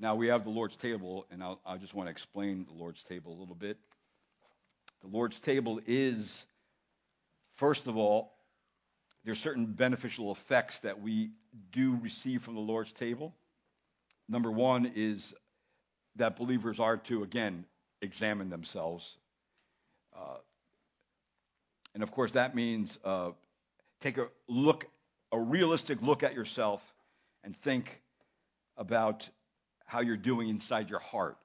Now 0.00 0.16
we 0.16 0.26
have 0.28 0.42
the 0.42 0.50
Lord's 0.50 0.76
table, 0.76 1.24
and 1.30 1.40
I'll, 1.40 1.60
I 1.64 1.76
just 1.76 1.94
want 1.94 2.08
to 2.08 2.10
explain 2.10 2.66
the 2.66 2.76
Lord's 2.76 3.04
table 3.04 3.32
a 3.32 3.38
little 3.38 3.54
bit. 3.54 3.78
The 5.02 5.08
Lord's 5.08 5.38
table 5.38 5.78
is, 5.86 6.44
first 7.54 7.86
of 7.86 7.96
all, 7.96 8.32
there's 9.24 9.38
certain 9.38 9.66
beneficial 9.66 10.32
effects 10.32 10.80
that 10.80 11.00
we 11.00 11.30
do 11.70 11.96
receive 12.02 12.42
from 12.42 12.56
the 12.56 12.60
Lord's 12.60 12.90
table. 12.90 13.32
Number 14.28 14.50
one 14.50 14.92
is 14.94 15.34
that 16.16 16.36
believers 16.36 16.80
are 16.80 16.96
to, 16.96 17.22
again, 17.22 17.64
examine 18.02 18.50
themselves. 18.50 19.16
Uh, 20.16 20.38
and 21.94 22.02
of 22.02 22.10
course, 22.10 22.32
that 22.32 22.54
means 22.54 22.98
uh, 23.04 23.30
take 24.00 24.18
a 24.18 24.28
look, 24.48 24.86
a 25.32 25.38
realistic 25.38 26.02
look 26.02 26.22
at 26.22 26.34
yourself 26.34 26.82
and 27.44 27.56
think 27.56 28.02
about 28.76 29.28
how 29.84 30.00
you're 30.00 30.16
doing 30.16 30.48
inside 30.48 30.90
your 30.90 30.98
heart. 30.98 31.38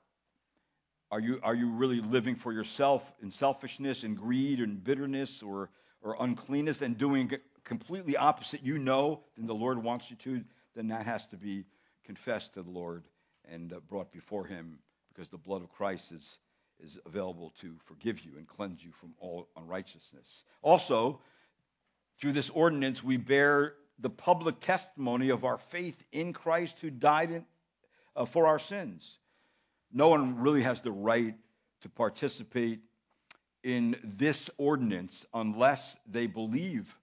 Are 1.11 1.19
you, 1.19 1.39
are 1.43 1.53
you 1.53 1.69
really 1.69 1.99
living 1.99 2.35
for 2.35 2.53
yourself 2.53 3.13
in 3.21 3.31
selfishness 3.31 4.03
and 4.03 4.17
greed 4.17 4.59
and 4.59 4.83
bitterness 4.83 5.43
or, 5.43 5.69
or 6.01 6.15
uncleanness 6.19 6.81
and 6.81 6.97
doing 6.97 7.31
completely 7.63 8.17
opposite 8.17 8.63
you 8.63 8.79
know 8.79 9.21
than 9.37 9.45
the 9.45 9.53
Lord 9.53 9.83
wants 9.83 10.09
you 10.09 10.15
to? 10.17 10.43
Then 10.75 10.87
that 10.87 11.05
has 11.05 11.27
to 11.27 11.37
be 11.37 11.65
confessed 12.05 12.53
to 12.55 12.63
the 12.63 12.69
Lord 12.69 13.03
and 13.49 13.73
uh, 13.73 13.79
brought 13.87 14.11
before 14.11 14.45
Him 14.45 14.79
because 15.13 15.29
the 15.29 15.37
blood 15.37 15.61
of 15.61 15.71
Christ 15.71 16.11
is, 16.11 16.37
is 16.79 16.97
available 17.05 17.53
to 17.61 17.75
forgive 17.85 18.21
you 18.21 18.33
and 18.37 18.47
cleanse 18.47 18.83
you 18.83 18.91
from 18.91 19.13
all 19.19 19.47
unrighteousness. 19.57 20.43
Also, 20.61 21.19
through 22.19 22.33
this 22.33 22.49
ordinance, 22.49 23.03
we 23.03 23.17
bear 23.17 23.73
the 23.99 24.09
public 24.09 24.59
testimony 24.59 25.29
of 25.29 25.45
our 25.45 25.57
faith 25.57 26.03
in 26.11 26.33
Christ 26.33 26.79
who 26.79 26.89
died 26.89 27.31
in, 27.31 27.45
uh, 28.15 28.25
for 28.25 28.47
our 28.47 28.59
sins. 28.59 29.17
No 29.91 30.09
one 30.09 30.39
really 30.39 30.61
has 30.61 30.81
the 30.81 30.91
right 30.91 31.35
to 31.81 31.89
participate 31.89 32.79
in 33.63 33.95
this 34.03 34.49
ordinance 34.57 35.25
unless 35.33 35.95
they 36.09 36.27
believe 36.27 36.95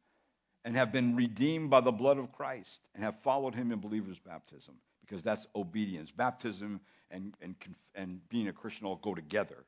and 0.64 0.76
have 0.76 0.92
been 0.92 1.14
redeemed 1.16 1.70
by 1.70 1.80
the 1.80 1.92
blood 1.92 2.18
of 2.18 2.32
Christ 2.32 2.80
and 2.94 3.04
have 3.04 3.20
followed 3.22 3.54
him 3.54 3.72
in 3.72 3.78
believer's 3.78 4.18
baptism, 4.18 4.74
because 5.08 5.22
that's 5.22 5.46
obedience. 5.56 6.10
Baptism 6.10 6.80
and, 7.10 7.34
and, 7.40 7.54
and 7.94 8.28
being 8.28 8.48
a 8.48 8.52
Christian 8.52 8.86
all 8.86 8.96
go 8.96 9.14
together. 9.14 9.64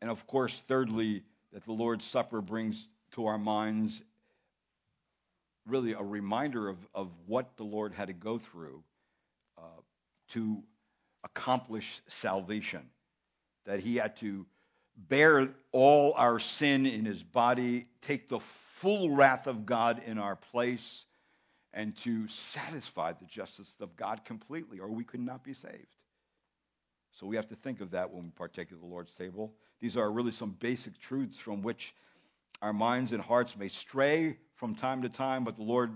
And 0.00 0.10
of 0.10 0.26
course, 0.26 0.62
thirdly, 0.66 1.22
that 1.52 1.64
the 1.64 1.72
Lord's 1.72 2.04
Supper 2.04 2.40
brings 2.40 2.88
to 3.12 3.26
our 3.26 3.38
minds 3.38 4.02
really 5.66 5.92
a 5.92 6.02
reminder 6.02 6.68
of, 6.68 6.78
of 6.94 7.08
what 7.26 7.56
the 7.56 7.64
Lord 7.64 7.92
had 7.92 8.08
to 8.08 8.12
go 8.12 8.38
through 8.38 8.82
uh, 9.58 9.80
to 10.32 10.62
accomplish 11.24 12.02
salvation. 12.06 12.82
That 13.64 13.80
he 13.80 13.96
had 13.96 14.16
to 14.18 14.46
bear 14.96 15.48
all 15.72 16.14
our 16.16 16.38
sin 16.38 16.86
in 16.86 17.04
his 17.04 17.22
body, 17.22 17.86
take 18.00 18.28
the 18.28 18.38
full 18.38 19.10
wrath 19.10 19.46
of 19.46 19.66
God 19.66 20.02
in 20.06 20.18
our 20.18 20.36
place, 20.36 21.05
and 21.76 21.94
to 21.94 22.26
satisfy 22.26 23.12
the 23.12 23.26
justice 23.26 23.76
of 23.80 23.94
God 23.96 24.24
completely, 24.24 24.80
or 24.80 24.88
we 24.88 25.04
could 25.04 25.20
not 25.20 25.44
be 25.44 25.52
saved. 25.52 25.94
So 27.12 27.26
we 27.26 27.36
have 27.36 27.48
to 27.48 27.54
think 27.54 27.82
of 27.82 27.90
that 27.90 28.10
when 28.10 28.24
we 28.24 28.30
partake 28.30 28.72
of 28.72 28.80
the 28.80 28.86
Lord's 28.86 29.12
table. 29.12 29.52
These 29.78 29.98
are 29.98 30.10
really 30.10 30.32
some 30.32 30.56
basic 30.58 30.98
truths 30.98 31.38
from 31.38 31.60
which 31.60 31.94
our 32.62 32.72
minds 32.72 33.12
and 33.12 33.20
hearts 33.20 33.58
may 33.58 33.68
stray 33.68 34.38
from 34.54 34.74
time 34.74 35.02
to 35.02 35.10
time, 35.10 35.44
but 35.44 35.56
the 35.56 35.62
Lord's 35.62 35.92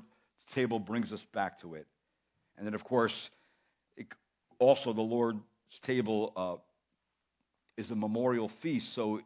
table 0.52 0.78
brings 0.78 1.14
us 1.14 1.24
back 1.24 1.58
to 1.62 1.74
it. 1.74 1.86
And 2.58 2.66
then, 2.66 2.74
of 2.74 2.84
course, 2.84 3.30
it, 3.96 4.06
also 4.58 4.92
the 4.92 5.00
Lord's 5.00 5.40
table 5.80 6.34
uh, 6.36 6.56
is 7.78 7.90
a 7.90 7.96
memorial 7.96 8.48
feast, 8.48 8.92
so 8.92 9.22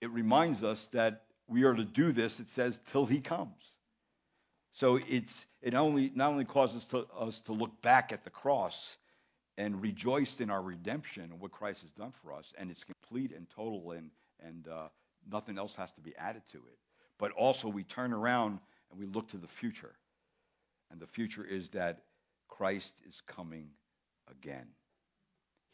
it 0.00 0.10
reminds 0.10 0.64
us 0.64 0.88
that 0.88 1.22
we 1.46 1.62
are 1.62 1.74
to 1.74 1.84
do 1.84 2.10
this. 2.10 2.40
It 2.40 2.48
says 2.48 2.80
till 2.86 3.06
He 3.06 3.20
comes. 3.20 3.72
So 4.72 4.98
it's 5.08 5.46
it 5.60 5.74
only 5.74 6.10
not 6.14 6.30
only 6.30 6.44
causes 6.44 6.84
to, 6.86 7.06
us 7.18 7.40
to 7.42 7.52
look 7.52 7.82
back 7.82 8.12
at 8.12 8.24
the 8.24 8.30
cross 8.30 8.96
and 9.58 9.82
rejoice 9.82 10.40
in 10.40 10.50
our 10.50 10.62
redemption 10.62 11.24
and 11.24 11.40
what 11.40 11.52
Christ 11.52 11.82
has 11.82 11.92
done 11.92 12.12
for 12.22 12.32
us, 12.32 12.52
and 12.56 12.70
it's 12.70 12.84
complete 12.84 13.32
and 13.32 13.48
total, 13.50 13.92
and 13.92 14.10
and 14.40 14.66
uh, 14.68 14.88
nothing 15.30 15.58
else 15.58 15.76
has 15.76 15.92
to 15.92 16.00
be 16.00 16.16
added 16.16 16.42
to 16.52 16.58
it. 16.58 16.78
But 17.18 17.32
also 17.32 17.68
we 17.68 17.84
turn 17.84 18.12
around 18.12 18.60
and 18.90 18.98
we 18.98 19.06
look 19.06 19.28
to 19.30 19.36
the 19.36 19.48
future, 19.48 19.94
and 20.90 21.00
the 21.00 21.06
future 21.06 21.44
is 21.44 21.68
that 21.70 22.02
Christ 22.48 22.94
is 23.08 23.20
coming 23.26 23.68
again. 24.30 24.68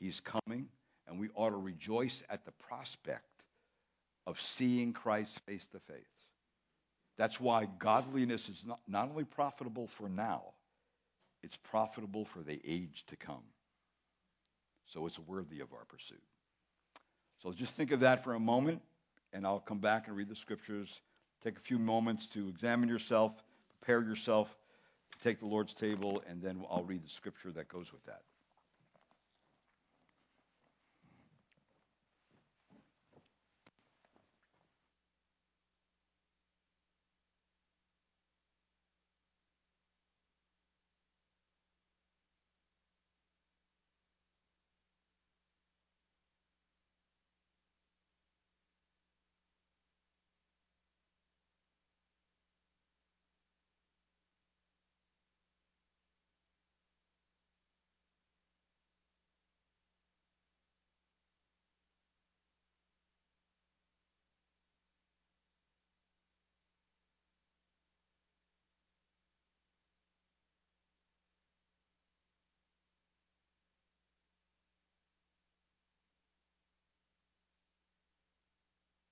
He's 0.01 0.21
coming, 0.21 0.69
and 1.07 1.21
we 1.21 1.29
ought 1.35 1.51
to 1.51 1.57
rejoice 1.57 2.23
at 2.29 2.45
the 2.45 2.53
prospect 2.53 3.25
of 4.27 4.41
seeing 4.41 4.93
Christ 4.93 5.39
face 5.47 5.67
to 5.69 5.81
face. 5.81 6.18
That's 7.19 7.41
why 7.41 7.67
godliness 7.79 8.49
is 8.49 8.65
not, 8.65 8.81
not 8.89 9.11
only 9.11 9.25
profitable 9.25 9.89
for 9.89 10.09
now, 10.09 10.43
it's 11.43 11.57
profitable 11.57 12.25
for 12.25 12.41
the 12.41 12.61
age 12.65 13.05
to 13.09 13.17
come. 13.17 13.43
So 14.87 15.07
it's 15.07 15.19
worthy 15.19 15.61
of 15.61 15.73
our 15.73 15.85
pursuit. 15.85 16.23
So 17.43 17.53
just 17.53 17.75
think 17.75 17.93
of 17.93 18.01
that 18.01 18.25
for 18.25 18.35
a 18.35 18.41
moment, 18.41 18.81
and 19.33 19.47
I'll 19.47 19.61
come 19.61 19.79
back 19.79 20.09
and 20.09 20.17
read 20.17 20.29
the 20.29 20.37
scriptures. 20.37 21.01
Take 21.43 21.57
a 21.57 21.61
few 21.61 21.79
moments 21.79 22.27
to 22.29 22.49
examine 22.49 22.89
yourself, 22.89 23.33
prepare 23.81 24.03
yourself 24.03 24.57
to 25.13 25.19
take 25.23 25.41
the 25.41 25.47
Lord's 25.47 25.75
table, 25.75 26.23
and 26.29 26.41
then 26.41 26.65
I'll 26.71 26.85
read 26.85 27.05
the 27.05 27.11
scripture 27.11 27.51
that 27.53 27.69
goes 27.69 27.93
with 27.93 28.05
that. 28.07 28.23